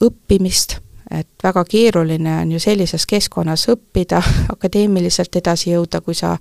õppimist, 0.07 0.77
et 1.11 1.29
väga 1.43 1.65
keeruline 1.69 2.39
on 2.41 2.55
ju 2.55 2.63
sellises 2.63 3.05
keskkonnas 3.09 3.67
õppida, 3.75 4.23
akadeemiliselt 4.55 5.35
edasi 5.41 5.73
jõuda, 5.75 6.01
kui 6.01 6.17
sa 6.17 6.37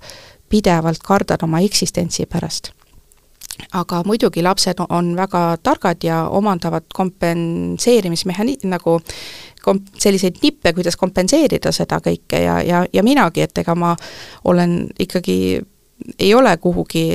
pidevalt 0.49 1.03
kardad 1.03 1.43
oma 1.43 1.61
eksistentsi 1.67 2.25
pärast 2.25 2.71
aga 3.73 4.01
muidugi 4.05 4.43
lapsed 4.43 4.81
on 4.89 5.15
väga 5.17 5.57
targad 5.63 6.03
ja 6.03 6.27
omandavad 6.29 6.85
kompenseerimismehhani-, 6.93 8.59
nagu 8.69 8.99
kom-, 9.63 9.81
selliseid 9.99 10.41
nippe, 10.43 10.73
kuidas 10.73 10.97
kompenseerida 10.97 11.71
seda 11.75 11.99
kõike 12.03 12.43
ja, 12.43 12.59
ja, 12.63 12.83
ja 12.93 13.03
minagi, 13.03 13.43
et 13.45 13.57
ega 13.63 13.75
ma 13.75 13.95
olen 14.45 14.79
ikkagi 14.99 15.37
ei 16.19 16.33
ole 16.37 16.51
kuhugi 16.61 17.07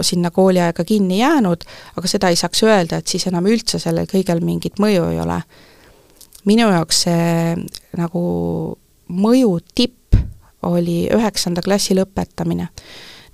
sinna 0.00 0.30
kooliaega 0.30 0.84
kinni 0.84 1.18
jäänud, 1.20 1.64
aga 1.96 2.08
seda 2.08 2.30
ei 2.32 2.38
saaks 2.40 2.62
öelda, 2.64 3.00
et 3.00 3.06
siis 3.06 3.26
enam 3.28 3.46
üldse 3.46 3.78
sellel 3.78 4.08
kõigel 4.08 4.40
mingit 4.44 4.80
mõju 4.80 5.10
ei 5.12 5.20
ole. 5.20 5.42
minu 6.48 6.70
jaoks 6.72 7.02
see 7.04 7.56
nagu 8.00 8.20
mõju 9.08 9.58
tipp 9.74 10.16
oli 10.62 11.08
üheksanda 11.12 11.60
klassi 11.62 11.94
lõpetamine 11.94 12.70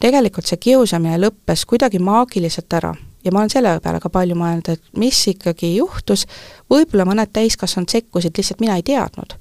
tegelikult 0.01 0.47
see 0.47 0.61
kiusamine 0.61 1.19
lõppes 1.21 1.65
kuidagi 1.69 1.99
maagiliselt 1.99 2.73
ära 2.79 2.95
ja 3.27 3.33
ma 3.33 3.43
olen 3.43 3.51
selle 3.51 3.73
peale 3.83 4.01
ka 4.03 4.11
palju 4.13 4.37
mõelnud, 4.39 4.69
et 4.71 5.01
mis 5.01 5.19
ikkagi 5.33 5.75
juhtus, 5.77 6.27
võib-olla 6.71 7.07
mõned 7.09 7.33
täiskasvanud 7.35 7.91
sekkusid, 7.91 8.37
lihtsalt 8.39 8.63
mina 8.63 8.77
ei 8.79 8.85
teadnud. 8.87 9.35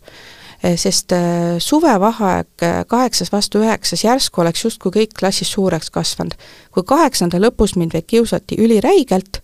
Eh, 0.63 0.77
sest 0.79 1.13
eh, 1.13 1.57
suvevaheaeg 1.61 2.65
eh, 2.65 2.79
kaheksas 2.89 3.29
vastu 3.33 3.61
üheksas 3.61 4.05
järsku 4.05 4.41
oleks 4.41 4.63
justkui 4.65 4.93
kõik 4.95 5.13
klassis 5.19 5.51
suureks 5.53 5.91
kasvanud. 5.93 6.33
kui 6.71 6.83
kaheksanda 6.83 7.37
lõpus 7.37 7.75
mind 7.75 7.93
veel 7.93 8.07
kiusati 8.07 8.57
üliräigelt, 8.57 9.41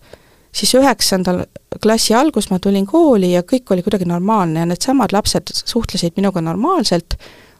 siis 0.52 0.74
üheksandal 0.74 1.44
klassi 1.82 2.14
algus 2.14 2.50
ma 2.50 2.58
tulin 2.58 2.86
kooli 2.86 3.32
ja 3.32 3.42
kõik 3.42 3.70
oli 3.70 3.84
kuidagi 3.84 4.08
normaalne 4.08 4.60
ja 4.60 4.66
needsamad 4.66 5.12
lapsed 5.12 5.52
suhtlesid 5.52 6.16
minuga 6.16 6.40
normaalselt 6.40 7.16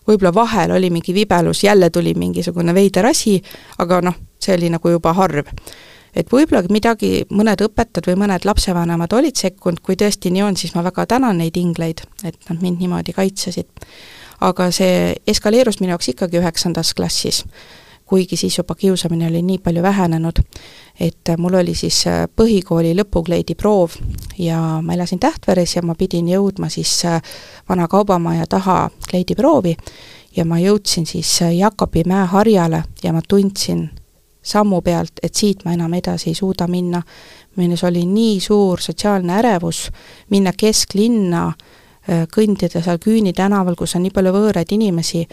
võib-olla 0.09 0.35
vahel 0.35 0.75
oli 0.77 0.91
mingi 0.91 1.15
vibelus, 1.15 1.65
jälle 1.65 1.91
tuli 1.91 2.15
mingisugune 2.15 2.75
veider 2.75 3.07
asi, 3.07 3.39
aga 3.79 4.01
noh, 4.03 4.19
see 4.43 4.57
oli 4.57 4.71
nagu 4.73 4.95
juba 4.95 5.13
harv. 5.17 5.47
et 6.15 6.29
võib-olla 6.29 6.63
midagi, 6.69 7.25
mõned 7.33 7.63
õpetajad 7.65 8.11
või 8.11 8.19
mõned 8.25 8.45
lapsevanemad 8.45 9.13
olid 9.17 9.37
sekkunud, 9.37 9.81
kui 9.81 9.97
tõesti 9.97 10.31
nii 10.31 10.43
on, 10.43 10.57
siis 10.57 10.75
ma 10.75 10.85
väga 10.85 11.07
tänan 11.07 11.39
neid 11.39 11.57
ingleid, 11.57 12.03
et 12.25 12.37
nad 12.51 12.61
mind 12.63 12.81
niimoodi 12.81 13.13
kaitsesid. 13.13 13.69
aga 14.41 14.71
see 14.71 15.15
eskaleerus 15.27 15.81
minu 15.81 15.95
jaoks 15.95 16.09
ikkagi 16.09 16.41
üheksandas 16.43 16.95
klassis 16.95 17.45
kuigi 18.13 18.37
siis 18.37 18.59
juba 18.59 18.75
kiusamine 18.75 19.27
oli 19.27 19.41
nii 19.43 19.59
palju 19.59 19.83
vähenenud, 19.83 20.41
et 21.01 21.31
mul 21.39 21.55
oli 21.55 21.73
siis 21.75 22.03
äh, 22.07 22.27
põhikooli 22.37 22.91
lõpukleidi 22.93 23.55
proov 23.57 23.95
ja 24.39 24.59
ma 24.85 24.93
elasin 24.93 25.21
Tähtveres 25.21 25.73
ja 25.79 25.83
ma 25.83 25.95
pidin 25.97 26.29
jõudma 26.29 26.69
siis 26.69 26.91
äh, 27.09 27.23
vana 27.69 27.87
kaubamaja 27.89 28.45
taha 28.47 28.91
kleidiproovi 29.09 29.73
ja 30.37 30.45
ma 30.45 30.59
jõudsin 30.61 31.09
siis 31.09 31.31
äh, 31.43 31.55
Jakobi 31.57 32.03
mäeharjale 32.05 32.83
ja 33.03 33.15
ma 33.17 33.23
tundsin 33.29 33.89
sammu 34.43 34.83
pealt, 34.85 35.23
et 35.23 35.33
siit 35.35 35.65
ma 35.65 35.73
enam 35.73 35.97
edasi 35.97 36.35
ei 36.35 36.37
suuda 36.37 36.69
minna. 36.69 37.03
minus 37.57 37.85
oli 37.85 38.05
nii 38.07 38.41
suur 38.41 38.81
sotsiaalne 38.81 39.39
ärevus 39.39 39.89
minna 40.31 40.53
kesklinna, 40.53 41.53
kõndida 42.37 42.83
seal 42.83 42.99
Küüni 42.99 43.33
tänaval, 43.33 43.75
kus 43.75 43.97
on 43.97 44.03
nii 44.03 44.11
palju 44.11 44.33
võõraid 44.33 44.73
inimesi, 44.75 45.29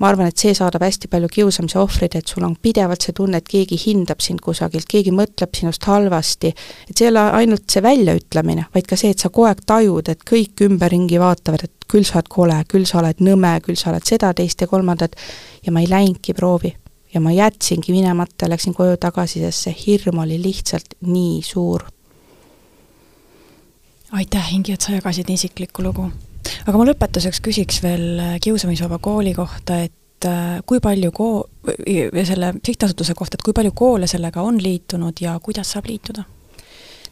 ma 0.00 0.08
arvan, 0.08 0.30
et 0.30 0.40
see 0.40 0.54
saadab 0.56 0.82
hästi 0.86 1.10
palju 1.12 1.28
kiusamise 1.32 1.78
ohvreid, 1.80 2.14
et 2.16 2.30
sul 2.30 2.44
on 2.46 2.54
pidevalt 2.56 3.04
see 3.04 3.14
tunne, 3.16 3.40
et 3.40 3.48
keegi 3.48 3.76
hindab 3.82 4.22
sind 4.24 4.40
kusagilt, 4.44 4.88
keegi 4.88 5.12
mõtleb 5.12 5.52
sinust 5.56 5.84
halvasti, 5.88 6.52
et 6.88 6.94
see 6.94 7.06
ei 7.06 7.12
ole 7.12 7.26
ainult 7.42 7.66
see 7.68 7.84
väljaütlemine, 7.84 8.66
vaid 8.74 8.88
ka 8.88 8.96
see, 9.00 9.12
et 9.12 9.20
sa 9.20 9.28
kogu 9.28 9.50
aeg 9.50 9.60
tajud, 9.68 10.08
et 10.12 10.24
kõik 10.30 10.64
ümberringi 10.64 11.20
vaatavad, 11.20 11.66
et 11.68 11.88
küll 11.90 12.06
sa 12.08 12.20
oled 12.20 12.32
kole, 12.32 12.56
küll 12.70 12.88
sa 12.88 13.02
oled 13.02 13.20
nõme, 13.26 13.52
küll 13.66 13.76
sa 13.76 13.92
oled 13.92 14.08
seda, 14.08 14.32
teist 14.36 14.64
ja 14.64 14.70
kolmandat, 14.70 15.18
ja 15.66 15.74
ma 15.74 15.84
ei 15.84 15.90
läinudki 15.90 16.36
proovi. 16.36 16.76
ja 17.10 17.20
ma 17.20 17.32
jätsingi 17.34 17.90
minemata, 17.90 18.46
läksin 18.48 18.74
koju 18.74 18.96
tagasi, 19.02 19.40
sest 19.42 19.66
see 19.66 19.74
hirm 19.74 20.20
oli 20.22 20.38
lihtsalt 20.38 20.94
nii 21.02 21.42
suur. 21.42 21.84
aitäh, 24.12 24.54
Ingi, 24.54 24.72
et 24.72 24.80
sa 24.80 24.92
jagasid 24.92 25.30
isiklikku 25.30 25.82
lugu 25.82 26.10
aga 26.66 26.76
ma 26.78 26.86
lõpetuseks 26.88 27.40
küsiks 27.44 27.80
veel 27.84 28.20
äh, 28.20 28.34
Kiusamisvaba 28.42 29.00
kooli 29.02 29.32
kohta, 29.36 29.80
et 29.86 30.28
äh, 30.28 30.60
kui 30.66 30.80
palju 30.82 31.12
koo-, 31.14 31.46
selle 32.26 32.52
sihtasutuse 32.66 33.16
kohta, 33.18 33.38
et 33.38 33.46
kui 33.46 33.56
palju 33.56 33.72
koole 33.76 34.10
sellega 34.10 34.42
on 34.42 34.60
liitunud 34.62 35.22
ja 35.22 35.38
kuidas 35.42 35.76
saab 35.76 35.90
liituda? 35.90 36.26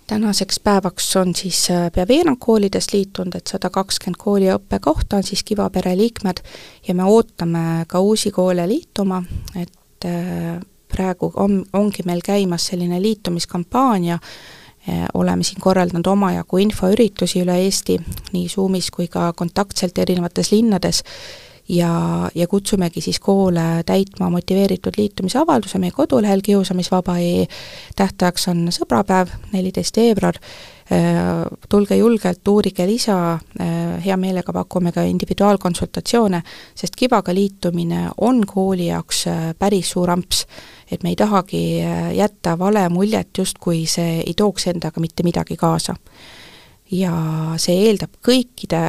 tänaseks 0.09 0.57
päevaks 0.65 1.11
on 1.21 1.35
siis 1.37 1.67
äh, 1.71 1.91
pea 1.93 2.07
veerand 2.09 2.41
koolidest 2.41 2.95
liitunud, 2.95 3.35
et 3.37 3.51
sada 3.51 3.69
kakskümmend 3.71 4.17
kooli 4.19 4.49
ja 4.49 4.57
õppekohta 4.57 5.21
on 5.21 5.27
siis 5.27 5.45
Kiva 5.45 5.69
pere 5.71 5.93
liikmed 5.97 6.41
ja 6.89 6.95
me 6.97 7.05
ootame 7.05 7.85
ka 7.89 8.01
uusi 8.01 8.33
koole 8.33 8.65
liituma, 8.69 9.21
et 9.61 10.07
praegu 10.89 11.29
on, 11.37 11.61
ongi 11.77 12.07
meil 12.09 12.23
käimas 12.25 12.71
selline 12.71 13.03
liitumiskampaania, 13.03 14.19
oleme 15.15 15.45
siin 15.45 15.61
korraldanud 15.61 16.07
omajagu 16.07 16.59
infoüritusi 16.65 17.43
üle 17.45 17.59
Eesti, 17.65 17.99
nii 18.33 18.49
Zoomis 18.49 18.91
kui 18.95 19.09
ka 19.13 19.33
kontaktselt 19.37 19.99
erinevates 19.99 20.53
linnades, 20.53 21.03
ja, 21.69 22.31
ja 22.35 22.47
kutsumegi 22.47 23.01
siis 23.01 23.21
koole 23.21 23.83
täitma 23.87 24.31
motiveeritud 24.31 24.93
liitumisavalduse. 24.97 25.79
Meie 25.79 25.91
kodulehel 25.91 26.41
kiusamisvaba.ee, 26.45 27.47
tähtajaks 27.97 28.49
on 28.49 28.69
sõbrapäev, 28.75 29.35
neliteist 29.53 29.97
veebruar, 29.97 30.39
eh, 30.91 31.21
tulge 31.69 31.97
julgelt, 31.97 32.49
uurige 32.49 32.87
lisa, 32.87 33.39
eh, 33.61 34.05
hea 34.05 34.17
meelega 34.17 34.53
pakume 34.53 34.93
ka 34.93 35.03
individuaalkonsultatsioone, 35.03 36.43
sest 36.75 36.97
Kivaga 36.97 37.35
liitumine 37.35 38.09
on 38.21 38.47
kooli 38.47 38.87
jaoks 38.87 39.25
päris 39.59 39.91
suur 39.91 40.11
amps. 40.11 40.47
Et 40.91 41.03
me 41.03 41.13
ei 41.13 41.17
tahagi 41.17 41.83
äh, 41.83 42.15
jätta 42.17 42.59
vale 42.59 42.89
muljet, 42.89 43.29
justkui 43.39 43.85
see 43.87 44.23
ei 44.27 44.35
tooks 44.37 44.67
endaga 44.73 45.01
mitte 45.01 45.23
midagi 45.23 45.57
kaasa. 45.57 45.95
Ja 46.91 47.13
see 47.61 47.83
eeldab 47.89 48.17
kõikide 48.25 48.81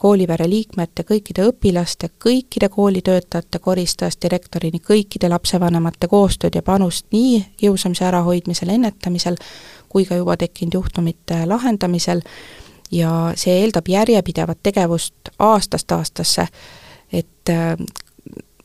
koolipere 0.00 0.48
liikmete, 0.48 1.04
kõikide 1.08 1.44
õpilaste, 1.50 2.08
kõikide 2.24 2.68
koolitöötajate, 2.72 3.58
koristajast 3.58 4.22
direktorini, 4.22 4.80
kõikide 4.80 5.28
lapsevanemate 5.32 6.08
koostööd 6.08 6.56
ja 6.56 6.62
panust 6.62 7.06
nii 7.12 7.42
kiusamise 7.60 8.06
ärahoidmisel, 8.08 8.72
ennetamisel, 8.72 9.36
kui 9.88 10.06
ka 10.08 10.16
juba 10.16 10.36
tekkinud 10.40 10.80
juhtumite 10.80 11.44
lahendamisel. 11.46 12.24
Ja 12.92 13.32
see 13.36 13.62
eeldab 13.62 13.88
järjepidevat 13.88 14.58
tegevust 14.62 15.32
aastast 15.38 15.92
aastasse, 15.92 16.46
et 17.12 17.48
äh, 17.48 17.76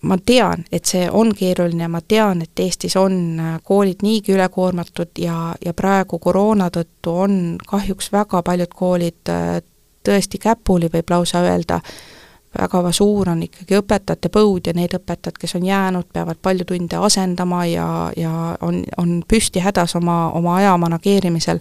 ma 0.02 0.18
tean, 0.26 0.66
et 0.72 0.86
see 0.86 1.08
on 1.12 1.32
keeruline, 1.36 1.88
ma 1.88 2.02
tean, 2.02 2.42
et 2.42 2.60
Eestis 2.60 2.96
on 3.00 3.40
äh, 3.40 3.56
koolid 3.64 4.04
niigi 4.06 4.36
ülekoormatud 4.36 5.18
ja, 5.22 5.56
ja 5.66 5.74
praegu 5.74 6.20
koroona 6.20 6.70
tõttu 6.74 7.16
on 7.26 7.40
kahjuks 7.68 8.12
väga 8.14 8.44
paljud 8.46 8.76
koolid 8.76 9.34
äh, 9.34 9.58
tõesti 10.08 10.38
käpuli, 10.38 10.92
võib 10.94 11.10
lausa 11.10 11.42
öelda, 11.44 11.82
väga 12.58 12.92
suur 12.92 13.30
on 13.30 13.44
ikkagi 13.44 13.78
õpetajate 13.82 14.30
põud 14.34 14.70
ja 14.70 14.74
need 14.78 14.94
õpetajad, 14.96 15.38
kes 15.40 15.58
on 15.60 15.66
jäänud, 15.66 16.08
peavad 16.14 16.40
palju 16.42 16.66
tunde 16.66 16.98
asendama 16.98 17.66
ja, 17.66 17.88
ja 18.18 18.32
on, 18.62 18.84
on 18.98 19.22
püsti 19.28 19.62
hädas 19.62 19.96
oma, 20.00 20.30
oma 20.38 20.58
aja 20.62 20.78
manageerimisel 20.78 21.60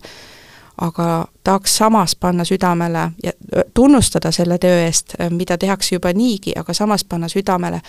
aga 0.80 1.26
tahaks 1.44 1.76
samas 1.76 2.16
panna 2.16 2.44
südamele 2.44 3.10
ja 3.22 3.32
tunnustada 3.74 4.30
selle 4.30 4.58
töö 4.58 4.82
eest, 4.84 5.14
mida 5.30 5.58
tehakse 5.58 5.94
juba 5.94 6.12
niigi, 6.12 6.52
aga 6.56 6.74
samas 6.74 7.04
panna 7.04 7.28
südamele, 7.28 7.80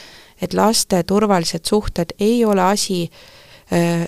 et 0.41 0.53
laste 0.53 1.03
turvalised 1.03 1.65
suhted 1.67 2.15
ei 2.19 2.45
ole 2.45 2.61
asi, 2.61 3.09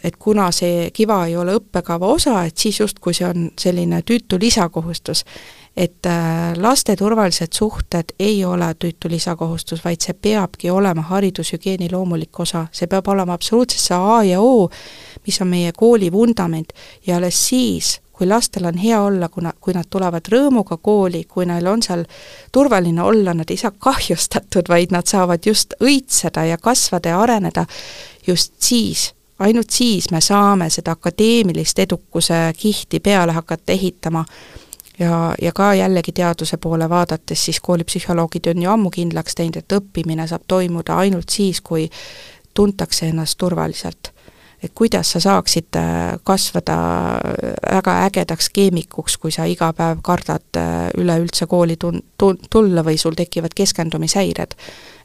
et 0.03 0.15
kuna 0.15 0.51
see 0.55 0.87
kiva 0.95 1.25
ei 1.27 1.35
ole 1.37 1.57
õppekava 1.59 2.07
osa, 2.07 2.45
et 2.47 2.57
siis 2.57 2.79
justkui 2.79 3.13
see 3.13 3.27
on 3.27 3.49
selline 3.59 4.01
tüütu 4.01 4.39
lisakohustus. 4.39 5.25
et 5.77 6.07
laste 6.57 6.95
turvalised 6.95 7.53
suhted 7.53 8.11
ei 8.19 8.45
ole 8.45 8.73
tüütu 8.83 9.09
lisakohustus, 9.09 9.83
vaid 9.85 10.01
see 10.01 10.13
peabki 10.13 10.71
olema 10.71 11.01
haridushügieeni 11.01 11.91
loomulik 11.91 12.39
osa, 12.39 12.65
see 12.71 12.87
peab 12.87 13.07
olema 13.07 13.33
absoluutselt 13.33 13.81
see 13.81 13.95
A 13.95 14.23
ja 14.23 14.41
O, 14.41 14.69
mis 15.27 15.41
on 15.41 15.47
meie 15.47 15.71
kooli 15.71 16.11
vundament 16.11 16.73
ja 17.07 17.17
alles 17.17 17.47
siis, 17.47 17.99
kui 18.19 18.27
lastel 18.27 18.65
on 18.67 18.77
hea 18.77 18.97
olla, 19.01 19.29
kuna, 19.31 19.53
kui 19.63 19.71
nad 19.73 19.87
tulevad 19.89 20.27
rõõmuga 20.27 20.75
kooli, 20.83 21.23
kui 21.23 21.45
neil 21.47 21.67
on 21.71 21.79
seal 21.83 22.03
turvaline 22.51 22.99
olla, 23.01 23.31
nad 23.33 23.47
ei 23.47 23.57
saa 23.57 23.71
kahjustatud, 23.71 24.67
vaid 24.67 24.91
nad 24.91 25.07
saavad 25.07 25.47
just 25.47 25.77
õitseda 25.79 26.43
ja 26.49 26.57
kasvada 26.59 27.13
ja 27.13 27.21
areneda, 27.23 27.63
just 28.27 28.57
siis 28.59 29.13
ainult 29.39 29.71
siis 29.71 30.11
me 30.11 30.19
saame 30.21 30.67
seda 30.69 30.97
akadeemilist 30.97 31.79
edukuse 31.79 32.41
kihti 32.57 32.99
peale 32.99 33.31
hakata 33.31 33.71
ehitama 33.71 34.25
ja, 34.99 35.35
ja 35.41 35.51
ka 35.55 35.73
jällegi 35.79 36.11
teaduse 36.11 36.57
poole 36.57 36.89
vaadates, 36.89 37.45
siis 37.45 37.59
koolipsühholoogid 37.63 38.51
on 38.51 38.61
ju 38.67 38.71
ammu 38.71 38.91
kindlaks 38.91 39.39
teinud, 39.39 39.63
et 39.63 39.79
õppimine 39.79 40.27
saab 40.27 40.43
toimuda 40.47 40.99
ainult 40.99 41.31
siis, 41.31 41.61
kui 41.61 41.87
tuntakse 42.53 43.07
ennast 43.07 43.39
turvaliselt. 43.39 44.11
Et 44.63 44.71
kuidas 44.75 45.11
sa 45.11 45.19
saaksid 45.23 45.75
äh, 45.75 46.19
kasvada 46.23 46.77
väga 47.71 47.95
ägedaks 48.05 48.49
keemikuks, 48.53 49.17
kui 49.17 49.31
sa 49.31 49.45
iga 49.47 49.71
päev 49.73 50.01
kardad 50.03 50.59
äh, 50.59 50.89
üleüldse 50.97 51.47
kooli 51.47 51.77
tun-, 51.79 52.01
tun-, 52.17 52.39
tulla 52.49 52.83
või 52.85 52.97
sul 52.97 53.15
tekivad 53.15 53.55
keskendumishäired. 53.55 54.55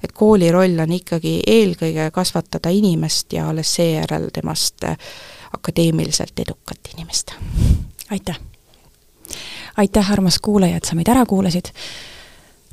et 0.02 0.12
kooli 0.12 0.50
roll 0.52 0.78
on 0.78 0.92
ikkagi 0.92 1.40
eelkõige 1.46 2.10
kasvatada 2.10 2.70
inimest 2.70 3.32
ja 3.32 3.48
alles 3.48 3.74
seejärel 3.74 4.28
temast 4.32 4.84
äh, 4.84 4.96
akadeemiliselt 5.52 6.38
edukat 6.38 6.94
inimest. 6.94 7.32
aitäh! 8.10 8.40
aitäh, 9.76 10.12
armas 10.12 10.38
kuulaja, 10.38 10.76
et 10.76 10.84
sa 10.84 10.94
meid 10.94 11.08
ära 11.08 11.24
kuulasid. 11.26 11.70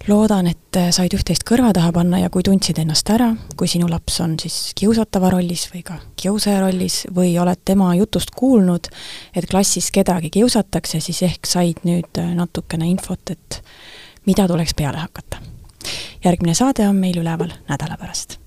Loodan, 0.08 0.48
et 0.50 0.80
said 0.96 1.14
üht-teist 1.14 1.46
kõrva 1.48 1.72
taha 1.76 1.92
panna 1.96 2.22
ja 2.22 2.32
kui 2.34 2.44
tundsid 2.46 2.80
ennast 2.82 3.10
ära, 3.14 3.32
kui 3.60 3.70
sinu 3.70 3.90
laps 3.92 4.20
on 4.24 4.38
siis 4.42 4.74
kiusatava 4.78 5.32
rollis 5.34 5.68
või 5.74 5.84
ka 5.88 6.00
kiusaja 6.22 6.64
rollis 6.64 7.04
või 7.14 7.36
oled 7.42 7.62
tema 7.66 7.92
jutust 8.00 8.34
kuulnud, 8.38 8.90
et 9.36 9.50
klassis 9.52 9.92
kedagi 9.94 10.34
kiusatakse, 10.34 11.02
siis 11.04 11.22
ehk 11.28 11.50
said 11.50 11.86
nüüd 11.88 12.22
natukene 12.36 12.90
infot, 12.90 13.34
et 13.34 13.62
mida 14.26 14.48
tuleks 14.50 14.74
peale 14.78 15.02
hakata. 15.02 15.42
järgmine 16.24 16.54
saade 16.54 16.88
on 16.88 16.96
meil 16.96 17.18
üleval 17.18 17.54
nädala 17.70 17.98
pärast 17.98 18.41